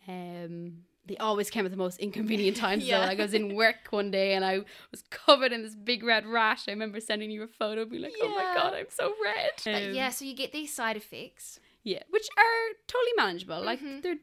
Um, 0.08 0.84
they 1.08 1.18
always 1.18 1.50
came 1.50 1.66
at 1.66 1.72
the 1.72 1.78
most 1.78 2.00
inconvenient 2.00 2.58
times. 2.66 2.84
Yeah. 2.84 3.02
So, 3.02 3.08
like, 3.08 3.20
I 3.20 3.24
was 3.24 3.34
in 3.34 3.56
work 3.56 3.76
one 3.90 4.12
day 4.12 4.34
and 4.34 4.46
I 4.46 4.60
was 4.92 5.04
covered 5.10 5.52
in 5.52 5.64
this 5.64 5.76
big 5.76 6.04
red 6.04 6.26
rash. 6.26 6.68
I 6.68 6.72
remember 6.72 7.00
sending 7.00 7.32
you 7.32 7.44
a 7.44 7.48
photo, 7.48 7.82
and 7.82 7.92
being 7.92 8.04
like, 8.04 8.14
oh 8.22 8.30
my 8.30 8.54
God, 8.56 8.74
I'm 8.74 8.86
so 8.90 9.14
red. 9.24 9.52
But 9.64 9.84
Um, 9.90 9.94
yeah, 9.94 10.10
so 10.10 10.26
you 10.26 10.36
get 10.36 10.52
these 10.52 10.74
side 10.74 10.98
effects. 10.98 11.60
Yeah, 11.84 12.04
which 12.10 12.28
are 12.38 12.76
totally 12.88 13.12
manageable. 13.18 13.64
Like, 13.64 13.82
Mhm. 13.82 14.02
they're 14.04 14.18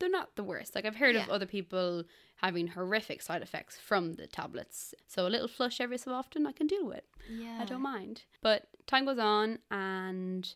they're 0.00 0.08
not 0.08 0.36
the 0.36 0.44
worst. 0.44 0.76
Like, 0.76 0.84
I've 0.84 0.94
heard 0.96 1.16
of 1.16 1.28
other 1.28 1.46
people 1.46 2.04
having 2.36 2.68
horrific 2.68 3.20
side 3.20 3.42
effects 3.42 3.78
from 3.80 4.14
the 4.14 4.28
tablets. 4.28 4.94
So, 5.08 5.26
a 5.26 5.28
little 5.28 5.48
flush 5.48 5.80
every 5.80 5.98
so 5.98 6.12
often 6.12 6.46
I 6.46 6.52
can 6.52 6.68
deal 6.68 6.86
with. 6.86 7.02
Yeah. 7.28 7.58
I 7.60 7.64
don't 7.64 7.82
mind. 7.82 8.22
But 8.40 8.68
time 8.86 9.06
goes 9.06 9.18
on 9.18 9.58
and 9.72 10.54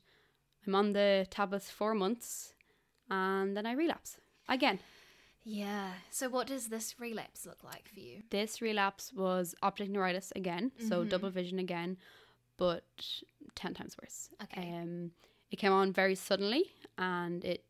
I'm 0.65 0.77
on 0.77 0.93
the 0.93 1.27
tablets 1.29 1.71
for 1.73 1.93
months 1.93 2.55
and 3.13 3.57
then 3.57 3.67
I 3.67 3.73
relapse 3.73 4.19
again. 4.49 4.79
Yeah. 5.45 5.93
So 6.11 6.29
what 6.29 6.47
does 6.47 6.69
this 6.69 6.99
relapse 7.01 7.47
look 7.47 7.63
like 7.65 7.87
for 7.89 8.01
you? 8.01 8.23
This 8.31 8.61
relapse 8.63 9.13
was 9.13 9.55
optic 9.63 9.89
neuritis 9.91 10.33
again, 10.37 10.73
so 10.89 11.05
Mhm. 11.05 11.09
double 11.11 11.31
vision 11.31 11.59
again, 11.59 11.99
but 12.57 12.85
10 13.55 13.75
times 13.75 13.97
worse. 14.01 14.31
Okay. 14.45 14.73
Um, 14.73 15.13
it 15.51 15.57
came 15.59 15.73
on 15.73 15.93
very 15.93 16.15
suddenly 16.15 16.65
and 16.97 17.45
it 17.45 17.65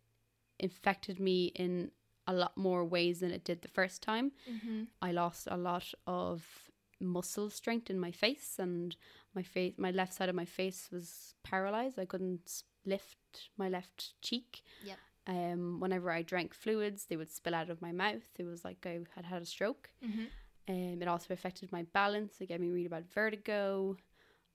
infected 0.58 1.18
me 1.18 1.46
in 1.64 1.90
a 2.26 2.32
lot 2.32 2.56
more 2.56 2.84
ways 2.84 3.18
than 3.20 3.30
it 3.32 3.44
did 3.44 3.62
the 3.62 3.68
first 3.68 4.02
time. 4.02 4.32
Mm-hmm. 4.48 4.84
I 5.00 5.10
lost 5.12 5.48
a 5.50 5.56
lot 5.56 5.92
of 6.06 6.70
muscle 7.00 7.50
strength 7.50 7.90
in 7.90 7.98
my 7.98 8.12
face, 8.12 8.58
and 8.60 8.96
my 9.34 9.42
face, 9.42 9.74
my 9.76 9.90
left 9.90 10.12
side 10.14 10.28
of 10.28 10.36
my 10.36 10.44
face 10.44 10.88
was 10.92 11.34
paralyzed. 11.42 11.98
I 11.98 12.04
couldn't 12.04 12.62
lift 12.84 13.50
my 13.56 13.68
left 13.68 14.14
cheek. 14.22 14.62
Yep. 14.84 14.98
Um, 15.26 15.78
whenever 15.78 16.10
I 16.10 16.22
drank 16.22 16.52
fluids, 16.52 17.06
they 17.06 17.16
would 17.16 17.30
spill 17.30 17.54
out 17.54 17.70
of 17.70 17.80
my 17.80 17.92
mouth. 17.92 18.28
It 18.38 18.44
was 18.44 18.64
like 18.64 18.84
I 18.86 18.98
had 19.14 19.24
had 19.24 19.42
a 19.42 19.46
stroke. 19.46 19.90
Mm-hmm. 20.04 20.24
Um, 20.68 21.02
it 21.02 21.08
also 21.08 21.32
affected 21.34 21.70
my 21.72 21.84
balance. 21.92 22.40
It 22.40 22.46
gave 22.48 22.60
me 22.60 22.70
really 22.70 22.88
bad 22.88 23.08
vertigo. 23.12 23.96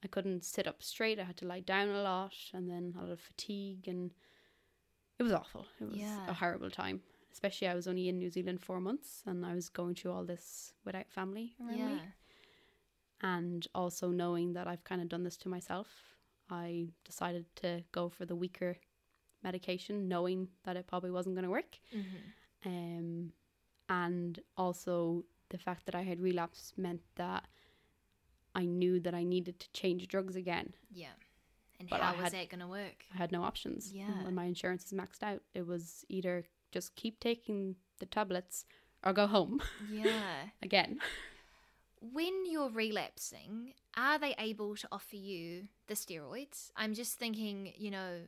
I 0.04 0.08
couldn't 0.08 0.44
sit 0.44 0.68
up 0.68 0.84
straight. 0.84 1.20
I 1.20 1.24
had 1.24 1.38
to 1.38 1.48
lie 1.48 1.62
down 1.62 1.90
a 1.90 2.02
lot, 2.04 2.34
and 2.54 2.70
then 2.70 2.94
a 2.98 3.02
lot 3.02 3.10
of 3.12 3.20
fatigue, 3.20 3.88
and 3.88 4.12
it 5.20 5.24
was 5.24 5.34
awful. 5.34 5.66
It 5.80 5.86
was 5.86 5.98
Yeah. 5.98 6.28
a 6.30 6.34
horrible 6.34 6.70
time. 6.70 7.02
Especially, 7.32 7.68
I 7.68 7.74
was 7.76 7.88
only 7.88 8.08
in 8.10 8.18
New 8.20 8.30
Zealand 8.30 8.62
four 8.62 8.80
months, 8.80 9.24
and 9.26 9.46
I 9.46 9.54
was 9.56 9.70
going 9.70 9.96
through 9.96 10.12
all 10.12 10.26
this 10.26 10.74
without 10.86 11.10
family 11.10 11.56
around 11.60 11.78
Yeah. 11.78 11.96
me, 11.96 12.02
and 13.22 13.68
also 13.74 14.10
knowing 14.10 14.54
that 14.54 14.68
I've 14.68 14.84
kind 14.84 15.02
of 15.02 15.10
done 15.10 15.24
this 15.24 15.38
to 15.38 15.50
myself. 15.50 16.16
I 16.50 16.88
decided 17.04 17.46
to 17.58 17.84
go 17.92 18.10
for 18.10 18.26
the 18.26 18.36
weaker 18.36 18.78
medication, 19.44 20.08
knowing 20.08 20.48
that 20.64 20.76
it 20.78 20.88
probably 20.88 21.12
wasn't 21.12 21.36
going 21.36 21.44
to 21.46 21.50
work 21.52 21.80
Mm-hmm. 21.96 22.70
um, 22.70 23.32
and 23.90 24.40
also 24.58 25.24
the 25.50 25.58
fact 25.58 25.86
that 25.86 25.96
I 25.96 26.02
had 26.02 26.20
relapsed 26.20 26.78
meant 26.78 27.02
that 27.16 27.46
I 28.54 28.66
knew 28.66 29.00
that 29.02 29.14
I 29.14 29.24
needed 29.24 29.60
to 29.60 29.72
change 29.72 30.08
drugs 30.08 30.36
again. 30.36 30.74
Yeah. 30.92 31.14
And 31.80 31.88
But 31.90 32.02
how 32.02 32.10
I 32.10 32.16
was 32.16 32.24
had- 32.24 32.34
that 32.34 32.50
going 32.50 32.60
to 32.62 32.68
work? 32.68 33.06
I 33.14 33.18
had 33.18 33.32
no 33.32 33.44
options. 33.44 33.94
Yeah. 33.94 34.24
When 34.26 34.36
my 34.36 34.46
insurance 34.46 34.86
is 34.86 34.94
maxed 34.94 35.22
out, 35.24 35.42
it 35.54 35.66
was 35.66 36.04
either 36.10 36.44
just 36.72 36.96
keep 36.96 37.20
taking 37.20 37.76
the 38.00 38.06
tablets 38.08 38.66
or 39.06 39.14
go 39.14 39.28
home 39.28 39.62
Yeah. 39.92 40.10
again. 40.62 41.00
When 42.00 42.46
you're 42.52 42.70
relapsing, 42.70 43.74
are 43.96 44.20
they 44.20 44.36
able 44.38 44.76
to 44.76 44.88
offer 44.92 45.16
you 45.16 45.68
the 45.88 45.96
steroids? 45.96 46.72
I'm 46.76 46.94
just 46.94 47.18
thinking, 47.18 47.74
you 47.78 47.90
know, 47.92 48.22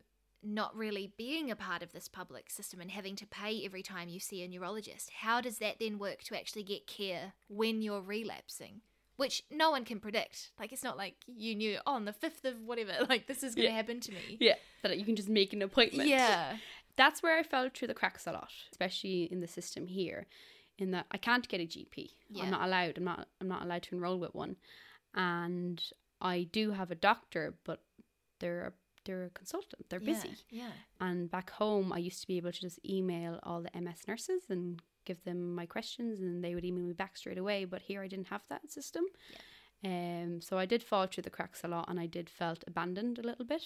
not 0.43 0.75
really 0.75 1.11
being 1.17 1.51
a 1.51 1.55
part 1.55 1.83
of 1.83 1.91
this 1.91 2.07
public 2.07 2.49
system 2.49 2.79
and 2.79 2.91
having 2.91 3.15
to 3.17 3.25
pay 3.25 3.63
every 3.65 3.83
time 3.83 4.07
you 4.09 4.19
see 4.19 4.41
a 4.43 4.47
neurologist, 4.47 5.09
how 5.21 5.41
does 5.41 5.57
that 5.57 5.75
then 5.79 5.99
work 5.99 6.23
to 6.23 6.37
actually 6.37 6.63
get 6.63 6.87
care 6.87 7.33
when 7.49 7.81
you're 7.81 8.01
relapsing? 8.01 8.81
Which 9.17 9.43
no 9.51 9.69
one 9.69 9.83
can 9.83 9.99
predict. 9.99 10.51
Like, 10.57 10.71
it's 10.71 10.83
not 10.83 10.95
like 10.95 11.15
you 11.27 11.53
knew 11.53 11.77
oh, 11.85 11.95
on 11.95 12.05
the 12.05 12.13
5th 12.13 12.45
of 12.45 12.61
whatever, 12.65 12.93
like, 13.09 13.27
this 13.27 13.43
is 13.43 13.53
going 13.53 13.67
to 13.67 13.71
Yeah. 13.71 13.75
happen 13.77 13.99
to 13.99 14.11
me. 14.13 14.37
Yeah, 14.39 14.55
that 14.83 14.97
you 14.97 15.03
can 15.03 15.17
just 15.17 15.27
make 15.27 15.51
an 15.51 15.61
appointment. 15.61 16.07
Yeah. 16.07 16.55
that's 16.95 17.21
where 17.21 17.37
I 17.37 17.43
fell 17.43 17.69
through 17.73 17.89
the 17.89 17.93
cracks 17.93 18.25
a 18.27 18.31
lot, 18.31 18.49
especially 18.71 19.23
in 19.23 19.41
the 19.41 19.47
system 19.47 19.87
here, 19.87 20.25
in 20.77 20.91
that 20.91 21.05
I 21.11 21.17
can't 21.17 21.47
get 21.49 21.59
a 21.59 21.65
GP. 21.65 22.11
Yeah. 22.29 22.43
I'm 22.43 22.49
not 22.51 22.65
allowed. 22.65 22.97
I'm 22.97 23.03
not. 23.03 23.27
I'm 23.41 23.49
not 23.49 23.63
allowed 23.63 23.83
to 23.83 23.95
enroll 23.95 24.17
with 24.19 24.33
one, 24.33 24.55
and 25.13 25.83
I 26.21 26.47
do 26.51 26.71
have 26.71 26.91
a 26.91 26.95
doctor, 26.95 27.55
but 27.65 27.81
they're 28.39 28.67
a, 28.67 28.73
they're 29.09 29.25
a 29.25 29.29
consultant. 29.31 29.89
They're 29.89 29.99
busy. 29.99 30.35
Yeah. 30.51 30.69
And 31.01 31.31
back 31.31 31.49
home, 31.49 31.91
I 31.91 31.97
used 31.97 32.21
to 32.21 32.27
be 32.27 32.37
able 32.37 32.51
to 32.51 32.61
just 32.61 32.79
email 32.87 33.39
all 33.41 33.63
the 33.63 33.81
MS 33.81 34.01
nurses 34.07 34.43
and 34.49 34.79
give 35.05 35.23
them 35.23 35.55
my 35.55 35.65
questions, 35.65 36.21
and 36.21 36.43
they 36.43 36.53
would 36.53 36.63
email 36.63 36.83
me 36.85 36.93
back 36.93 37.17
straight 37.17 37.39
away. 37.39 37.65
But 37.65 37.81
here, 37.81 38.03
I 38.03 38.07
didn't 38.07 38.27
have 38.27 38.43
that 38.49 38.69
system. 38.71 39.03
Yeah. 39.81 40.21
Um, 40.23 40.41
so 40.41 40.59
I 40.59 40.65
did 40.67 40.83
fall 40.83 41.07
through 41.07 41.23
the 41.23 41.29
cracks 41.31 41.63
a 41.63 41.67
lot, 41.67 41.89
and 41.89 41.99
I 41.99 42.05
did 42.05 42.29
felt 42.29 42.63
abandoned 42.67 43.17
a 43.17 43.23
little 43.23 43.45
bit. 43.45 43.63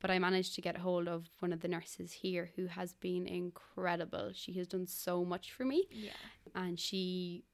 But 0.00 0.10
I 0.10 0.18
managed 0.18 0.56
to 0.56 0.60
get 0.60 0.78
hold 0.78 1.06
of 1.06 1.28
one 1.38 1.52
of 1.52 1.60
the 1.60 1.68
nurses 1.68 2.10
here 2.10 2.50
who 2.56 2.66
has 2.66 2.92
been 2.94 3.24
incredible. 3.28 4.32
She 4.34 4.54
has 4.54 4.66
done 4.66 4.88
so 4.88 5.24
much 5.24 5.52
for 5.52 5.64
me, 5.64 5.84
Yeah. 5.92 6.10
and 6.56 6.80
she 6.80 7.44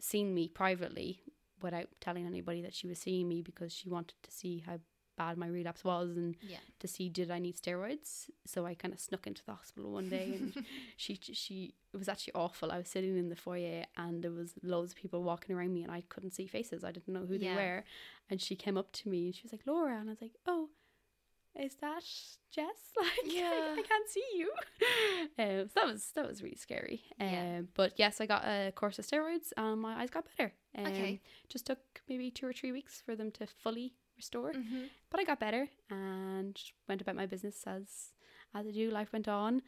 seen 0.00 0.32
me 0.34 0.48
privately 0.48 1.20
without 1.60 1.88
telling 2.00 2.26
anybody 2.26 2.62
that 2.62 2.74
she 2.74 2.86
was 2.86 2.98
seeing 2.98 3.28
me 3.28 3.42
because 3.42 3.72
she 3.74 3.90
wanted 3.90 4.14
to 4.22 4.30
see 4.32 4.64
how 4.66 4.78
bad 5.16 5.36
my 5.36 5.46
relapse 5.46 5.84
was 5.84 6.16
and 6.16 6.36
Yeah. 6.42 6.58
to 6.80 6.88
see 6.88 7.08
did 7.08 7.30
I 7.30 7.38
need 7.38 7.56
steroids. 7.56 8.30
So 8.46 8.66
I 8.66 8.74
kind 8.74 8.92
of 8.94 9.00
snuck 9.00 9.26
into 9.26 9.44
the 9.44 9.52
hospital 9.54 9.92
one 9.92 10.08
day 10.08 10.34
and 10.34 10.54
she 10.96 11.18
she 11.22 11.74
it 11.92 11.96
was 11.96 12.08
actually 12.08 12.34
awful. 12.34 12.72
I 12.72 12.78
was 12.78 12.88
sitting 12.88 13.16
in 13.18 13.28
the 13.28 13.36
foyer 13.36 13.84
and 13.96 14.22
there 14.22 14.30
was 14.32 14.54
loads 14.62 14.92
of 14.92 14.96
people 14.98 15.22
walking 15.22 15.54
around 15.54 15.72
me 15.74 15.82
and 15.82 15.92
I 15.92 16.02
couldn't 16.08 16.32
see 16.34 16.46
faces. 16.46 16.84
I 16.84 16.92
didn't 16.92 17.12
know 17.14 17.26
who 17.26 17.36
Yeah. 17.36 17.50
they 17.50 17.54
were. 17.56 17.84
And 18.30 18.40
she 18.40 18.56
came 18.56 18.76
up 18.78 18.92
to 18.92 19.08
me 19.08 19.26
and 19.26 19.34
she 19.34 19.42
was 19.44 19.52
like, 19.52 19.66
Laura 19.66 19.98
and 20.00 20.08
I 20.08 20.12
was 20.12 20.22
like, 20.22 20.36
Oh, 20.46 20.70
is 21.54 21.74
that 21.82 22.02
Jess? 22.50 22.64
Like 22.96 23.10
Yeah. 23.26 23.50
I, 23.52 23.74
I 23.78 23.82
can't 23.82 24.08
see 24.08 24.24
you. 24.34 24.50
Um, 25.38 25.68
so 25.68 25.72
that 25.74 25.86
was 25.86 26.10
that 26.14 26.26
was 26.26 26.42
really 26.42 26.56
scary. 26.56 27.02
Um, 27.20 27.28
Yeah. 27.28 27.60
but 27.74 27.92
yes, 27.98 28.20
I 28.20 28.26
got 28.26 28.44
a 28.44 28.72
course 28.74 28.98
of 28.98 29.06
steroids 29.06 29.52
and 29.56 29.80
my 29.80 30.00
eyes 30.00 30.10
got 30.10 30.24
better. 30.36 30.52
Um, 30.78 30.86
Okay. 30.86 31.20
Just 31.50 31.66
took 31.66 31.78
maybe 32.08 32.30
two 32.30 32.46
or 32.46 32.52
three 32.54 32.72
weeks 32.72 33.02
for 33.04 33.14
them 33.14 33.30
to 33.32 33.46
fully 33.46 33.92
restore. 34.22 34.52
Mm-hmm. 34.52 34.84
But 35.10 35.20
I 35.20 35.24
got 35.24 35.40
better 35.40 35.68
and 35.90 36.58
went 36.88 37.00
about 37.00 37.16
my 37.16 37.26
business 37.26 37.64
as 37.66 38.12
as 38.54 38.66
I 38.66 38.70
do. 38.70 38.90
Life 38.90 39.12
went 39.12 39.28
on. 39.28 39.62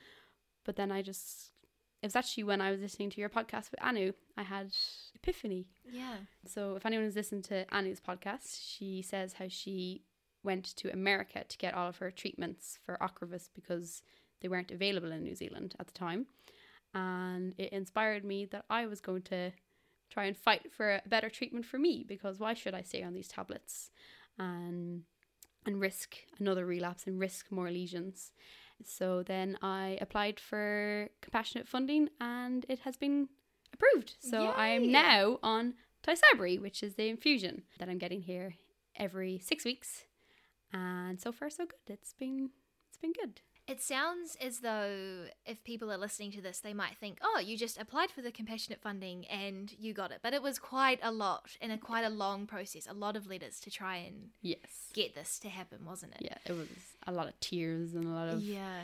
But 0.65 0.77
then 0.77 0.93
I 0.93 1.03
just 1.03 1.51
it 2.03 2.07
was 2.07 2.17
actually 2.17 2.45
when 2.45 2.61
I 2.61 2.71
was 2.71 2.81
listening 2.81 3.11
to 3.11 3.21
your 3.21 3.29
podcast 3.29 3.71
with 3.71 3.83
Anu, 3.83 4.13
I 4.37 4.43
had 4.43 4.71
epiphany. 5.15 5.67
Yeah. 5.91 6.17
So 6.47 6.77
if 6.77 6.87
anyone 6.87 7.07
has 7.07 7.17
listened 7.17 7.45
to 7.45 7.65
Anu's 7.75 8.01
podcast, 8.01 8.61
she 8.63 9.03
says 9.03 9.35
how 9.35 9.49
she 9.49 10.03
went 10.43 10.65
to 10.77 10.93
America 10.93 11.45
to 11.49 11.59
get 11.59 11.75
all 11.75 11.89
of 11.89 11.97
her 11.97 12.11
treatments 12.11 12.79
for 12.85 12.99
Ocrevus 13.01 13.49
because 13.55 14.03
they 14.41 14.49
weren't 14.49 14.71
available 14.71 15.11
in 15.11 15.23
New 15.23 15.35
Zealand 15.35 15.75
at 15.81 15.87
the 15.87 15.99
time. 15.99 16.27
And 16.93 17.55
it 17.59 17.73
inspired 17.73 18.25
me 18.25 18.45
that 18.47 18.67
I 18.71 18.87
was 18.87 19.01
going 19.01 19.23
to 19.23 19.53
try 20.11 20.27
and 20.27 20.37
fight 20.37 20.73
for 20.73 20.97
a 20.97 21.03
better 21.09 21.31
treatment 21.31 21.67
for 21.67 21.79
me 21.79 22.05
because 22.07 22.39
why 22.39 22.55
should 22.55 22.75
I 22.75 22.83
stay 22.83 23.03
on 23.03 23.15
these 23.15 23.29
tablets 23.29 23.91
and 24.39 25.03
and 25.67 25.81
risk 25.81 26.17
another 26.39 26.67
relapse 26.67 27.07
and 27.07 27.19
risk 27.19 27.51
more 27.51 27.71
lesions? 27.71 28.33
So 28.83 29.23
then 29.23 29.57
I 29.63 29.99
applied 30.01 30.41
for 30.41 31.09
compassionate 31.21 31.69
funding 31.69 32.09
and 32.21 32.67
it 32.69 32.81
has 32.81 32.97
been 32.97 33.29
approved. 33.73 34.15
So 34.21 34.47
I 34.47 34.69
am 34.69 34.91
now 34.91 35.39
on 35.43 35.75
Tysabri, 36.07 36.61
which 36.61 36.83
is 36.83 36.95
the 36.95 37.09
infusion 37.09 37.63
that 37.79 37.89
I'm 37.89 37.99
getting 37.99 38.23
here 38.23 38.55
every 38.97 39.39
six 39.39 39.65
weeks. 39.65 40.05
And 40.73 41.21
so 41.21 41.33
far 41.33 41.51
so 41.51 41.67
good. 41.67 41.95
It's 41.95 42.13
been 42.13 42.51
it's 42.89 42.99
been 42.99 43.13
good. 43.13 43.41
It 43.67 43.81
sounds 43.81 44.37
as 44.43 44.59
though 44.59 45.25
if 45.47 45.65
people 45.65 45.91
are 45.91 45.97
listening 45.97 46.31
to 46.33 46.43
this, 46.43 46.61
they 46.61 46.75
might 46.75 46.97
think, 46.99 47.19
oh, 47.23 47.39
you 47.43 47.57
just 47.57 47.79
applied 47.81 48.11
for 48.11 48.21
the 48.21 48.31
compassionate 48.31 48.83
funding 48.83 49.25
and 49.27 49.73
you 49.79 49.95
got 49.95 50.11
it. 50.11 50.19
But 50.23 50.35
it 50.35 50.43
was 50.43 50.59
quite 50.59 50.99
a 51.03 51.11
lot 51.11 51.57
and 51.63 51.73
a 51.73 51.79
quite 51.79 52.05
a 52.05 52.11
long 52.11 52.47
process, 52.47 52.87
a 52.87 52.93
lot 52.93 53.17
of 53.17 53.27
letters 53.27 53.61
to 53.61 53.71
try 53.71 53.97
and 53.97 54.31
Yes. 54.43 54.91
get 54.93 55.15
this 55.15 55.39
to 55.41 55.49
happen, 55.49 55.87
wasn't 55.87 56.13
it? 56.17 56.23
Yeah, 56.23 56.37
it 56.45 56.53
was 56.53 56.69
a 57.07 57.13
lot 57.13 57.27
of 57.27 57.41
tears 57.41 57.95
and 57.95 58.05
a 58.05 58.11
lot 58.11 58.29
of 58.29 58.43
Yeah. 58.43 58.83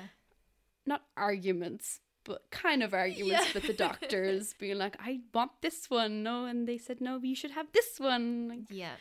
not 0.87 1.03
arguments, 1.15 2.01
but 2.25 2.51
kind 2.51 2.83
of 2.83 2.95
arguments 2.95 3.49
Yeah. 3.49 3.53
with 3.53 3.67
the 3.67 3.75
doctors 3.75 4.55
being 4.59 4.79
like, 4.79 4.97
I 4.99 5.21
want 5.35 5.61
this 5.61 5.91
one, 5.91 6.23
no, 6.23 6.47
and 6.47 6.67
they 6.67 6.79
said 6.79 7.03
no, 7.03 7.19
you 7.19 7.35
should 7.35 7.51
have 7.51 7.71
this 7.73 8.01
one. 8.01 8.49
Like, 8.49 8.71
Yeah. 8.71 8.97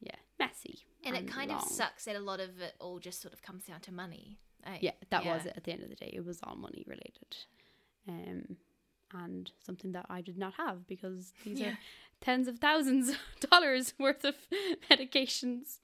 yeah, 0.00 0.14
messy. 0.38 0.84
And, 1.02 1.16
it 1.16 1.26
kind 1.28 1.50
of 1.50 1.62
sucks 1.62 2.04
that 2.04 2.14
a 2.14 2.20
lot 2.20 2.38
of 2.38 2.60
it 2.60 2.74
all 2.80 3.00
just 3.00 3.20
sort 3.20 3.34
of 3.34 3.42
comes 3.42 3.64
down 3.66 3.80
to 3.82 3.92
money. 3.92 4.38
Eh? 4.66 4.78
Yeah, 4.80 4.90
that 5.10 5.24
was 5.24 5.46
it 5.46 5.54
at 5.56 5.64
the 5.64 5.72
end 5.72 5.82
of 5.82 5.88
the 5.88 5.96
day. 5.96 6.10
It 6.12 6.24
was 6.24 6.40
all 6.42 6.56
money 6.56 6.84
related. 6.86 7.36
Um 8.08 8.56
and 9.12 9.50
something 9.64 9.92
that 9.92 10.06
I 10.10 10.20
did 10.20 10.36
not 10.36 10.54
have 10.54 10.86
because 10.86 11.32
these 11.44 11.60
Yeah. 11.60 11.68
are 11.70 11.78
tens 12.20 12.48
of 12.48 12.58
thousands 12.58 13.10
of 13.10 13.16
dollars 13.50 13.94
worth 14.00 14.24
of 14.24 14.34
medications. 14.90 15.78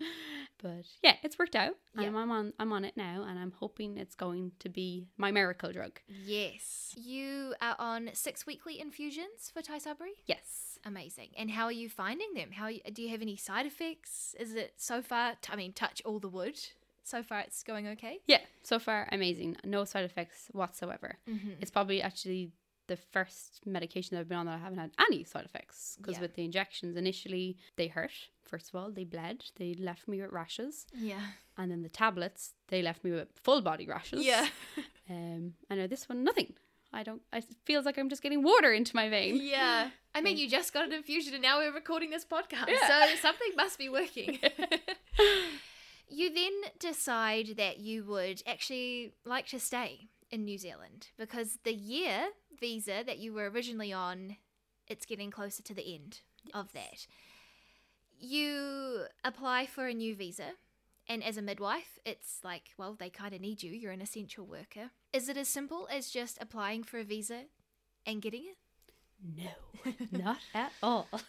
But 0.63 0.87
yeah, 1.03 1.17
it's 1.23 1.39
worked 1.39 1.55
out. 1.57 1.75
Yeah. 1.97 2.07
And 2.09 2.17
I'm 2.19 2.31
on 2.31 2.53
I'm 2.59 2.73
on 2.73 2.85
it 2.85 2.97
now 2.97 3.25
and 3.29 3.39
I'm 3.39 3.53
hoping 3.53 3.97
it's 3.97 4.15
going 4.17 4.53
to 4.61 4.69
be 4.69 5.07
my 5.17 5.31
miracle 5.31 5.73
drug. 5.73 6.01
Yes. 6.09 6.95
You 6.97 7.55
are 7.61 7.77
on 7.79 8.11
six 8.15 8.45
weekly 8.47 8.81
infusions 8.81 9.51
for 9.53 9.63
Tysabri? 9.63 10.15
Yes. 10.27 10.79
Amazing. 10.85 11.29
And 11.39 11.51
how 11.53 11.67
are 11.67 11.73
you 11.73 11.89
finding 11.89 12.35
them? 12.35 12.51
How 12.51 12.69
do 12.93 13.03
you 13.03 13.09
have 13.11 13.23
any 13.23 13.37
side 13.37 13.67
effects? 13.67 14.35
Is 14.39 14.55
it 14.55 14.75
so 14.79 15.01
far? 15.01 15.35
I 15.49 15.55
mean, 15.57 15.73
touch 15.73 16.03
all 16.05 16.19
the 16.19 16.29
wood. 16.29 16.59
So 17.05 17.23
far, 17.23 17.41
it's 17.41 17.63
going 17.63 17.89
okay. 17.89 18.19
Yeah, 18.27 18.41
so 18.63 18.79
far 18.79 19.09
amazing. 19.13 19.57
No 19.65 19.85
side 19.85 20.05
effects 20.05 20.49
whatsoever. 20.53 21.19
Mm-hmm. 21.29 21.51
It's 21.61 21.71
probably 21.71 22.01
actually 22.03 22.53
the 22.89 22.97
first 22.97 23.61
medication 23.65 24.15
that 24.17 24.21
I've 24.23 24.29
been 24.29 24.39
on 24.39 24.47
that 24.47 24.57
I 24.57 24.59
haven't 24.59 24.79
had 24.79 24.91
any 24.99 25.25
side 25.25 25.45
effects 25.45 25.97
because 25.99 26.15
Yeah. 26.17 26.23
with 26.23 26.35
the 26.35 26.45
injections 26.45 26.97
initially 26.97 27.57
they 27.77 27.87
hurt. 27.89 28.13
First 28.45 28.69
of 28.69 28.75
all, 28.75 28.91
they 28.91 29.05
bled. 29.05 29.45
They 29.57 29.75
left 29.75 30.09
me 30.09 30.21
with 30.21 30.33
rashes, 30.33 30.87
Yeah. 30.95 31.25
and 31.57 31.71
then 31.71 31.83
the 31.83 31.89
tablets 31.89 32.55
they 32.69 32.83
left 32.83 33.03
me 33.05 33.13
with 33.13 33.29
full 33.43 33.63
body 33.63 33.87
rashes. 33.87 34.25
Yeah. 34.25 34.47
Um, 35.11 35.55
I 35.69 35.75
know 35.75 35.87
this 35.89 36.09
one 36.09 36.23
nothing. 36.25 36.55
I 36.93 37.03
don't. 37.03 37.21
I- 37.33 37.39
It 37.39 37.57
feels 37.67 37.85
like 37.85 37.99
I'm 37.99 38.09
just 38.09 38.23
getting 38.23 38.43
water 38.43 38.73
into 38.73 38.95
my 38.95 39.09
vein. 39.11 39.37
Yeah. 39.43 39.91
I 40.15 40.21
mean, 40.21 40.39
you 40.39 40.49
just 40.49 40.73
got 40.73 40.85
an 40.85 40.93
infusion 40.93 41.35
and 41.35 41.43
now 41.43 41.59
we're 41.59 41.73
recording 41.75 42.11
this 42.11 42.25
podcast. 42.25 42.69
Yeah. 42.69 43.07
So 43.11 43.17
something 43.17 43.49
must 43.57 43.79
be 43.79 43.89
working. 43.89 44.39
you 46.13 46.33
then 46.33 46.53
decide 46.79 47.55
that 47.57 47.79
you 47.79 48.05
would 48.05 48.43
actually 48.47 49.13
like 49.25 49.47
to 49.49 49.59
stay 49.59 50.09
in 50.31 50.45
New 50.45 50.59
Zealand 50.59 51.09
because 51.19 51.59
the 51.65 51.75
year 51.75 52.29
visa 52.59 53.03
that 53.05 53.19
you 53.19 53.33
were 53.33 53.51
originally 53.51 53.93
on, 53.93 54.37
it's 54.87 55.07
getting 55.07 55.31
closer 55.31 55.63
to 55.63 55.75
the 55.75 55.95
end 55.95 56.21
of 56.55 56.73
that. 56.73 57.07
You 58.19 59.05
apply 59.25 59.67
for 59.67 59.89
a 59.89 59.95
new 59.95 60.15
visa. 60.15 60.53
And 61.09 61.25
as 61.25 61.37
a 61.37 61.43
midwife, 61.43 61.99
it's 62.07 62.39
like, 62.45 62.71
well, 62.79 62.95
they 62.95 63.11
kind 63.11 63.35
of 63.35 63.41
need 63.41 63.65
you. 63.65 63.73
You're 63.73 63.91
an 63.91 64.01
essential 64.01 64.47
worker. 64.47 64.91
Is 65.13 65.29
it 65.29 65.37
as 65.37 65.49
simple 65.49 65.89
as 65.91 66.11
just 66.11 66.39
applying 66.41 66.85
for 66.85 66.99
a 66.99 67.05
visa 67.05 67.43
and 68.07 68.23
getting 68.23 68.45
it? 68.45 68.57
No, 69.25 69.93
not 70.13 70.39
at 70.55 70.73
all. 70.83 71.09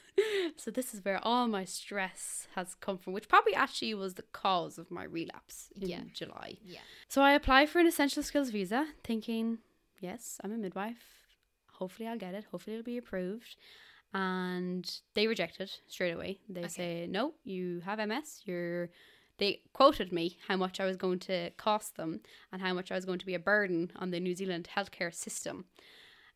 So 0.57 0.69
this 0.69 0.93
is 0.93 1.03
where 1.03 1.19
all 1.23 1.47
my 1.47 1.65
stress 1.65 2.47
has 2.55 2.75
come 2.75 2.97
from, 2.99 3.13
which 3.13 3.27
probably 3.27 3.55
actually 3.55 3.93
was 3.95 4.13
the 4.13 4.21
cause 4.21 4.77
of 4.77 4.91
my 4.91 5.03
relapse 5.03 5.69
in 5.75 5.87
Yeah. 5.89 6.01
July. 6.13 6.57
Yeah. 6.63 6.79
So 7.09 7.21
I 7.23 7.31
apply 7.33 7.65
for 7.65 7.79
an 7.79 7.87
essential 7.87 8.21
skills 8.21 8.49
visa, 8.51 8.85
thinking, 9.03 9.57
yes, 9.99 10.39
I'm 10.43 10.51
a 10.51 10.57
midwife. 10.57 11.03
Hopefully 11.73 12.07
I'll 12.07 12.17
get 12.19 12.35
it. 12.35 12.45
Hopefully 12.51 12.75
it'll 12.75 12.85
be 12.85 12.97
approved. 12.97 13.55
And 14.13 14.89
they 15.15 15.25
rejected 15.27 15.71
straight 15.87 16.11
away. 16.11 16.39
They 16.47 16.61
Okay. 16.61 16.69
say, 16.69 17.07
no, 17.09 17.33
you 17.43 17.81
have 17.85 17.99
MS. 18.07 18.41
You're. 18.45 18.89
They 19.39 19.61
quoted 19.73 20.11
me 20.11 20.37
how 20.47 20.55
much 20.57 20.79
I 20.79 20.85
was 20.85 20.95
going 20.95 21.17
to 21.21 21.49
cost 21.57 21.95
them 21.97 22.21
and 22.51 22.61
how 22.61 22.73
much 22.75 22.91
I 22.91 22.95
was 22.95 23.05
going 23.05 23.17
to 23.19 23.25
be 23.25 23.33
a 23.33 23.39
burden 23.39 23.91
on 23.95 24.11
the 24.11 24.19
New 24.19 24.35
Zealand 24.35 24.69
healthcare 24.77 25.13
system, 25.13 25.65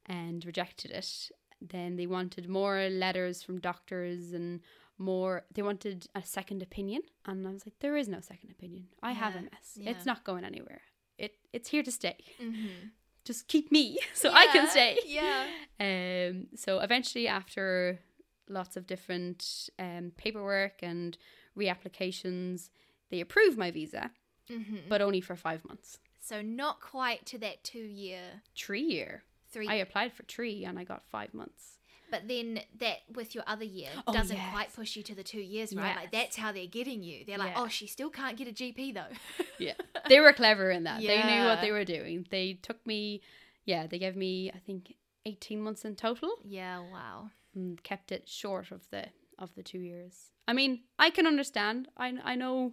and 0.07 0.43
rejected 0.43 0.89
it. 0.91 1.29
Then 1.61 1.95
they 1.95 2.05
wanted 2.07 2.47
more 2.49 2.87
letters 2.89 3.41
from 3.43 3.59
doctors 3.59 4.33
and 4.33 4.61
more. 4.97 5.43
They 5.53 5.61
wanted 5.63 6.07
a 6.15 6.23
second 6.23 6.61
opinion, 6.61 7.01
and 7.25 7.47
I 7.47 7.51
was 7.51 7.65
like, 7.65 7.79
there 7.79 7.97
is 7.97 8.07
no 8.07 8.19
second 8.21 8.51
opinion. 8.51 8.87
I 9.01 9.11
have 9.13 9.33
Yeah, 9.35 9.41
MS. 9.41 9.49
yeah. 9.77 9.89
It's 9.91 10.05
not 10.05 10.23
going 10.23 10.43
anywhere. 10.45 10.81
It 11.17 11.35
it's 11.53 11.69
here 11.69 11.83
to 11.83 11.91
stay. 11.91 12.17
Mm-hmm. 12.41 12.89
Just 13.25 13.47
keep 13.47 13.71
me 13.71 13.97
so 14.13 14.31
I 14.31 14.47
can 14.53 14.67
stay. 14.69 14.97
Yeah. 15.05 15.45
Um. 15.79 16.47
So 16.55 16.79
eventually, 16.79 17.27
after 17.27 17.99
lots 18.49 18.77
of 18.77 18.87
different 18.87 19.69
um 19.77 20.11
paperwork 20.17 20.81
and 20.81 21.17
reapplications, 21.81 22.69
they 23.09 23.19
approved 23.21 23.57
my 23.57 23.71
visa, 23.71 24.11
Mm-hmm. 24.49 24.87
but 24.87 25.01
only 25.01 25.19
for 25.21 25.35
five 25.35 25.65
months. 25.65 25.99
So 26.21 26.41
not 26.41 26.79
quite 26.79 27.25
to 27.27 27.37
that 27.39 27.63
two 27.65 27.79
year, 28.03 28.41
Tree 28.55 28.81
year. 28.81 29.23
Three. 29.51 29.67
I 29.67 29.75
applied 29.75 30.13
for 30.13 30.23
tree 30.23 30.65
and 30.65 30.77
I 30.79 30.83
got 30.83 31.03
five 31.11 31.33
months. 31.33 31.73
but 32.09 32.27
then 32.27 32.61
that 32.79 32.99
with 33.13 33.35
your 33.35 33.43
other 33.47 33.65
year 33.65 33.89
Oh, 34.07 34.13
doesn't 34.13 34.37
yes. 34.37 34.51
quite 34.53 34.73
push 34.73 34.95
you 34.95 35.03
to 35.03 35.13
the 35.15 35.23
two 35.23 35.41
years, 35.41 35.75
right? 35.75 35.95
Like 35.95 36.11
that's 36.11 36.37
how 36.37 36.51
they're 36.53 36.65
getting 36.67 37.03
you. 37.03 37.25
They're 37.25 37.37
like, 37.37 37.53
oh, 37.55 37.59
Yeah. 37.61 37.65
oh, 37.65 37.67
she 37.67 37.85
still 37.87 38.09
can't 38.09 38.37
get 38.37 38.47
a 38.47 38.51
GP 38.53 38.93
though. 38.93 39.13
Yeah. 39.59 39.73
they 40.07 40.19
were 40.19 40.31
clever 40.33 40.69
in 40.71 40.83
that. 40.83 41.01
They 41.01 41.21
knew 41.23 41.45
what 41.45 41.61
they 41.61 41.71
were 41.71 41.83
doing. 41.83 42.25
They 42.29 42.53
took 42.61 42.85
me, 42.85 43.21
yeah, 43.65 43.87
they 43.87 43.99
gave 43.99 44.15
me, 44.15 44.51
I 44.53 44.59
think, 44.59 44.93
18 45.25 45.59
months 45.61 45.83
in 45.83 45.95
total 45.95 46.29
yeah. 46.45 46.79
Wow. 46.79 47.31
and 47.55 47.81
kept 47.83 48.11
it 48.13 48.29
short 48.29 48.71
of 48.71 48.89
the 48.91 49.07
of 49.39 49.53
the 49.55 49.63
two 49.63 49.79
years. 49.79 50.31
I 50.47 50.53
mean, 50.53 50.81
I 50.97 51.09
can 51.09 51.27
understand. 51.27 51.89
I, 51.97 52.13
I 52.23 52.35
know 52.35 52.71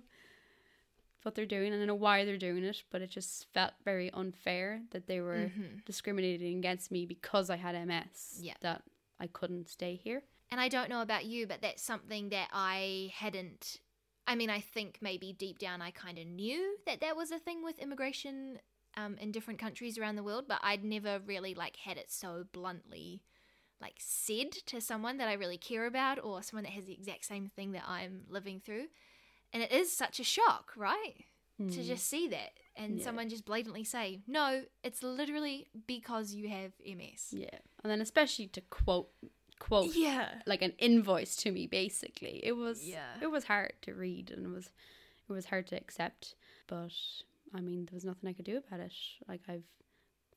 what 1.25 1.35
they're 1.35 1.47
doing 1.47 1.73
and 1.73 1.83
I 1.83 1.87
know 1.87 1.95
why 1.95 2.25
they're 2.25 2.37
doing 2.39 2.65
it, 2.65 2.83
but 2.91 3.03
it 3.03 3.11
just 3.11 3.47
felt 3.53 3.73
very 3.85 4.11
unfair 4.13 4.83
that 4.91 5.07
they 5.07 5.21
were 5.21 5.51
Mhm. 5.57 5.85
discriminating 5.85 6.59
against 6.59 6.91
me 6.91 7.07
because 7.07 7.51
I 7.51 7.57
had 7.57 7.75
MS. 7.75 8.39
Yeah. 8.41 8.55
That 8.61 8.83
I 9.19 9.27
couldn't 9.27 9.69
stay 9.69 9.97
here. 9.97 10.23
And 10.51 10.61
I 10.61 10.69
don't 10.69 10.91
know 10.91 11.01
about 11.01 11.25
you, 11.25 11.47
but 11.47 11.63
that's 11.63 11.83
something 11.83 12.29
that 12.29 12.49
I 12.53 13.11
hadn't. 13.15 13.81
I 14.27 14.35
mean, 14.35 14.51
I 14.51 14.61
think 14.61 14.99
maybe 15.01 15.33
deep 15.33 15.59
down 15.59 15.83
I 15.83 15.91
kind 15.91 16.19
of 16.19 16.27
knew 16.27 16.79
that 16.87 17.01
that 17.01 17.17
was 17.17 17.31
a 17.31 17.39
thing 17.39 17.63
with 17.65 17.79
immigration 17.79 18.61
um, 18.97 19.17
in 19.19 19.33
different 19.33 19.59
countries 19.59 19.99
around 19.99 20.17
the 20.17 20.23
world, 20.23 20.47
but 20.47 20.61
I'd 20.63 20.85
never 20.85 21.19
really 21.21 21.55
like 21.55 21.77
had 21.77 21.97
it 21.97 22.11
so 22.13 22.45
bluntly 22.53 23.23
like 23.81 23.97
said 23.99 24.53
to 24.53 24.81
someone 24.81 25.19
that 25.19 25.29
I 25.29 25.33
really 25.35 25.59
care 25.59 25.85
about 25.87 26.23
or 26.23 26.43
someone 26.43 26.63
that 26.65 26.73
has 26.73 26.85
the 26.87 26.93
exact 26.95 27.25
same 27.27 27.49
thing 27.49 27.73
that 27.73 27.83
I'm 27.87 28.25
living 28.29 28.61
through. 28.65 28.87
And 29.55 29.63
it 29.63 29.73
is 29.73 29.91
such 29.91 30.21
a 30.21 30.25
shock, 30.25 30.73
right? 30.77 31.25
To 31.59 31.65
Mm. 31.65 31.87
just 31.87 32.07
see 32.09 32.27
that 32.29 32.53
and 32.75 32.99
Yeah. 32.99 33.05
someone 33.05 33.29
just 33.29 33.45
blatantly 33.45 33.85
say, 33.85 34.23
"No, 34.27 34.67
it's 34.83 35.03
literally 35.05 35.69
because 35.87 36.35
you 36.35 36.49
have 36.49 36.73
MS." 36.85 37.33
Yeah. 37.33 37.61
And 37.85 37.91
then 37.91 38.01
especially 38.01 38.49
to 38.49 38.61
quote 38.61 39.11
quote 39.61 39.95
Yeah. 39.95 40.43
like 40.47 40.61
an 40.63 40.73
invoice 40.79 41.37
to 41.37 41.53
me 41.53 41.69
basically. 41.69 42.45
It 42.45 42.53
was 42.53 42.85
Yeah. 42.87 43.21
it 43.23 43.29
was 43.29 43.45
hard 43.45 43.75
to 43.83 43.95
read 43.95 44.33
and 44.33 44.45
it 44.45 44.49
was 44.49 44.67
it 45.29 45.33
was 45.33 45.47
hard 45.47 45.69
to 45.69 45.77
accept. 45.77 46.35
But 46.67 46.93
I 47.55 47.61
mean 47.61 47.87
there 47.87 47.95
was 47.95 48.05
nothing 48.05 48.29
I 48.29 48.33
could 48.33 48.45
do 48.45 48.57
about 48.57 48.81
it. 48.81 48.93
Like 49.29 49.49
I've 49.49 49.65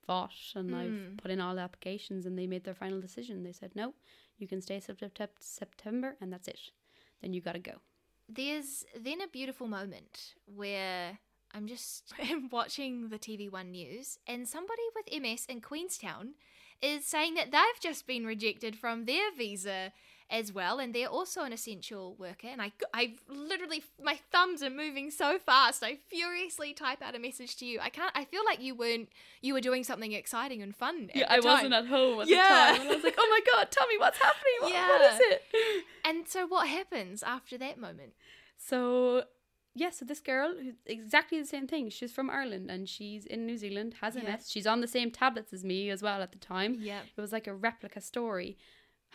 fought 0.06 0.36
and 0.56 0.74
I've 0.76 0.92
Mm. 0.92 1.18
put 1.18 1.32
in 1.32 1.42
all 1.42 1.56
the 1.56 1.62
applications 1.62 2.28
and 2.28 2.38
they 2.38 2.46
made 2.48 2.64
their 2.64 2.76
final 2.76 3.02
decision. 3.02 3.42
They 3.44 3.52
said, 3.54 3.76
No, 3.76 3.96
you 4.38 4.48
can 4.48 4.62
stay 4.62 4.80
September 4.80 5.34
September 5.40 6.16
and 6.22 6.32
that's 6.32 6.48
it. 6.48 6.72
Then 7.22 7.34
you 7.34 7.42
gotta 7.42 7.60
go. 7.60 7.82
There's 8.30 8.86
then 9.00 9.22
a 9.22 9.28
beautiful 9.28 9.68
moment 9.68 10.34
where 10.46 11.20
I'm 11.54 11.68
just 11.68 12.14
watching 12.52 13.10
the 13.10 13.20
TV1 13.20 13.70
news 13.70 14.20
and 14.28 14.48
somebody 14.48 14.82
with 14.96 15.22
MS 15.22 15.46
in 15.48 15.62
Queenstown 15.62 16.34
is 16.82 17.06
saying 17.06 17.36
that 17.36 17.52
they've 17.52 17.82
just 17.82 18.06
been 18.06 18.26
rejected 18.26 18.76
from 18.76 19.06
their 19.06 19.32
visa 19.36 19.94
as 20.30 20.52
well 20.52 20.78
and 20.80 20.94
they're 20.94 21.08
also 21.08 21.44
an 21.44 21.54
essential 21.54 22.14
worker 22.20 22.48
and 22.48 22.62
I 22.62 22.74
I 22.94 23.16
literally 23.30 23.82
my 24.04 24.20
thumbs 24.32 24.62
are 24.62 24.70
moving 24.70 25.10
so 25.10 25.40
fast 25.40 25.84
I 25.84 26.00
furiously 26.08 26.74
type 26.74 27.02
out 27.02 27.16
a 27.16 27.20
message 27.20 27.56
to 27.58 27.66
you 27.66 27.80
I 27.82 27.90
can't 27.90 28.12
I 28.14 28.26
feel 28.26 28.44
like 28.46 28.62
you 28.62 28.76
weren't 28.76 29.08
you 29.42 29.54
were 29.54 29.62
doing 29.62 29.86
something 29.86 30.12
exciting 30.12 30.62
and 30.62 30.76
fun 30.76 31.10
at 31.16 31.30
the 31.38 31.42
time. 31.42 31.54
Wasn't 31.54 31.74
at 31.74 31.88
home 31.88 32.20
at 32.22 32.28
the 32.28 32.34
time, 32.76 32.82
and 32.82 32.90
I 32.90 32.96
was 32.96 33.04
like, 33.06 33.16
Oh 33.18 33.28
my 33.32 33.40
god, 33.54 33.72
tell 33.72 33.88
me 33.88 33.96
what's 33.98 34.18
happening. 34.18 34.54
What, 34.60 34.74
what 34.74 35.14
is 35.14 35.20
it? 35.22 35.42
and 36.04 36.28
so 36.28 36.46
what 36.46 36.68
happens 36.68 37.24
after 37.24 37.58
that 37.60 37.80
moment 37.80 38.12
So 38.58 39.24
yeah, 39.76 39.92
so 39.92 40.06
this 40.06 40.20
girl, 40.20 40.56
exactly 40.88 41.40
the 41.40 41.46
same 41.46 41.68
thing. 41.68 41.90
She's 41.92 42.12
from 42.12 42.32
Ireland 42.32 42.72
and 42.72 42.90
she's 42.90 43.28
in 43.28 43.46
New 43.46 43.58
Zealand, 43.58 43.96
has 44.02 44.16
MS. 44.16 44.24
Yeah. 44.26 44.38
She's 44.48 44.66
on 44.66 44.82
the 44.82 44.88
same 44.88 45.12
tablets 45.12 45.54
as 45.54 45.64
me 45.64 45.92
as 45.92 46.02
well 46.02 46.22
at 46.24 46.32
the 46.32 46.40
time. 46.40 46.78
yeah 46.80 47.02
It 47.16 47.22
was 47.22 47.32
like 47.32 47.46
a 47.48 47.54
replica 47.54 48.02
story. 48.02 48.58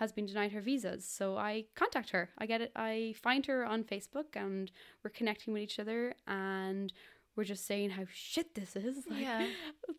Has 0.02 0.12
been 0.12 0.26
denied 0.26 0.50
her 0.52 0.60
visas, 0.60 1.04
so 1.08 1.36
I 1.36 1.66
contact 1.76 2.10
her. 2.10 2.30
I 2.36 2.46
get 2.46 2.60
it. 2.60 2.72
I 2.74 3.14
find 3.22 3.46
her 3.46 3.64
on 3.64 3.84
Facebook, 3.84 4.34
and 4.34 4.68
we're 5.02 5.10
connecting 5.18 5.54
with 5.54 5.62
each 5.62 5.78
other, 5.78 6.14
and 6.26 6.92
we're 7.36 7.44
just 7.44 7.64
saying 7.66 7.90
how 7.90 8.04
shit 8.12 8.54
this 8.56 8.74
is. 8.74 9.06
Like, 9.10 9.20
Yeah. 9.20 9.46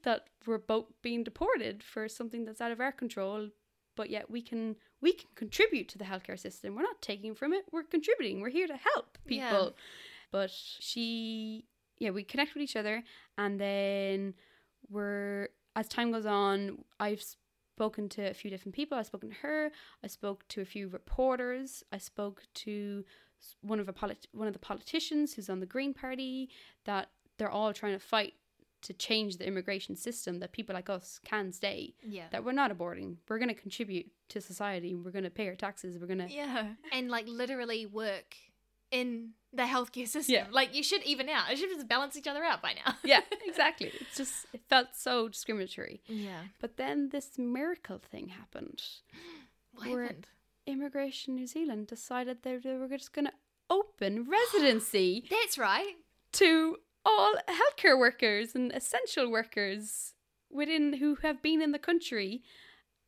that 0.03 0.21
we're 0.45 0.57
both 0.73 0.87
being 1.01 1.23
deported 1.23 1.83
for 1.83 2.09
something 2.09 2.43
that's 2.43 2.59
out 2.59 2.73
of 2.73 2.81
our 2.81 2.91
control, 2.91 3.49
but 3.95 4.09
yet 4.09 4.29
we 4.29 4.41
can 4.41 4.75
we 5.01 5.13
can 5.13 5.29
contribute 5.35 5.87
to 5.89 5.97
the 5.97 6.05
healthcare 6.11 6.39
system. 6.39 6.75
We're 6.75 6.89
not 6.91 7.01
taking 7.01 7.33
from 7.33 7.53
it. 7.53 7.63
We're 7.71 7.83
contributing. 7.95 8.41
We're 8.41 8.49
here 8.59 8.67
to 8.67 8.75
help 8.93 9.17
people. 9.25 9.45
Yeah. 9.45 9.51
people. 9.51 9.73
But 10.33 10.49
she, 10.89 11.65
yeah, 11.99 12.09
we 12.17 12.23
connect 12.23 12.55
with 12.55 12.63
each 12.63 12.75
other, 12.75 13.03
and 13.37 13.53
then 13.59 14.33
we're 14.89 15.47
as 15.77 15.87
time 15.87 16.11
goes 16.11 16.25
on. 16.25 16.83
I've 16.99 17.23
spoken 17.75 18.07
to 18.09 18.21
a 18.29 18.33
few 18.33 18.49
different 18.51 18.75
people. 18.75 18.97
I've 18.97 19.07
spoken 19.07 19.29
to 19.29 19.35
her. 19.37 19.71
I 20.03 20.07
spoke 20.07 20.47
to 20.49 20.61
a 20.61 20.65
few 20.65 20.87
reporters. 20.87 21.83
I 21.91 21.97
spoke 21.97 22.43
to 22.65 23.03
one 23.61 23.79
of 23.79 23.87
a 23.89 23.93
polit- 23.93 24.27
one 24.31 24.47
of 24.47 24.53
the 24.53 24.59
politicians 24.59 25.33
who's 25.33 25.49
on 25.49 25.59
the 25.59 25.65
Green 25.65 25.93
Party. 25.93 26.49
That 26.85 27.09
they're 27.37 27.49
all 27.59 27.73
trying 27.73 27.93
to 27.93 27.99
fight 27.99 28.33
to 28.83 28.93
change 28.93 29.37
the 29.37 29.47
immigration 29.47 29.95
system 29.95 30.39
that 30.39 30.51
people 30.51 30.75
like 30.75 30.89
us 30.89 31.19
can 31.25 31.51
stay. 31.53 31.93
yeah 32.03 32.25
That 32.31 32.43
we're 32.43 32.51
not 32.63 32.69
aborting. 32.77 33.15
We're 33.29 33.39
going 33.39 33.53
to 33.55 33.61
contribute 33.65 34.07
to 34.29 34.41
society. 34.41 34.93
We're 34.93 35.11
going 35.17 35.23
to 35.23 35.29
pay 35.29 35.47
our 35.47 35.55
taxes. 35.55 35.97
We're 35.97 36.07
going 36.13 36.19
to 36.27 36.31
Yeah. 36.31 36.73
And 36.91 37.09
like 37.09 37.25
literally 37.27 37.85
work 37.85 38.35
in 38.93 39.31
the 39.51 39.63
healthcare 39.63 40.07
system. 40.07 40.35
Yeah. 40.35 40.45
Like 40.51 40.73
you 40.75 40.83
should 40.83 41.03
even 41.03 41.27
out. 41.27 41.51
It 41.51 41.57
should 41.57 41.69
just 41.69 41.87
balance 41.87 42.15
each 42.15 42.27
other 42.27 42.43
out 42.43 42.61
by 42.61 42.73
now. 42.73 42.93
yeah, 43.03 43.21
exactly. 43.45 43.91
It's 43.99 44.15
just 44.17 44.45
it 44.53 44.61
felt 44.69 44.89
so 44.95 45.27
discriminatory. 45.27 46.01
Yeah. 46.07 46.41
But 46.61 46.77
then 46.77 47.09
this 47.09 47.37
miracle 47.37 47.99
thing 47.99 48.29
happened. 48.29 48.81
What 49.75 49.89
happened? 49.89 50.27
Immigration 50.67 51.35
New 51.35 51.47
Zealand 51.47 51.87
decided 51.87 52.43
that 52.43 52.61
they 52.63 52.75
were 52.75 52.87
just 52.87 53.11
going 53.11 53.25
to 53.25 53.33
open 53.71 54.27
residency 54.53 55.25
That's 55.31 55.57
right. 55.57 55.95
to 56.33 56.77
all 57.03 57.33
healthcare 57.49 57.97
workers 57.97 58.53
and 58.53 58.71
essential 58.71 59.31
workers 59.31 60.13
within 60.51 60.93
who 60.93 61.15
have 61.23 61.41
been 61.41 61.59
in 61.61 61.71
the 61.71 61.79
country. 61.79 62.43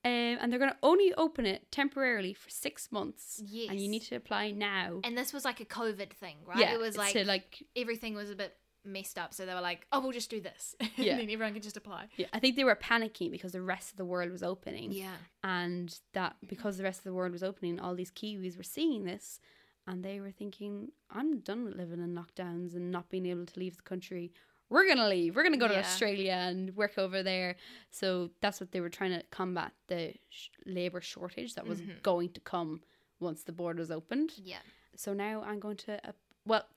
Um, 0.05 0.37
and 0.39 0.51
they're 0.51 0.59
going 0.59 0.71
to 0.71 0.77
only 0.83 1.13
open 1.15 1.45
it 1.47 1.71
temporarily 1.71 2.33
for 2.33 2.49
six 2.49 2.91
months. 2.91 3.41
And 3.41 3.79
you 3.81 3.89
need 3.89 4.03
to 4.03 4.15
apply 4.15 4.51
now. 4.51 5.01
And 5.03 5.17
this 5.17 5.33
was 5.33 5.43
like 5.43 5.59
a 5.61 5.65
COVID 5.65 6.11
thing, 6.13 6.37
right? 6.45 6.59
yeah, 6.59 6.73
it 6.73 6.79
was 6.79 6.95
like, 6.95 7.13
to 7.13 7.25
like 7.25 7.63
everything 7.75 8.13
was 8.13 8.29
a 8.29 8.35
bit 8.35 8.55
messed 8.85 9.17
up. 9.17 9.33
So 9.33 9.47
they 9.47 9.53
were 9.55 9.61
like, 9.61 9.87
oh, 9.91 9.99
we'll 10.01 10.11
just 10.11 10.29
do 10.29 10.39
this. 10.39 10.75
Yeah. 10.95 11.13
and 11.13 11.21
then 11.21 11.29
everyone 11.31 11.53
can 11.53 11.63
just 11.63 11.75
apply. 11.75 12.09
yeah, 12.17 12.27
I 12.33 12.39
think 12.39 12.55
they 12.55 12.63
were 12.63 12.75
panicking 12.75 13.31
because 13.31 13.53
the 13.53 13.63
rest 13.63 13.89
of 13.91 13.97
the 13.97 14.05
world 14.05 14.31
was 14.31 14.43
opening. 14.43 14.91
Yeah. 14.91 15.15
and 15.43 15.97
that 16.13 16.35
because 16.47 16.77
the 16.77 16.83
rest 16.83 16.99
of 16.99 17.05
the 17.05 17.13
world 17.13 17.31
was 17.31 17.41
opening, 17.43 17.79
all 17.79 17.95
these 17.95 18.11
Kiwis 18.11 18.57
were 18.57 18.63
seeing 18.63 19.05
this, 19.05 19.39
and 19.87 20.03
they 20.05 20.19
were 20.19 20.31
thinking, 20.31 20.89
"I'm 21.09 21.39
done 21.39 21.63
with 21.65 21.75
living 21.75 21.99
in 21.99 22.13
lockdowns 22.15 22.75
and 22.75 22.91
not 22.91 23.09
being 23.09 23.25
able 23.25 23.45
to 23.47 23.59
leave 23.59 23.75
the 23.77 23.83
country. 23.83 24.31
We're 24.69 24.87
gonna 24.87 25.07
leave. 25.07 25.35
We're 25.35 25.43
gonna 25.43 25.57
go 25.57 25.67
to 25.67 25.73
Yeah. 25.73 25.79
Australia 25.81 26.33
and 26.33 26.75
work 26.75 26.97
over 26.97 27.21
there." 27.23 27.55
So 27.91 28.31
that's 28.41 28.59
what 28.59 28.71
they 28.71 28.81
were 28.81 28.89
trying 28.89 29.11
to 29.11 29.23
combat 29.31 29.73
the 29.87 30.13
sh- 30.29 30.49
labor 30.65 31.01
shortage 31.01 31.53
that 31.55 31.65
was 31.67 31.81
Mhm. 31.81 32.01
going 32.01 32.29
to 32.33 32.41
come 32.41 32.81
once 33.19 33.43
the 33.43 33.51
borders 33.51 33.91
opened. 33.91 34.33
Yeah. 34.37 34.61
So 34.95 35.13
now 35.13 35.41
I'm 35.43 35.59
going 35.59 35.77
to 35.77 36.07
uh, 36.09 36.13
well, 36.45 36.67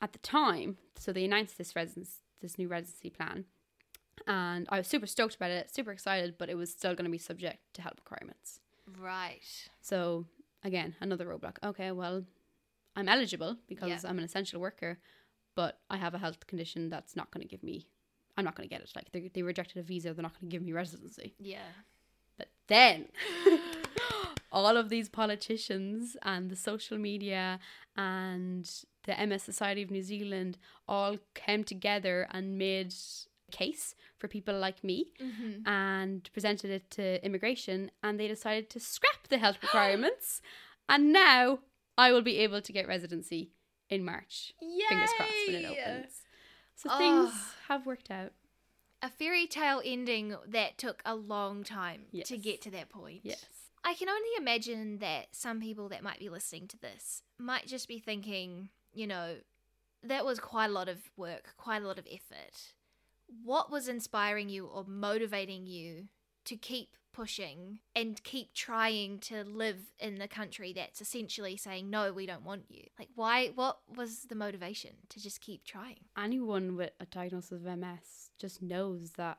at 0.00 0.12
the 0.12 0.18
time, 0.18 0.78
so 0.96 1.12
they 1.12 1.24
announced 1.24 1.58
this 1.58 1.74
residence, 1.74 2.22
this 2.40 2.56
new 2.58 2.68
residency 2.68 3.10
plan, 3.10 3.46
and 4.26 4.66
I 4.70 4.78
was 4.78 4.86
super 4.86 5.06
stoked 5.06 5.34
about 5.36 5.50
it, 5.50 5.70
super 5.74 5.90
excited, 5.92 6.36
but 6.38 6.48
it 6.48 6.54
was 6.56 6.70
still 6.70 6.94
going 6.94 7.04
to 7.04 7.10
be 7.10 7.18
subject 7.18 7.58
to 7.74 7.82
health 7.82 7.96
requirements. 7.98 8.60
Right. 8.98 9.68
So 9.80 10.26
again, 10.62 10.96
another 11.00 11.26
roadblock. 11.26 11.56
Okay, 11.62 11.90
well, 11.92 12.24
I'm 12.96 13.08
eligible 13.08 13.58
because 13.68 13.88
Yeah. 14.04 14.10
I'm 14.10 14.18
an 14.18 14.24
essential 14.24 14.60
worker, 14.60 14.98
but 15.60 15.72
I 15.90 15.96
have 16.04 16.14
a 16.14 16.18
health 16.24 16.46
condition 16.46 16.80
that's 16.88 17.14
not 17.16 17.28
going 17.32 17.42
to 17.46 17.50
give 17.54 17.64
me. 17.70 17.76
I'm 18.36 18.44
not 18.44 18.54
going 18.56 18.68
to 18.68 18.72
get 18.74 18.82
it. 18.84 18.92
Like 18.98 19.10
they, 19.12 19.22
they 19.34 19.42
rejected 19.42 19.78
a 19.78 19.82
visa, 19.82 20.08
they're 20.14 20.22
not 20.28 20.34
going 20.38 20.48
to 20.48 20.54
give 20.54 20.62
me 20.68 20.72
residency. 20.72 21.28
Yeah. 21.54 21.70
But 22.38 22.48
then, 22.68 23.06
all 24.52 24.76
of 24.76 24.88
these 24.88 25.08
politicians 25.08 26.16
and 26.22 26.42
the 26.48 26.56
social 26.70 26.96
media 26.98 27.58
and 27.96 28.70
the 29.06 29.26
MS 29.26 29.42
Society 29.42 29.82
of 29.82 29.90
New 29.90 30.02
Zealand 30.02 30.58
all 30.86 31.16
came 31.34 31.64
together 31.64 32.28
and 32.30 32.56
made 32.56 32.94
a 33.48 33.52
case 33.62 33.94
for 34.18 34.28
people 34.28 34.56
like 34.66 34.84
me 34.84 34.98
Mm-hmm. 35.20 35.68
and 35.68 36.30
presented 36.32 36.70
it 36.70 36.90
to 36.92 37.24
immigration 37.26 37.90
and 38.04 38.18
they 38.20 38.28
decided 38.28 38.70
to 38.70 38.78
scrap 38.80 39.22
the 39.28 39.38
health 39.38 39.58
requirements 39.62 40.40
and 40.88 41.12
now 41.12 41.58
I 41.96 42.12
will 42.12 42.22
be 42.22 42.38
able 42.38 42.60
to 42.62 42.72
get 42.72 42.86
residency 42.86 43.50
in 43.90 44.04
March. 44.04 44.54
Fingers 44.60 45.10
crossed 45.16 45.32
when 45.46 45.56
it 45.56 45.64
opens. 45.66 46.22
So 46.76 46.88
ah. 46.90 46.98
things 46.98 47.30
Oh. 47.32 47.54
have 47.68 47.86
worked 47.86 48.10
out. 48.10 48.32
A 49.02 49.08
fairy 49.10 49.46
tale 49.46 49.80
ending 49.84 50.34
that 50.46 50.76
took 50.76 51.02
a 51.04 51.14
long 51.14 51.62
time 51.64 52.06
to 52.24 52.36
get 52.36 52.60
to 52.62 52.70
that 52.72 52.88
point. 52.88 53.20
Yes. 53.22 53.44
I 53.84 53.94
can 53.94 54.08
only 54.08 54.28
imagine 54.36 54.98
that 54.98 55.28
some 55.32 55.60
people 55.60 55.88
that 55.90 56.02
might 56.02 56.18
be 56.18 56.28
listening 56.28 56.66
to 56.68 56.78
this 56.78 57.22
might 57.38 57.66
just 57.68 57.86
be 57.86 58.00
thinking, 58.00 58.70
you 58.92 59.06
know, 59.06 59.36
that 60.02 60.24
was 60.24 60.40
quite 60.40 60.66
a 60.66 60.72
lot 60.72 60.88
of 60.88 60.98
work, 61.16 61.54
quite 61.56 61.82
a 61.82 61.86
lot 61.86 61.98
of 61.98 62.06
effort. 62.10 62.72
what 63.44 63.70
was 63.70 63.88
inspiring 63.88 64.48
you 64.48 64.64
or 64.66 64.84
motivating 64.84 65.66
you 65.66 66.08
to 66.46 66.56
keep 66.56 66.96
pushing 67.22 67.80
and 67.96 68.22
keep 68.22 68.54
trying 68.54 69.18
to 69.18 69.42
live 69.44 69.78
in 69.98 70.18
the 70.18 70.28
country 70.28 70.72
that's 70.72 71.00
essentially 71.00 71.56
saying 71.56 71.90
no 71.90 72.12
we 72.12 72.26
don't 72.26 72.44
want 72.44 72.62
you 72.68 72.84
like 72.98 73.08
why 73.16 73.48
what 73.56 73.78
was 73.96 74.10
the 74.30 74.34
motivation 74.36 74.92
to 75.08 75.16
just 75.20 75.40
keep 75.40 75.64
trying 75.64 75.98
Anyone 76.16 76.76
with 76.76 76.92
a 77.00 77.06
diagnosis 77.06 77.52
of 77.52 77.62
MS 77.64 78.30
just 78.38 78.62
knows 78.62 79.12
that 79.16 79.38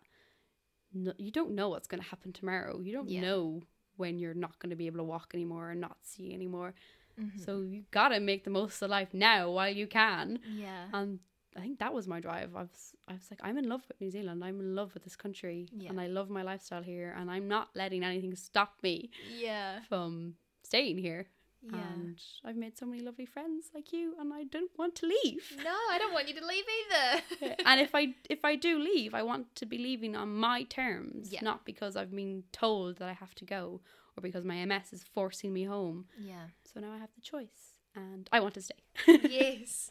no, 0.93 1.13
you 1.17 1.31
don't 1.31 1.51
know 1.59 1.69
what's 1.69 1.87
going 1.87 2.01
to 2.03 2.09
happen 2.09 2.33
tomorrow. 2.33 2.79
You 2.81 2.91
don't 2.93 3.07
Yeah. 3.09 3.21
know 3.21 3.61
when 3.95 4.17
you're 4.19 4.33
not 4.33 4.57
going 4.59 4.71
to 4.71 4.75
be 4.75 4.87
able 4.87 4.97
to 4.97 5.03
walk 5.03 5.31
anymore 5.33 5.69
and 5.69 5.79
not 5.79 5.97
see 6.01 6.33
anymore. 6.33 6.73
Mm-hmm. 7.19 7.39
So 7.45 7.61
you 7.61 7.83
got 7.91 8.09
to 8.09 8.19
make 8.19 8.43
the 8.43 8.49
most 8.49 8.81
of 8.81 8.89
life 8.89 9.13
now 9.13 9.51
while 9.51 9.69
you 9.81 9.87
can. 9.87 10.39
yeah 10.65 10.87
And 10.93 11.19
I 11.57 11.61
think 11.61 11.79
that 11.79 11.93
was 11.93 12.07
my 12.07 12.19
drive. 12.19 12.55
I 12.55 12.61
was, 12.61 12.93
I 13.07 13.13
was 13.13 13.27
like, 13.31 13.39
I'm 13.43 13.57
in 13.57 13.67
love 13.67 13.81
with 13.87 13.99
New 13.99 14.11
Zealand. 14.11 14.43
I'm 14.43 14.59
in 14.59 14.75
love 14.75 14.93
with 14.93 15.03
this 15.03 15.15
country, 15.15 15.67
Yeah. 15.75 15.89
and 15.89 15.99
I 15.99 16.07
love 16.07 16.29
my 16.29 16.43
lifestyle 16.43 16.83
here. 16.83 17.15
And 17.17 17.29
I'm 17.31 17.47
not 17.47 17.69
letting 17.75 18.03
anything 18.03 18.35
stop 18.35 18.73
me 18.83 19.09
yeah 19.41 19.79
from 19.89 20.35
staying 20.63 20.97
here. 20.99 21.27
yeah 21.73 21.91
And 21.93 22.17
I've 22.45 22.55
made 22.55 22.77
so 22.77 22.85
many 22.85 23.01
lovely 23.01 23.25
friends 23.25 23.71
like 23.73 23.91
you, 23.91 24.13
and 24.19 24.31
I 24.33 24.43
don't 24.43 24.71
want 24.77 24.93
to 25.01 25.05
leave. 25.15 25.43
no 25.69 25.77
i 25.93 25.97
don't 25.97 26.13
want 26.13 26.27
you 26.29 26.35
to 26.41 26.45
leave 26.53 26.65
either 26.79 27.55
and 27.69 27.81
if 27.81 27.91
I 27.95 28.03
if 28.29 28.41
I 28.51 28.53
do 28.67 28.71
leave, 28.91 29.11
I 29.13 29.23
want 29.31 29.45
to 29.55 29.65
be 29.65 29.77
leaving 29.77 30.15
on 30.15 30.29
my 30.49 30.59
terms, 30.63 31.31
Yeah. 31.35 31.41
not 31.49 31.59
because 31.71 31.93
I've 31.99 32.11
been 32.23 32.43
told 32.51 32.97
that 32.99 33.09
I 33.09 33.13
have 33.23 33.33
to 33.41 33.45
go 33.57 33.81
or 34.15 34.21
because 34.21 34.43
my 34.45 34.57
MS 34.71 34.87
is 34.97 35.03
forcing 35.15 35.51
me 35.57 35.63
home. 35.75 36.05
yeah 36.31 36.45
So 36.69 36.79
now 36.79 36.91
I 36.93 36.99
have 37.05 37.13
the 37.17 37.21
choice, 37.33 37.59
and 37.95 38.23
I 38.35 38.39
want 38.43 38.53
to 38.59 38.61
stay. 38.69 38.81
yes. 39.41 39.89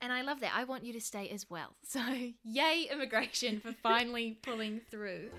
And 0.00 0.12
I 0.12 0.22
love 0.22 0.40
that. 0.40 0.52
I 0.54 0.64
want 0.64 0.84
you 0.84 0.92
to 0.92 1.00
stay 1.00 1.28
as 1.28 1.48
well. 1.48 1.74
So, 1.88 2.00
yay, 2.44 2.88
immigration 2.92 3.60
for 3.60 3.72
finally 3.72 4.38
pulling 4.42 4.80
through. 4.90 5.30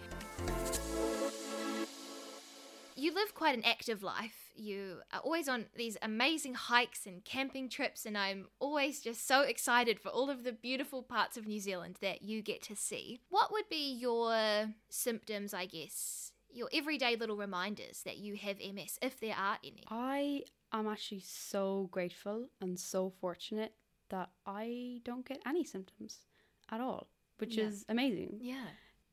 You 2.95 3.13
live 3.13 3.35
quite 3.35 3.55
an 3.55 3.63
active 3.63 4.01
life. 4.01 4.49
You 4.55 5.01
are 5.13 5.19
always 5.19 5.47
on 5.47 5.65
these 5.75 5.97
amazing 6.01 6.55
hikes 6.55 7.05
and 7.05 7.23
camping 7.23 7.69
trips, 7.69 8.07
and 8.07 8.17
I'm 8.17 8.47
always 8.59 9.01
just 9.01 9.27
so 9.27 9.41
excited 9.41 9.99
for 9.99 10.09
all 10.09 10.31
of 10.31 10.43
the 10.43 10.51
beautiful 10.51 11.03
parts 11.03 11.37
of 11.37 11.45
New 11.45 11.59
Zealand 11.59 11.97
that 12.01 12.23
you 12.23 12.41
get 12.41 12.63
to 12.63 12.75
see. 12.75 13.19
What 13.29 13.51
would 13.51 13.69
be 13.69 13.93
your 13.93 14.73
symptoms, 14.89 15.53
I 15.53 15.67
guess? 15.67 16.31
Your 16.51 16.69
everyday 16.73 17.15
little 17.15 17.37
reminders 17.37 18.01
that 18.03 18.17
you 18.17 18.35
have 18.37 18.57
MS, 18.57 18.97
if 19.03 19.19
there 19.19 19.35
are 19.37 19.59
any. 19.63 19.83
I 19.91 20.41
am 20.73 20.87
actually 20.87 21.23
so 21.27 21.89
grateful 21.91 22.49
and 22.59 22.79
so 22.79 23.13
fortunate 23.21 23.73
that 24.09 24.29
I 24.45 25.01
don't 25.03 25.25
get 25.27 25.41
any 25.45 25.63
symptoms 25.63 26.21
at 26.69 26.81
all, 26.81 27.07
which 27.37 27.55
Yeah. 27.57 27.65
is 27.65 27.85
amazing. 27.89 28.39
Yeah. 28.41 28.65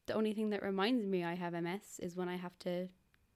The 0.07 0.14
only 0.14 0.32
thing 0.34 0.51
that 0.51 0.62
reminds 0.62 1.07
me 1.07 1.24
I 1.24 1.34
have 1.34 1.55
MS 1.55 1.99
is 2.01 2.16
when 2.16 2.28
I 2.28 2.36
have 2.36 2.59
to 2.61 2.88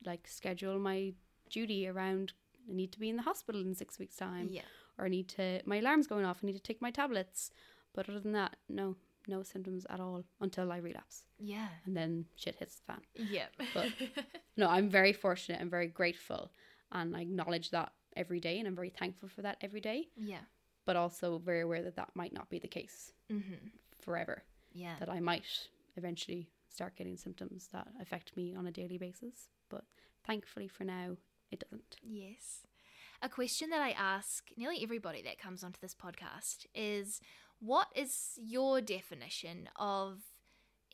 like 0.04 0.28
schedule 0.28 0.78
my 0.78 1.14
duty 1.50 1.86
around 1.88 2.32
I 2.70 2.74
need 2.74 2.92
to 2.92 3.00
be 3.00 3.08
in 3.08 3.16
the 3.16 3.22
hospital 3.22 3.60
in 3.62 3.74
six 3.74 3.98
weeks' 3.98 4.16
time. 4.16 4.48
Yeah. 4.50 4.62
or 4.98 5.04
I 5.06 5.08
need 5.08 5.28
to 5.30 5.62
my 5.64 5.76
alarm's 5.76 6.06
going 6.06 6.24
off, 6.24 6.40
I 6.42 6.46
need 6.46 6.52
to 6.54 6.60
take 6.60 6.82
my 6.82 6.90
tablets. 6.90 7.50
But 7.94 8.08
other 8.08 8.20
than 8.20 8.32
that, 8.32 8.56
no, 8.68 8.96
no 9.26 9.42
symptoms 9.42 9.86
at 9.88 10.00
all 10.00 10.24
until 10.40 10.70
I 10.70 10.76
relapse. 10.76 11.24
Yeah. 11.38 11.68
And 11.86 11.96
then 11.96 12.26
shit 12.36 12.56
hits 12.56 12.76
the 12.80 12.92
fan. 12.92 13.00
Yeah. 13.14 13.46
But- 13.74 13.92
No, 14.56 14.68
I'm 14.68 14.90
very 14.90 15.12
fortunate 15.12 15.60
and 15.60 15.70
very 15.70 15.86
grateful 15.86 16.50
and 16.92 17.16
I 17.16 17.20
acknowledge 17.22 17.70
that 17.70 17.92
every 18.16 18.40
day 18.40 18.58
and 18.58 18.66
I'm 18.68 18.74
very 18.74 18.90
thankful 18.90 19.28
for 19.28 19.42
that 19.42 19.56
every 19.60 19.80
day, 19.80 20.08
yeah. 20.16 20.40
But 20.88 20.96
also 20.96 21.36
very 21.38 21.60
aware 21.60 21.82
that 21.82 21.96
that 21.96 22.08
might 22.14 22.32
not 22.32 22.48
be 22.48 22.58
the 22.58 22.66
case 22.66 23.12
Mm-hmm. 23.30 23.66
forever. 24.00 24.42
Yeah. 24.72 24.94
That 25.00 25.10
I 25.10 25.20
might 25.20 25.44
eventually 25.96 26.48
start 26.70 26.96
getting 26.96 27.18
symptoms 27.18 27.68
that 27.74 27.88
affect 28.00 28.34
me 28.38 28.54
on 28.54 28.66
a 28.66 28.70
daily 28.72 28.96
basis, 28.96 29.50
but 29.68 29.84
thankfully 30.26 30.66
for 30.66 30.84
now 30.84 31.18
it 31.50 31.60
doesn't. 31.60 31.96
Yes. 32.02 32.62
A 33.20 33.28
question 33.28 33.68
that 33.68 33.82
I 33.82 33.90
ask 33.90 34.44
nearly 34.56 34.82
everybody 34.82 35.20
that 35.24 35.38
comes 35.38 35.62
onto 35.62 35.78
this 35.82 35.94
podcast 35.94 36.64
is 36.74 37.20
what 37.60 37.88
is 37.94 38.38
your 38.40 38.80
definition 38.80 39.68
of 39.76 40.20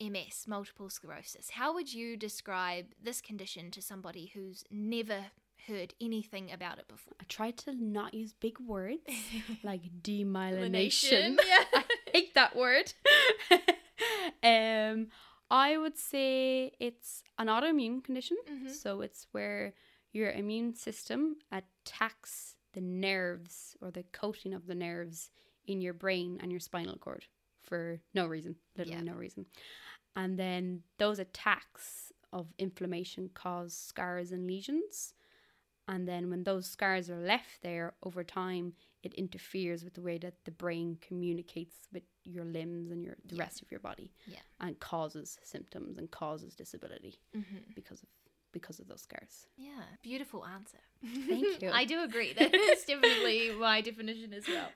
MS, 0.01 0.45
multiple 0.45 0.89
sclerosis? 0.89 1.51
How 1.51 1.73
would 1.73 1.93
you 1.93 2.17
describe 2.17 2.87
this 3.01 3.21
condition 3.21 3.71
to 3.71 3.81
somebody 3.81 4.31
who's 4.33 4.65
never 4.69 5.27
heard 5.67 5.93
anything 6.01 6.51
about 6.51 6.79
it 6.79 6.87
before? 6.87 7.13
I 7.19 7.23
try 7.27 7.51
to 7.51 7.73
not 7.73 8.13
use 8.13 8.33
big 8.33 8.59
words 8.59 9.01
like 9.63 9.81
demyelination. 10.01 11.37
Yeah. 11.47 11.63
I 11.73 11.83
hate 12.13 12.33
that 12.35 12.55
word. 12.55 12.93
um, 14.43 15.07
I 15.49 15.77
would 15.77 15.97
say 15.97 16.71
it's 16.79 17.23
an 17.37 17.47
autoimmune 17.47 18.03
condition. 18.03 18.37
Mhm. 18.49 18.69
So 18.71 19.01
it's 19.01 19.27
where 19.31 19.73
your 20.11 20.31
immune 20.31 20.73
system 20.75 21.37
attacks 21.51 22.55
the 22.73 22.81
nerves 22.81 23.75
or 23.81 23.91
the 23.91 24.03
coating 24.11 24.53
of 24.53 24.67
the 24.67 24.75
nerves 24.75 25.29
in 25.65 25.81
your 25.81 25.93
brain 25.93 26.39
and 26.41 26.51
your 26.51 26.59
spinal 26.59 26.97
cord 26.97 27.25
for 27.63 27.99
no 28.13 28.27
reason, 28.27 28.55
literally 28.77 29.03
Yeah. 29.05 29.11
no 29.11 29.17
reason. 29.17 29.45
And 30.15 30.37
then 30.37 30.83
those 30.97 31.19
attacks 31.19 32.11
of 32.31 32.47
inflammation 32.57 33.29
cause 33.33 33.75
scars 33.75 34.31
and 34.31 34.45
lesions. 34.47 35.13
And 35.87 36.07
then 36.07 36.29
when 36.31 36.43
those 36.43 36.65
scars 36.65 37.09
are 37.11 37.19
left 37.19 37.61
there 37.61 37.93
over 38.01 38.23
time, 38.23 38.73
it 39.03 39.13
interferes 39.13 39.83
with 39.83 39.93
the 39.93 40.01
way 40.01 40.17
that 40.17 40.33
the 40.45 40.51
brain 40.51 40.97
communicates 40.99 41.75
with 41.93 42.03
your 42.23 42.43
limbs 42.43 42.89
and 42.91 43.03
your 43.03 43.15
the 43.25 43.35
Yeah. 43.35 43.43
rest 43.43 43.61
of 43.61 43.69
your 43.71 43.79
body. 43.81 44.11
Yeah. 44.25 44.39
And 44.59 44.79
causes 44.79 45.37
symptoms 45.43 45.97
and 45.99 46.09
causes 46.09 46.55
disability 46.55 47.19
Mm-hmm. 47.35 47.71
because 47.75 48.01
of 48.03 48.09
because 48.51 48.79
of 48.79 48.87
those 48.87 49.01
scars. 49.01 49.47
Yeah, 49.57 49.83
beautiful 50.01 50.45
answer. 50.45 50.79
Thank 51.27 51.61
you. 51.61 51.69
I 51.73 51.83
do 51.85 52.01
agree. 52.03 52.33
That 52.37 52.55
is 52.55 52.83
definitely 52.85 53.51
my 53.51 53.81
definition 53.81 54.33
as 54.33 54.47
well. 54.47 54.69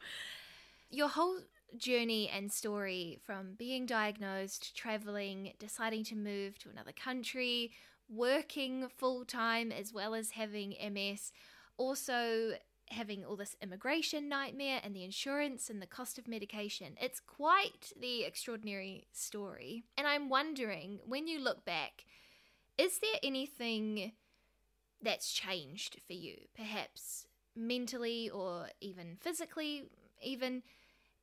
Your 0.91 1.07
whole 1.07 1.37
journey 1.77 2.27
and 2.29 2.51
story 2.51 3.19
from 3.25 3.53
being 3.57 3.85
diagnosed, 3.85 4.75
traveling, 4.75 5.53
deciding 5.59 6.03
to 6.05 6.15
move 6.15 6.57
to 6.59 6.69
another 6.69 6.91
country, 6.91 7.71
working 8.09 8.87
full 8.97 9.23
time 9.25 9.71
as 9.71 9.93
well 9.93 10.13
as 10.13 10.31
having 10.31 10.75
MS, 10.93 11.31
also 11.77 12.53
having 12.91 13.23
all 13.23 13.35
this 13.35 13.55
immigration 13.61 14.27
nightmare 14.27 14.81
and 14.83 14.95
the 14.95 15.03
insurance 15.03 15.69
and 15.69 15.81
the 15.81 15.87
cost 15.87 16.17
of 16.17 16.27
medication. 16.27 16.97
It's 16.99 17.19
quite 17.19 17.93
the 17.99 18.23
extraordinary 18.23 19.05
story. 19.11 19.83
And 19.97 20.07
I'm 20.07 20.27
wondering, 20.27 20.99
when 21.05 21.27
you 21.27 21.39
look 21.39 21.65
back, 21.65 22.05
is 22.77 22.99
there 22.99 23.19
anything 23.21 24.13
that's 25.01 25.31
changed 25.31 26.01
for 26.07 26.13
you, 26.13 26.35
perhaps 26.55 27.27
mentally 27.55 28.29
or 28.29 28.69
even 28.81 29.17
physically, 29.19 29.83
even 30.21 30.63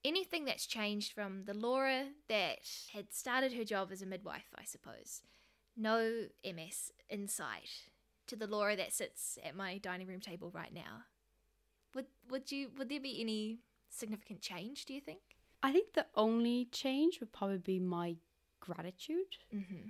anything 0.05 0.45
that's 0.45 0.67
changed 0.67 1.13
from 1.13 1.45
the 1.45 1.55
Laura 1.55 2.05
that 2.29 2.59
had 2.93 3.13
started 3.13 3.53
her 3.55 3.65
job 3.65 3.91
as 3.91 4.03
a 4.03 4.07
midwife, 4.07 4.55
I 4.57 4.65
suppose, 4.65 5.23
no 5.77 6.27
MS 6.45 6.93
in 7.09 7.29
sight, 7.29 7.91
to 8.27 8.37
the 8.37 8.47
Laura 8.47 8.77
that 8.77 8.93
sits 8.93 9.39
at 9.45 9.57
my 9.57 9.79
dining 9.79 10.07
room 10.07 10.21
table 10.21 10.51
right 10.53 10.73
now. 10.73 11.05
Would 11.95 12.07
would 12.31 12.51
you 12.53 12.71
would 12.77 12.89
there 12.89 13.01
be 13.01 13.21
any 13.21 13.59
significant 13.89 14.41
change? 14.41 14.85
Do 14.85 14.95
you 14.95 15.01
think? 15.01 15.21
I 15.63 15.73
think 15.73 15.95
the 15.95 16.07
only 16.15 16.67
change 16.67 17.21
would 17.21 17.33
probably 17.33 17.59
be 17.59 17.79
my 17.81 18.17
gratitude. 18.61 19.37
Mm-hmm. 19.55 19.89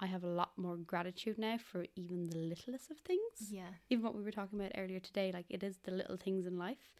I 0.00 0.06
have 0.06 0.22
a 0.22 0.28
lot 0.28 0.52
more 0.56 0.76
gratitude 0.76 1.38
now 1.38 1.58
for 1.58 1.84
even 1.96 2.28
the 2.28 2.38
littlest 2.38 2.90
of 2.90 2.98
things. 2.98 3.50
Yeah. 3.50 3.70
Even 3.90 4.04
what 4.04 4.14
we 4.14 4.22
were 4.22 4.30
talking 4.30 4.60
about 4.60 4.72
earlier 4.76 5.00
today, 5.00 5.32
like 5.32 5.46
it 5.48 5.62
is 5.64 5.78
the 5.82 5.90
little 5.90 6.16
things 6.16 6.46
in 6.46 6.56
life 6.56 6.94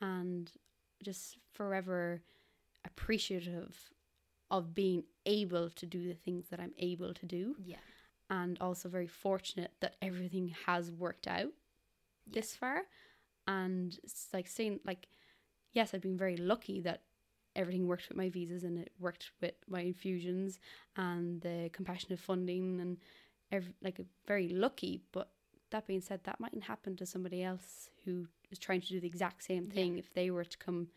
and 0.00 0.52
just 1.02 1.38
forever 1.52 2.22
appreciative 2.84 3.90
of 4.50 4.74
being 4.74 5.04
able 5.26 5.70
to 5.70 5.86
do 5.86 6.06
the 6.06 6.14
things 6.14 6.46
that 6.50 6.60
I'm 6.60 6.74
able 6.78 7.14
to 7.14 7.26
do 7.26 7.56
Yeah. 7.64 7.76
and 8.30 8.58
also 8.60 8.88
very 8.88 9.06
fortunate 9.06 9.72
that 9.80 9.96
everything 10.02 10.48
has 10.66 10.90
worked 10.90 11.26
out 11.26 11.52
Yeah. 12.26 12.32
this 12.34 12.54
far 12.56 12.82
and 13.46 13.98
it's 14.02 14.28
like 14.32 14.46
saying 14.48 14.80
like 14.84 15.08
yes 15.72 15.92
i've 15.92 16.00
been 16.00 16.16
very 16.16 16.36
lucky 16.38 16.80
that 16.80 17.02
everything 17.54 17.86
worked 17.86 18.08
with 18.08 18.16
my 18.16 18.30
visas 18.30 18.64
and 18.64 18.78
it 18.78 18.92
worked 18.98 19.30
with 19.42 19.54
my 19.68 19.80
infusions 19.80 20.58
and 20.96 21.42
the 21.42 21.68
compassionate 21.72 22.18
funding 22.18 22.80
and 22.80 22.96
ev- 23.52 23.74
like 23.82 24.00
very 24.26 24.48
lucky 24.48 25.02
but 25.12 25.28
that 25.70 25.86
being 25.86 26.00
said 26.00 26.20
that 26.24 26.40
mightn't 26.40 26.64
happen 26.64 26.96
to 26.96 27.04
somebody 27.06 27.42
else 27.42 27.90
who 28.04 28.26
is 28.50 28.58
trying 28.58 28.80
to 28.80 28.88
do 28.88 28.98
the 29.00 29.06
exact 29.06 29.42
same 29.42 29.64
Yeah. 29.64 29.74
thing 29.74 29.98
if 29.98 30.12
they 30.14 30.30
were 30.30 30.44
to 30.44 30.58
come 30.58 30.88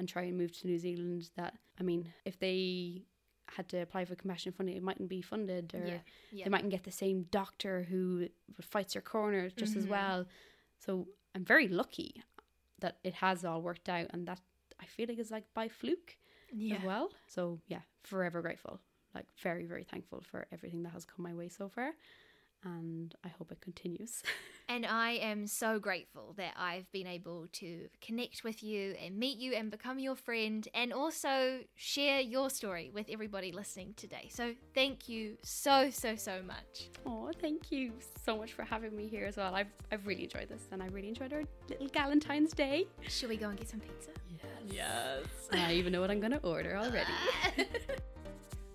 and 0.00 0.08
try 0.08 0.22
and 0.22 0.36
move 0.36 0.50
to 0.58 0.66
new 0.66 0.78
zealand 0.78 1.30
that 1.36 1.54
i 1.78 1.82
mean 1.84 2.12
if 2.24 2.36
they 2.40 3.02
had 3.56 3.68
to 3.68 3.78
apply 3.82 4.04
for 4.04 4.14
compassionate 4.14 4.56
funding 4.56 4.76
it 4.76 4.82
mightn't 4.82 5.08
be 5.08 5.20
funded 5.22 5.72
or 5.74 5.86
Yeah. 5.86 5.98
Yeah. 6.32 6.44
they 6.44 6.50
mightn't 6.50 6.70
get 6.70 6.84
the 6.84 6.90
same 7.04 7.24
doctor 7.30 7.82
who 7.84 8.28
fights 8.60 8.94
your 8.94 9.02
corner 9.02 9.50
just 9.50 9.74
as 9.76 9.86
Mhm. 9.86 9.88
well. 9.96 10.26
So 10.78 11.08
I'm 11.34 11.44
very 11.44 11.66
lucky 11.66 12.22
that 12.78 12.98
it 13.02 13.14
has 13.14 13.44
all 13.44 13.60
worked 13.60 13.88
out 13.88 14.06
and 14.10 14.26
that 14.28 14.40
I 14.78 14.86
feel 14.86 15.06
like 15.08 15.18
is 15.18 15.32
like 15.32 15.52
by 15.52 15.66
fluke 15.68 16.16
yeah. 16.52 16.76
as 16.76 16.82
well. 16.84 17.10
So 17.26 17.60
yeah, 17.66 17.82
forever 18.04 18.40
grateful 18.40 18.80
like 19.16 19.26
very, 19.42 19.66
very 19.66 19.82
thankful 19.82 20.20
for 20.20 20.46
everything 20.52 20.84
that 20.84 20.92
has 20.92 21.04
come 21.04 21.24
my 21.24 21.34
way 21.34 21.48
so 21.48 21.68
far. 21.68 21.90
And 22.64 23.14
I 23.24 23.28
hope 23.28 23.52
it 23.52 23.60
continues. 23.60 24.22
And 24.70 24.86
I 24.86 25.14
am 25.14 25.48
so 25.48 25.80
grateful 25.80 26.32
that 26.36 26.54
I've 26.56 26.88
been 26.92 27.08
able 27.08 27.48
to 27.54 27.88
connect 28.00 28.44
with 28.44 28.62
you 28.62 28.94
and 29.04 29.18
meet 29.18 29.38
you 29.38 29.52
and 29.52 29.68
become 29.68 29.98
your 29.98 30.14
friend 30.14 30.66
and 30.74 30.92
also 30.92 31.58
share 31.74 32.20
your 32.20 32.50
story 32.50 32.88
with 32.94 33.06
everybody 33.10 33.50
listening 33.50 33.94
today. 33.96 34.28
So 34.30 34.54
thank 34.72 35.08
you 35.08 35.38
so, 35.42 35.90
so, 35.90 36.14
so 36.14 36.40
much. 36.46 36.88
Oh, 37.04 37.32
thank 37.40 37.72
you 37.72 37.94
so 38.24 38.36
much 38.36 38.52
for 38.52 38.62
having 38.62 38.94
me 38.94 39.08
here 39.08 39.26
as 39.26 39.36
well. 39.36 39.56
I've, 39.56 39.72
I've 39.90 40.06
really 40.06 40.22
enjoyed 40.22 40.48
this 40.48 40.62
and 40.70 40.80
I 40.80 40.86
really 40.86 41.08
enjoyed 41.08 41.32
our 41.32 41.42
little 41.68 41.88
Galentine's 41.88 42.52
Day. 42.52 42.86
Should 43.08 43.30
we 43.30 43.38
go 43.38 43.48
and 43.48 43.58
get 43.58 43.68
some 43.68 43.80
pizza? 43.80 44.10
Yes. 44.68 44.72
Yes. 44.72 45.24
I 45.50 45.72
even 45.72 45.92
know 45.92 46.00
what 46.00 46.12
I'm 46.12 46.20
going 46.20 46.30
to 46.30 46.46
order 46.46 46.76
already. 46.76 47.10
Ah. 47.10 47.64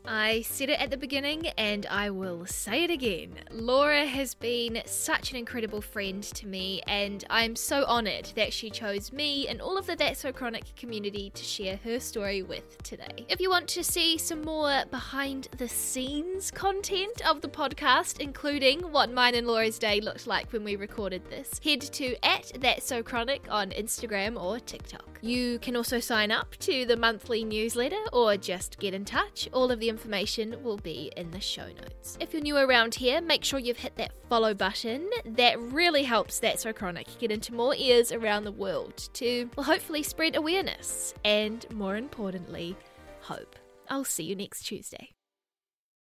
I 0.08 0.42
said 0.42 0.70
it 0.70 0.80
at 0.80 0.92
the 0.92 0.98
beginning 0.98 1.48
and 1.58 1.86
I 1.88 2.10
will 2.10 2.46
say 2.46 2.84
it 2.84 2.92
again. 2.92 3.32
Laura 3.52 4.06
has 4.06 4.34
been 4.34 4.82
such 4.86 5.32
an 5.32 5.38
incredible 5.38 5.82
friend 5.82 6.22
to 6.24 6.48
me, 6.48 6.82
and 6.88 7.24
I'm 7.30 7.56
so 7.56 7.86
honoured 7.86 8.30
that 8.36 8.54
she 8.54 8.70
chose 8.70 9.12
me 9.12 9.48
and 9.48 9.62
all 9.62 9.78
of 9.78 9.88
the 9.88 9.96
That's 9.96 10.20
So 10.20 10.32
Chronic 10.32 10.76
community 10.76 11.32
to 11.32 11.44
share 11.44 11.78
her 11.84 12.00
story 12.00 12.44
with 12.44 12.82
today. 12.84 13.26
If 13.30 13.40
you 13.40 13.50
want 13.50 13.68
to 13.70 13.84
see 13.84 14.18
some 14.18 14.42
more 14.42 14.84
behind 14.92 15.48
the 15.58 15.68
scenes 15.68 16.52
content 16.52 17.26
of 17.28 17.42
the 17.42 17.50
podcast, 17.50 18.20
including 18.20 18.92
what 18.92 19.12
mine 19.12 19.36
and 19.36 19.48
Laura's 19.48 19.80
day 19.80 20.02
looked 20.02 20.28
like 20.28 20.52
when 20.54 20.64
we 20.64 20.76
recorded 20.76 21.30
this, 21.30 21.60
head 21.64 21.82
to 21.82 22.16
at 22.26 22.52
That's 22.60 22.86
So 22.86 23.02
Chronic 23.02 23.44
on 23.50 23.72
Instagram 23.72 24.42
or 24.42 24.60
TikTok. 24.60 25.20
You 25.22 25.58
can 25.60 25.76
also 25.76 26.00
sign 26.00 26.32
up 26.32 26.56
to 26.60 26.86
the 26.86 26.96
monthly 26.96 27.44
newsletter 27.44 28.04
or 28.14 28.38
just 28.38 28.78
get 28.80 28.94
in 28.94 29.06
touch. 29.06 29.50
All 29.52 29.72
of 29.72 29.80
the 29.80 29.90
information 29.96 30.62
will 30.62 30.78
be 30.78 31.10
in 31.16 31.32
the 31.32 31.40
show 31.40 31.68
notes. 31.68 32.18
If 32.20 32.34
you're 32.34 32.42
new 32.42 32.58
around 32.58 32.96
here, 32.96 33.22
make 33.22 33.46
sure 33.46 33.60
you've 33.60 33.78
hit 33.78 33.96
that 33.96 34.12
follow 34.28 34.54
button. 34.54 35.10
That 35.24 35.58
really 35.62 36.04
helps 36.04 36.40
That's 36.40 36.60
So 36.64 36.74
Chronic 36.74 37.08
get 37.18 37.32
into 37.32 37.54
more 37.54 37.74
ears 37.76 38.12
around 38.12 38.44
the 38.44 38.52
world 38.52 38.98
to, 39.14 39.50
well, 39.56 39.64
hopefully 39.64 40.04
spread 40.04 40.36
awareness 40.36 41.14
and, 41.24 41.66
more 41.72 41.96
importantly, 41.96 42.76
hope. 43.22 43.56
I'll 43.90 44.04
see 44.04 44.26
you 44.26 44.36
next 44.36 44.64
Tuesday. 44.64 45.15